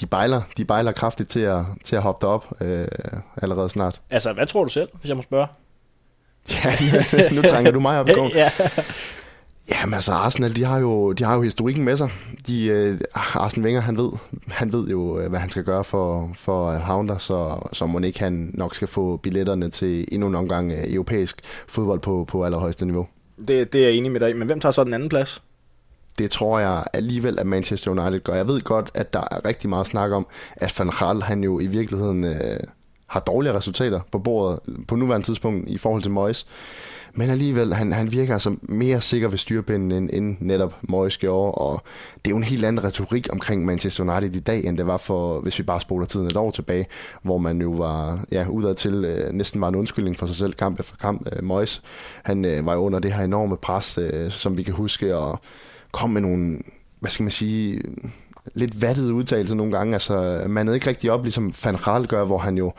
de 0.00 0.06
bejler, 0.06 0.42
de 0.56 0.64
bejler 0.64 0.92
kraftigt 0.92 1.28
til 1.28 1.40
at, 1.40 1.64
til 1.84 1.96
at 1.96 2.02
hoppe 2.02 2.26
derop 2.26 2.46
øh, 2.60 2.88
allerede 3.36 3.68
snart. 3.68 4.00
Altså, 4.10 4.32
hvad 4.32 4.46
tror 4.46 4.64
du 4.64 4.70
selv, 4.70 4.88
hvis 5.00 5.08
jeg 5.08 5.16
må 5.16 5.22
spørge? 5.22 5.46
Ja, 6.50 6.72
nu 7.36 7.42
trænger 7.42 7.70
du 7.70 7.80
mig 7.80 8.00
op 8.00 8.08
i 8.08 8.12
går. 8.20 8.30
ja. 8.34 8.50
Jamen 9.70 9.94
altså, 9.94 10.12
Arsenal, 10.12 10.56
de 10.56 10.64
har 10.64 10.78
jo, 10.78 11.12
de 11.12 11.24
har 11.24 11.34
jo 11.34 11.42
historikken 11.42 11.84
med 11.84 11.96
sig. 11.96 12.10
De, 12.46 12.90
uh, 12.92 13.42
Arsene 13.42 13.64
Wenger, 13.64 13.80
han 13.80 13.98
ved, 13.98 14.10
han 14.48 14.72
ved 14.72 14.88
jo, 14.88 15.20
øh, 15.20 15.30
hvad 15.30 15.40
han 15.40 15.50
skal 15.50 15.64
gøre 15.64 15.84
for, 15.84 16.30
for 16.34 16.74
uh, 16.74 16.80
Havner, 16.80 17.18
så, 17.18 17.68
så 17.72 17.86
må 17.86 17.98
ikke 17.98 18.20
han 18.20 18.50
nok 18.54 18.74
skal 18.74 18.88
få 18.88 19.16
billetterne 19.16 19.70
til 19.70 20.08
endnu 20.12 20.28
en 20.28 20.34
omgang 20.34 20.72
uh, 20.72 20.78
europæisk 20.94 21.40
fodbold 21.66 22.00
på, 22.00 22.24
på 22.28 22.44
allerhøjeste 22.44 22.84
niveau. 22.84 23.06
Det, 23.48 23.72
det 23.72 23.80
er 23.80 23.88
jeg 23.88 23.92
enig 23.96 24.12
med 24.12 24.20
dig 24.20 24.36
Men 24.36 24.46
hvem 24.46 24.60
tager 24.60 24.72
så 24.72 24.84
den 24.84 24.94
anden 24.94 25.08
plads? 25.08 25.42
Det 26.18 26.30
tror 26.30 26.58
jeg 26.58 26.84
alligevel, 26.92 27.38
at 27.38 27.46
Manchester 27.46 27.90
United 27.90 28.20
gør. 28.20 28.34
Jeg 28.34 28.48
ved 28.48 28.60
godt, 28.60 28.90
at 28.94 29.12
der 29.12 29.22
er 29.30 29.44
rigtig 29.44 29.70
meget 29.70 29.86
snak 29.86 30.10
om, 30.10 30.26
at 30.56 30.74
Van 30.78 30.90
Gaal, 31.00 31.22
han 31.22 31.44
jo 31.44 31.60
i 31.60 31.66
virkeligheden... 31.66 32.24
Uh, 32.24 32.30
har 33.08 33.20
dårlige 33.20 33.54
resultater 33.54 34.00
på 34.12 34.18
bordet 34.18 34.60
på 34.88 34.96
nuværende 34.96 35.26
tidspunkt 35.26 35.68
i 35.68 35.78
forhold 35.78 36.02
til 36.02 36.10
Moyes. 36.10 36.46
Men 37.14 37.30
alligevel, 37.30 37.74
han, 37.74 37.92
han 37.92 38.12
virker 38.12 38.32
altså 38.32 38.56
mere 38.62 39.00
sikker 39.00 39.28
ved 39.28 39.38
styrepinden 39.38 39.92
end, 39.92 40.10
end 40.12 40.36
netop 40.40 40.74
Moyes 40.82 41.18
gjorde, 41.18 41.52
og 41.52 41.82
det 42.14 42.26
er 42.26 42.30
jo 42.30 42.36
en 42.36 42.42
helt 42.42 42.64
anden 42.64 42.84
retorik 42.84 43.28
omkring 43.32 43.64
Manchester 43.64 44.04
United 44.04 44.36
i 44.36 44.40
dag, 44.40 44.64
end 44.64 44.78
det 44.78 44.86
var 44.86 44.96
for, 44.96 45.40
hvis 45.40 45.58
vi 45.58 45.62
bare 45.64 45.80
spoler 45.80 46.06
tiden 46.06 46.26
et 46.26 46.36
år 46.36 46.50
tilbage, 46.50 46.86
hvor 47.22 47.38
man 47.38 47.60
jo 47.60 47.70
var 47.70 48.24
ja, 48.32 48.46
udad 48.48 48.74
til 48.74 49.04
øh, 49.04 49.32
næsten 49.32 49.60
var 49.60 49.68
en 49.68 49.74
undskyldning 49.74 50.16
for 50.16 50.26
sig 50.26 50.36
selv 50.36 50.52
kamp 50.52 50.80
efter 50.80 50.96
kamp. 50.96 51.28
Øh, 51.32 51.44
Moyes, 51.44 51.82
han 52.22 52.44
øh, 52.44 52.66
var 52.66 52.74
jo 52.74 52.80
under 52.80 52.98
det 52.98 53.12
her 53.12 53.24
enorme 53.24 53.56
pres, 53.56 53.98
øh, 53.98 54.30
som 54.30 54.56
vi 54.56 54.62
kan 54.62 54.74
huske, 54.74 55.16
og 55.16 55.40
kom 55.92 56.10
med 56.10 56.20
nogle, 56.20 56.58
hvad 57.00 57.10
skal 57.10 57.22
man 57.22 57.30
sige, 57.30 57.80
lidt 58.54 58.82
vattede 58.82 59.14
udtalelser 59.14 59.54
nogle 59.54 59.72
gange. 59.72 59.92
Altså, 59.92 60.44
man 60.48 60.68
er 60.68 60.72
ikke 60.72 60.86
rigtig 60.86 61.10
op, 61.10 61.22
ligesom 61.22 61.54
Van 61.64 61.76
Gaal 61.84 62.06
gør, 62.06 62.24
hvor 62.24 62.38
han 62.38 62.58
jo 62.58 62.72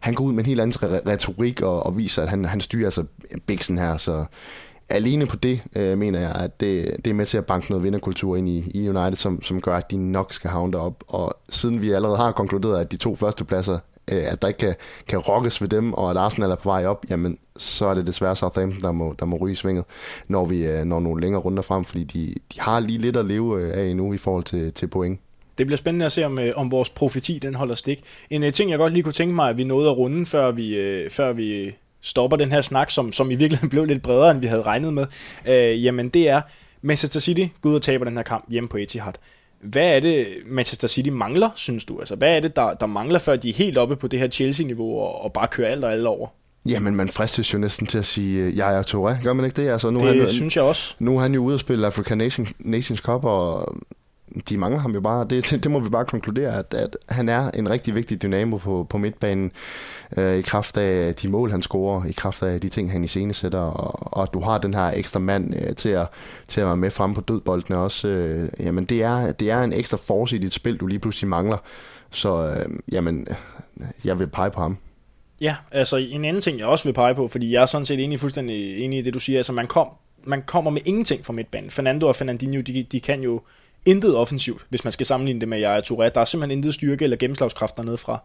han 0.00 0.14
går 0.14 0.24
ud 0.24 0.32
med 0.32 0.44
en 0.44 0.46
helt 0.46 0.60
anden 0.60 0.90
retorik 1.06 1.60
og, 1.60 1.86
og 1.86 1.98
viser, 1.98 2.22
at 2.22 2.28
han, 2.28 2.44
han 2.44 2.60
styrer 2.60 2.86
altså 2.86 3.04
Bixen 3.46 3.78
her. 3.78 3.96
Så 3.96 4.24
alene 4.88 5.26
på 5.26 5.36
det, 5.36 5.60
øh, 5.76 5.98
mener 5.98 6.20
jeg, 6.20 6.32
at 6.34 6.60
det, 6.60 6.96
det 7.04 7.10
er 7.10 7.14
med 7.14 7.26
til 7.26 7.38
at 7.38 7.46
banke 7.46 7.70
noget 7.70 7.84
vinderkultur 7.84 8.36
ind 8.36 8.48
i, 8.48 8.70
i 8.74 8.88
United, 8.88 9.16
som, 9.16 9.42
som 9.42 9.60
gør, 9.60 9.76
at 9.76 9.90
de 9.90 9.96
nok 9.96 10.32
skal 10.32 10.50
havne 10.50 10.72
derop. 10.72 11.04
Og 11.08 11.36
siden 11.48 11.82
vi 11.82 11.90
allerede 11.90 12.16
har 12.16 12.32
konkluderet, 12.32 12.80
at 12.80 12.92
de 12.92 12.96
to 12.96 13.16
første 13.16 13.44
pladser, 13.44 13.78
øh, 14.10 14.32
at 14.32 14.42
der 14.42 14.48
ikke 14.48 14.58
kan, 14.58 14.74
kan 15.08 15.18
rokkes 15.18 15.60
ved 15.60 15.68
dem, 15.68 15.92
og 15.92 16.10
at 16.10 16.16
Arsenal 16.16 16.50
er 16.50 16.56
på 16.56 16.68
vej 16.68 16.86
op, 16.86 17.04
jamen 17.10 17.38
så 17.56 17.86
er 17.86 17.94
det 17.94 18.06
desværre 18.06 18.36
Southampton, 18.36 18.82
der 18.82 18.92
må, 18.92 19.14
der 19.18 19.24
må 19.24 19.36
ryge 19.36 19.52
i 19.52 19.54
svinget, 19.54 19.84
når 20.28 20.44
vi 20.44 20.66
øh, 20.66 20.84
når 20.84 21.00
nogle 21.00 21.20
længere 21.20 21.42
runder 21.42 21.62
frem, 21.62 21.84
fordi 21.84 22.04
de, 22.04 22.34
de 22.54 22.60
har 22.60 22.80
lige 22.80 22.98
lidt 22.98 23.16
at 23.16 23.26
leve 23.26 23.62
øh, 23.62 23.78
af 23.78 23.84
endnu 23.84 24.12
i 24.12 24.18
forhold 24.18 24.44
til, 24.44 24.72
til 24.72 24.86
point. 24.86 25.20
Det 25.58 25.66
bliver 25.66 25.76
spændende 25.76 26.06
at 26.06 26.12
se, 26.12 26.24
om, 26.24 26.38
øh, 26.38 26.52
om 26.56 26.70
vores 26.70 26.90
profeti 26.90 27.38
den 27.38 27.54
holder 27.54 27.74
stik. 27.74 28.04
En 28.30 28.42
øh, 28.42 28.52
ting, 28.52 28.70
jeg 28.70 28.78
godt 28.78 28.92
lige 28.92 29.02
kunne 29.02 29.12
tænke 29.12 29.34
mig, 29.34 29.50
at 29.50 29.56
vi 29.56 29.64
nåede 29.64 29.90
at 29.90 29.96
runde, 29.96 30.26
før 30.26 30.50
vi, 30.50 30.76
øh, 30.76 31.10
før 31.10 31.32
vi 31.32 31.74
stopper 32.00 32.36
den 32.36 32.52
her 32.52 32.60
snak, 32.60 32.90
som, 32.90 33.12
som 33.12 33.30
i 33.30 33.34
virkeligheden 33.34 33.70
blev 33.74 33.84
lidt 33.84 34.02
bredere, 34.02 34.30
end 34.30 34.40
vi 34.40 34.46
havde 34.46 34.62
regnet 34.62 34.94
med, 34.94 35.06
øh, 35.46 35.84
jamen 35.84 36.08
det 36.08 36.28
er, 36.28 36.40
Manchester 36.82 37.20
City 37.20 37.46
går 37.60 37.70
ud 37.70 37.74
og 37.74 37.82
taber 37.82 38.04
den 38.04 38.16
her 38.16 38.24
kamp 38.24 38.44
hjemme 38.48 38.68
på 38.68 38.76
Etihad. 38.76 39.12
Hvad 39.64 39.96
er 39.96 40.00
det, 40.00 40.26
Manchester 40.46 40.88
City 40.88 41.08
mangler, 41.08 41.50
synes 41.54 41.84
du? 41.84 41.98
Altså, 41.98 42.16
hvad 42.16 42.36
er 42.36 42.40
det, 42.40 42.56
der, 42.56 42.74
der 42.74 42.86
mangler, 42.86 43.18
før 43.18 43.36
de 43.36 43.48
er 43.48 43.52
helt 43.52 43.78
oppe 43.78 43.96
på 43.96 44.06
det 44.06 44.18
her 44.18 44.28
Chelsea-niveau 44.28 44.98
og, 44.98 45.22
og 45.22 45.32
bare 45.32 45.48
kører 45.48 45.68
alt 45.70 45.84
og 45.84 45.92
alt 45.92 46.06
over? 46.06 46.28
Jamen, 46.66 46.96
man 46.96 47.08
fristes 47.08 47.54
jo 47.54 47.58
næsten 47.58 47.86
til 47.86 47.98
at 47.98 48.06
sige, 48.06 48.52
jeg 48.56 48.78
er 48.78 48.82
Touré. 48.82 49.22
Gør 49.22 49.32
man 49.32 49.44
ikke 49.44 49.62
det? 49.62 49.68
Altså, 49.68 49.90
nu 49.90 50.00
det 50.00 50.16
han, 50.16 50.26
synes 50.26 50.56
jeg 50.56 50.64
også. 50.64 50.94
Nu 50.98 51.16
er 51.16 51.20
han 51.20 51.34
jo 51.34 51.42
ude 51.42 51.54
og 51.54 51.60
spille 51.60 51.86
African 51.86 52.18
Nation, 52.18 52.48
Nations 52.58 53.00
Cup, 53.00 53.24
og 53.24 53.76
de 54.48 54.58
mangler 54.58 54.80
ham 54.80 54.94
jo 54.94 55.00
bare. 55.00 55.26
Det, 55.30 55.50
det, 55.50 55.50
det 55.64 55.70
må 55.70 55.80
vi 55.80 55.88
bare 55.88 56.04
konkludere, 56.04 56.58
at, 56.58 56.74
at 56.74 56.96
han 57.08 57.28
er 57.28 57.50
en 57.50 57.70
rigtig 57.70 57.94
vigtig 57.94 58.22
dynamo 58.22 58.56
på, 58.56 58.86
på 58.90 58.98
midtbanen 58.98 59.52
øh, 60.16 60.38
i 60.38 60.42
kraft 60.42 60.76
af 60.76 61.14
de 61.14 61.28
mål, 61.28 61.50
han 61.50 61.62
scorer, 61.62 62.04
i 62.04 62.12
kraft 62.12 62.42
af 62.42 62.60
de 62.60 62.68
ting, 62.68 62.92
han 62.92 63.04
i 63.04 63.08
scene 63.08 63.34
sætter, 63.34 63.58
og, 63.58 64.18
og 64.18 64.34
du 64.34 64.40
har 64.40 64.58
den 64.58 64.74
her 64.74 64.90
ekstra 64.94 65.20
mand 65.20 65.54
øh, 65.56 65.74
til, 65.74 65.88
at, 65.88 66.06
til 66.48 66.60
at 66.60 66.66
være 66.66 66.76
med 66.76 66.90
frem 66.90 67.14
på 67.14 67.20
dødboldene 67.20 67.78
også. 67.78 68.08
Øh, 68.08 68.48
jamen, 68.60 68.84
det 68.84 69.02
er, 69.02 69.32
det 69.32 69.50
er 69.50 69.62
en 69.62 69.72
ekstra 69.72 69.96
force 69.96 70.36
i 70.36 70.38
dit 70.38 70.54
spil, 70.54 70.76
du 70.76 70.86
lige 70.86 70.98
pludselig 70.98 71.28
mangler. 71.28 71.58
Så 72.10 72.46
øh, 72.46 72.78
jamen, 72.92 73.28
jeg 74.04 74.18
vil 74.18 74.26
pege 74.26 74.50
på 74.50 74.60
ham. 74.60 74.78
Ja, 75.40 75.56
altså 75.70 75.96
en 75.96 76.24
anden 76.24 76.42
ting, 76.42 76.58
jeg 76.58 76.66
også 76.66 76.84
vil 76.84 76.92
pege 76.92 77.14
på, 77.14 77.28
fordi 77.28 77.52
jeg 77.52 77.62
er 77.62 77.66
sådan 77.66 77.86
set 77.86 78.04
enig, 78.04 78.20
fuldstændig 78.20 78.84
enig 78.84 78.98
i 78.98 79.02
det, 79.02 79.14
du 79.14 79.20
siger. 79.20 79.38
Altså 79.38 79.52
man, 79.52 79.66
kom, 79.66 79.88
man 80.24 80.42
kommer 80.42 80.70
med 80.70 80.80
ingenting 80.84 81.24
fra 81.24 81.32
midtbanen. 81.32 81.70
Fernando 81.70 82.08
og 82.08 82.16
Fernandinho, 82.16 82.60
de, 82.60 82.82
de 82.82 83.00
kan 83.00 83.20
jo 83.20 83.40
intet 83.86 84.16
offensivt, 84.16 84.66
hvis 84.68 84.84
man 84.84 84.92
skal 84.92 85.06
sammenligne 85.06 85.40
det 85.40 85.48
med 85.48 85.58
Yaya 85.58 85.80
Touré. 85.80 86.08
Der 86.08 86.20
er 86.20 86.24
simpelthen 86.24 86.58
intet 86.58 86.74
styrke 86.74 87.04
eller 87.04 87.16
gennemslagskraft 87.16 87.76
dernede 87.76 87.98
fra. 87.98 88.18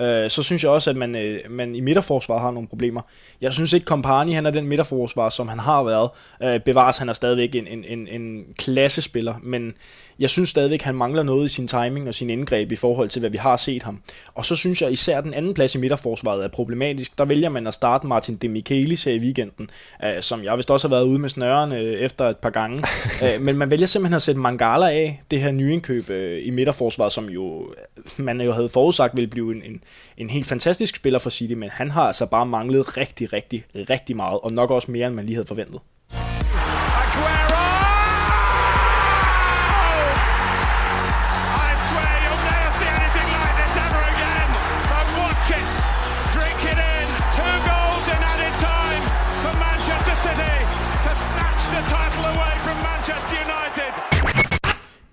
Øh, 0.00 0.30
så 0.30 0.42
synes 0.42 0.62
jeg 0.62 0.70
også, 0.70 0.90
at 0.90 0.96
man, 0.96 1.16
øh, 1.16 1.40
man 1.50 1.74
i 1.74 1.80
midterforsvar 1.80 2.38
har 2.38 2.50
nogle 2.50 2.68
problemer. 2.68 3.00
Jeg 3.40 3.52
synes 3.52 3.72
ikke, 3.72 3.84
Kompani 3.84 4.32
han 4.32 4.46
er 4.46 4.50
den 4.50 4.66
midterforsvar, 4.66 5.28
som 5.28 5.48
han 5.48 5.58
har 5.58 5.84
været. 5.84 6.10
Øh, 6.42 6.60
bevares, 6.60 6.98
han 6.98 7.08
er 7.08 7.12
stadigvæk 7.12 7.54
en, 7.54 7.66
en, 7.66 7.84
en, 7.84 8.08
en 8.08 8.44
klassespiller, 8.58 9.34
men 9.42 9.72
jeg 10.18 10.30
synes 10.30 10.48
stadigvæk, 10.48 10.82
han 10.82 10.94
mangler 10.94 11.22
noget 11.22 11.44
i 11.44 11.48
sin 11.48 11.68
timing 11.68 12.08
og 12.08 12.14
sin 12.14 12.30
indgreb 12.30 12.72
i 12.72 12.76
forhold 12.76 13.08
til, 13.08 13.20
hvad 13.20 13.30
vi 13.30 13.36
har 13.36 13.56
set 13.56 13.82
ham. 13.82 14.00
Og 14.34 14.44
så 14.44 14.56
synes 14.56 14.82
jeg 14.82 14.92
især, 14.92 15.20
den 15.20 15.34
anden 15.34 15.54
plads 15.54 15.74
i 15.74 15.78
midterforsvaret 15.78 16.44
er 16.44 16.48
problematisk. 16.48 17.18
Der 17.18 17.24
vælger 17.24 17.48
man 17.48 17.66
at 17.66 17.74
starte 17.74 18.06
Martin 18.06 18.36
De 18.36 18.48
Michelis 18.48 19.04
her 19.04 19.12
i 19.12 19.18
weekenden, 19.18 19.70
øh, 20.04 20.22
som 20.22 20.44
jeg 20.44 20.56
vist 20.56 20.70
også 20.70 20.88
har 20.88 20.96
været 20.96 21.04
ude 21.04 21.18
med 21.18 21.28
snøren 21.28 21.72
øh, 21.72 22.00
efter 22.00 22.24
et 22.24 22.36
par 22.36 22.50
gange. 22.50 22.84
øh, 23.24 23.40
men 23.40 23.56
man 23.56 23.70
vælger 23.70 23.86
simpelthen 23.86 24.16
at 24.16 24.22
sætte 24.22 24.40
Mangala 24.40 24.90
af, 24.90 25.22
det 25.30 25.40
her 25.40 25.52
nyindkøb 25.52 26.10
øh, 26.10 26.46
i 26.46 26.50
midterforsvaret, 26.50 27.12
som 27.12 27.28
jo 27.28 27.74
man 28.16 28.40
jo 28.40 28.52
havde 28.52 28.68
forudsagt 28.68 29.16
ville 29.16 29.28
blive 29.28 29.56
en, 29.56 29.62
en, 29.62 29.80
en 30.16 30.30
helt 30.30 30.46
fantastisk 30.46 30.96
spiller 30.96 31.18
for 31.18 31.30
City, 31.30 31.54
men 31.54 31.68
han 31.72 31.90
har 31.90 32.02
altså 32.02 32.26
bare 32.26 32.46
manglet 32.46 32.96
rigtig, 32.96 33.32
rigtig, 33.32 33.64
rigtig 33.74 34.16
meget, 34.16 34.40
og 34.42 34.52
nok 34.52 34.70
også 34.70 34.90
mere, 34.90 35.06
end 35.06 35.14
man 35.14 35.26
lige 35.26 35.34
havde 35.34 35.46
forventet. 35.46 35.80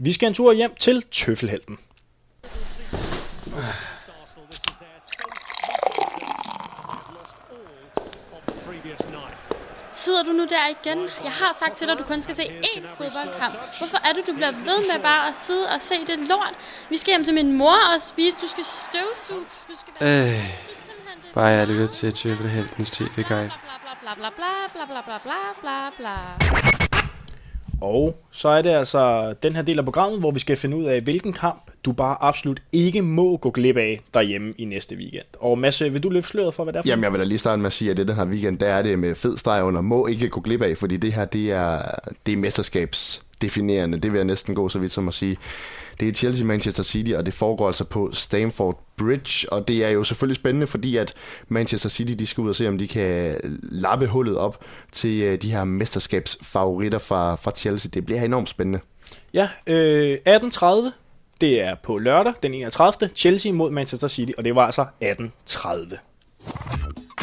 Vi 0.03 0.13
skal 0.13 0.27
en 0.27 0.33
tur 0.33 0.53
hjem 0.53 0.75
til 0.75 1.03
Tøffelhelten. 1.11 1.77
Sidder 9.91 10.23
du 10.23 10.31
nu 10.31 10.45
der 10.45 10.67
igen? 10.67 10.99
Jeg 11.23 11.31
har 11.31 11.53
sagt 11.53 11.77
til 11.77 11.87
dig, 11.87 11.93
at 11.93 11.99
du 11.99 12.03
kun 12.03 12.21
skal 12.21 12.35
se 12.35 12.43
én 12.43 12.87
fodboldkamp. 12.97 13.55
Hvorfor 13.77 13.97
er 13.97 14.13
det, 14.13 14.27
du 14.27 14.33
bliver 14.33 14.51
ved 14.51 14.93
med 14.93 15.03
bare 15.03 15.29
at 15.29 15.37
sidde 15.37 15.69
og 15.69 15.81
se 15.81 15.95
det 16.07 16.19
lort? 16.19 16.53
Vi 16.89 16.97
skal 16.97 17.11
hjem 17.11 17.23
til 17.23 17.33
min 17.33 17.57
mor 17.57 17.77
og 17.95 18.01
spise. 18.01 18.37
Du 18.41 18.47
skal 18.47 18.63
støvsuge. 18.63 19.45
Du 19.67 19.73
skal 19.75 19.93
være... 19.99 20.29
Øh, 20.29 21.33
bare 21.33 21.45
jeg 21.45 21.67
lytter 21.67 21.87
til 21.87 22.13
Tøffelheltens 22.13 22.89
tv-guide. 22.89 23.51
Bla 24.01 24.13
bla 24.15 24.29
bla 24.35 24.49
bla 24.73 24.85
bla 24.85 25.01
bla 25.01 25.17
bla 25.23 25.37
bla 25.61 25.89
bla. 25.97 26.92
Og 27.83 28.15
så 28.31 28.49
er 28.49 28.61
det 28.61 28.69
altså 28.69 29.33
den 29.43 29.55
her 29.55 29.61
del 29.61 29.79
af 29.79 29.85
programmet, 29.85 30.19
hvor 30.19 30.31
vi 30.31 30.39
skal 30.39 30.57
finde 30.57 30.77
ud 30.77 30.83
af, 30.83 31.01
hvilken 31.01 31.33
kamp 31.33 31.71
du 31.85 31.91
bare 31.91 32.17
absolut 32.21 32.61
ikke 32.71 33.01
må 33.01 33.37
gå 33.37 33.49
glip 33.49 33.77
af 33.77 33.99
derhjemme 34.13 34.53
i 34.57 34.65
næste 34.65 34.95
weekend. 34.95 35.25
Og 35.39 35.59
Mads, 35.59 35.81
øh, 35.81 35.93
vil 35.93 36.03
du 36.03 36.09
løfte 36.09 36.29
sløret 36.29 36.53
for, 36.53 36.63
hvad 36.63 36.73
det 36.73 36.79
er 36.79 36.83
for 36.83 36.89
Jamen, 36.89 37.03
jeg 37.03 37.11
vil 37.11 37.19
da 37.19 37.25
lige 37.25 37.37
starte 37.37 37.61
med 37.61 37.65
at 37.65 37.73
sige, 37.73 37.91
at 37.91 37.97
det 37.97 38.07
den 38.07 38.15
her 38.15 38.25
weekend, 38.25 38.59
der 38.59 38.67
er 38.67 38.81
det 38.81 38.99
med 38.99 39.15
fed 39.15 39.37
streg 39.37 39.63
under, 39.63 39.81
må 39.81 40.07
ikke 40.07 40.29
gå 40.29 40.41
glip 40.41 40.61
af, 40.61 40.77
fordi 40.77 40.97
det 40.97 41.13
her, 41.13 41.25
det 41.25 41.51
er, 41.51 41.81
det 42.25 42.31
er 42.31 42.37
mesterskabsdefinerende. 42.37 43.97
Det 43.97 44.11
vil 44.11 44.17
jeg 44.17 44.25
næsten 44.25 44.55
gå 44.55 44.69
så 44.69 44.79
vidt 44.79 44.91
som 44.91 45.07
at 45.07 45.13
sige. 45.13 45.37
Det 45.99 46.07
er 46.07 46.11
Chelsea-Manchester 46.11 46.83
City, 46.83 47.11
og 47.11 47.25
det 47.25 47.33
foregår 47.33 47.67
altså 47.67 47.83
på 47.83 48.09
Stamford 48.13 48.83
Bridge, 48.97 49.53
og 49.53 49.67
det 49.67 49.85
er 49.85 49.89
jo 49.89 50.03
selvfølgelig 50.03 50.35
spændende, 50.35 50.67
fordi 50.67 50.97
at 50.97 51.13
Manchester 51.47 51.89
City 51.89 52.13
de 52.13 52.25
skal 52.25 52.41
ud 52.41 52.49
og 52.49 52.55
se, 52.55 52.67
om 52.67 52.77
de 52.77 52.87
kan 52.87 53.39
lappe 53.61 54.07
hullet 54.07 54.37
op 54.37 54.63
til 54.91 55.21
øh, 55.21 55.41
de 55.41 55.51
her 55.51 55.63
mesterskabsfavoritter 55.63 56.99
fra, 56.99 57.35
fra 57.35 57.51
Chelsea. 57.51 57.89
Det 57.93 58.05
bliver 58.05 58.21
enormt 58.21 58.49
spændende. 58.49 58.79
Ja, 59.33 59.49
øh, 59.67 60.17
18.30, 60.29 60.91
det 61.41 61.61
er 61.61 61.75
på 61.83 61.97
lørdag, 61.97 62.33
den 62.43 62.53
31. 62.53 63.09
Chelsea 63.15 63.51
mod 63.51 63.71
Manchester 63.71 64.07
City, 64.07 64.31
og 64.37 64.45
det 64.45 64.55
var 64.55 64.65
altså 64.65 64.85
18.30. 65.03 65.97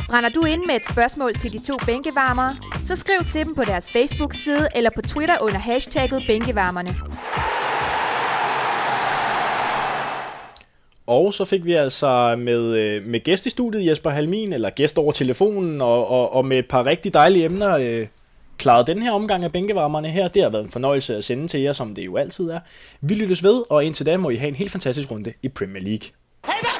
Brænder 0.08 0.28
du 0.28 0.44
ind 0.44 0.62
med 0.66 0.76
et 0.76 0.86
spørgsmål 0.90 1.34
til 1.34 1.52
de 1.52 1.66
to 1.66 1.76
bænkevarmere, 1.86 2.56
så 2.84 2.96
skriv 2.96 3.18
til 3.32 3.44
dem 3.44 3.54
på 3.54 3.64
deres 3.64 3.90
Facebook-side 3.90 4.68
eller 4.74 4.90
på 4.94 5.02
Twitter 5.02 5.36
under 5.40 5.58
hashtagget 5.58 6.22
bænkevarmerne. 6.26 6.90
Og 11.06 11.34
så 11.34 11.44
fik 11.44 11.64
vi 11.64 11.72
altså 11.72 12.36
med, 12.38 12.76
øh, 12.76 13.06
med 13.06 13.20
gæst 13.20 13.46
i 13.46 13.50
studiet, 13.50 13.86
Jesper 13.86 14.10
Halmin, 14.10 14.52
eller 14.52 14.70
gæst 14.70 14.98
over 14.98 15.12
telefonen, 15.12 15.80
og, 15.80 16.10
og, 16.10 16.34
og 16.34 16.44
med 16.44 16.58
et 16.58 16.68
par 16.68 16.86
rigtig 16.86 17.14
dejlige 17.14 17.44
emner, 17.44 17.76
øh, 17.76 18.06
klaret 18.58 18.86
den 18.86 19.02
her 19.02 19.12
omgang 19.12 19.44
af 19.44 19.52
bænkevarmerne 19.52 20.08
her. 20.08 20.28
Det 20.28 20.42
har 20.42 20.50
været 20.50 20.64
en 20.64 20.70
fornøjelse 20.70 21.16
at 21.16 21.24
sende 21.24 21.48
til 21.48 21.60
jer, 21.60 21.72
som 21.72 21.94
det 21.94 22.04
jo 22.04 22.16
altid 22.16 22.50
er. 22.50 22.60
Vi 23.00 23.14
lyttes 23.14 23.42
ved, 23.42 23.62
og 23.70 23.84
indtil 23.84 24.06
da 24.06 24.16
må 24.16 24.30
I 24.30 24.36
have 24.36 24.48
en 24.48 24.54
helt 24.54 24.70
fantastisk 24.70 25.10
runde 25.10 25.32
i 25.42 25.48
Premier 25.48 25.82
League. 25.82 26.08
Hey, 26.44 26.79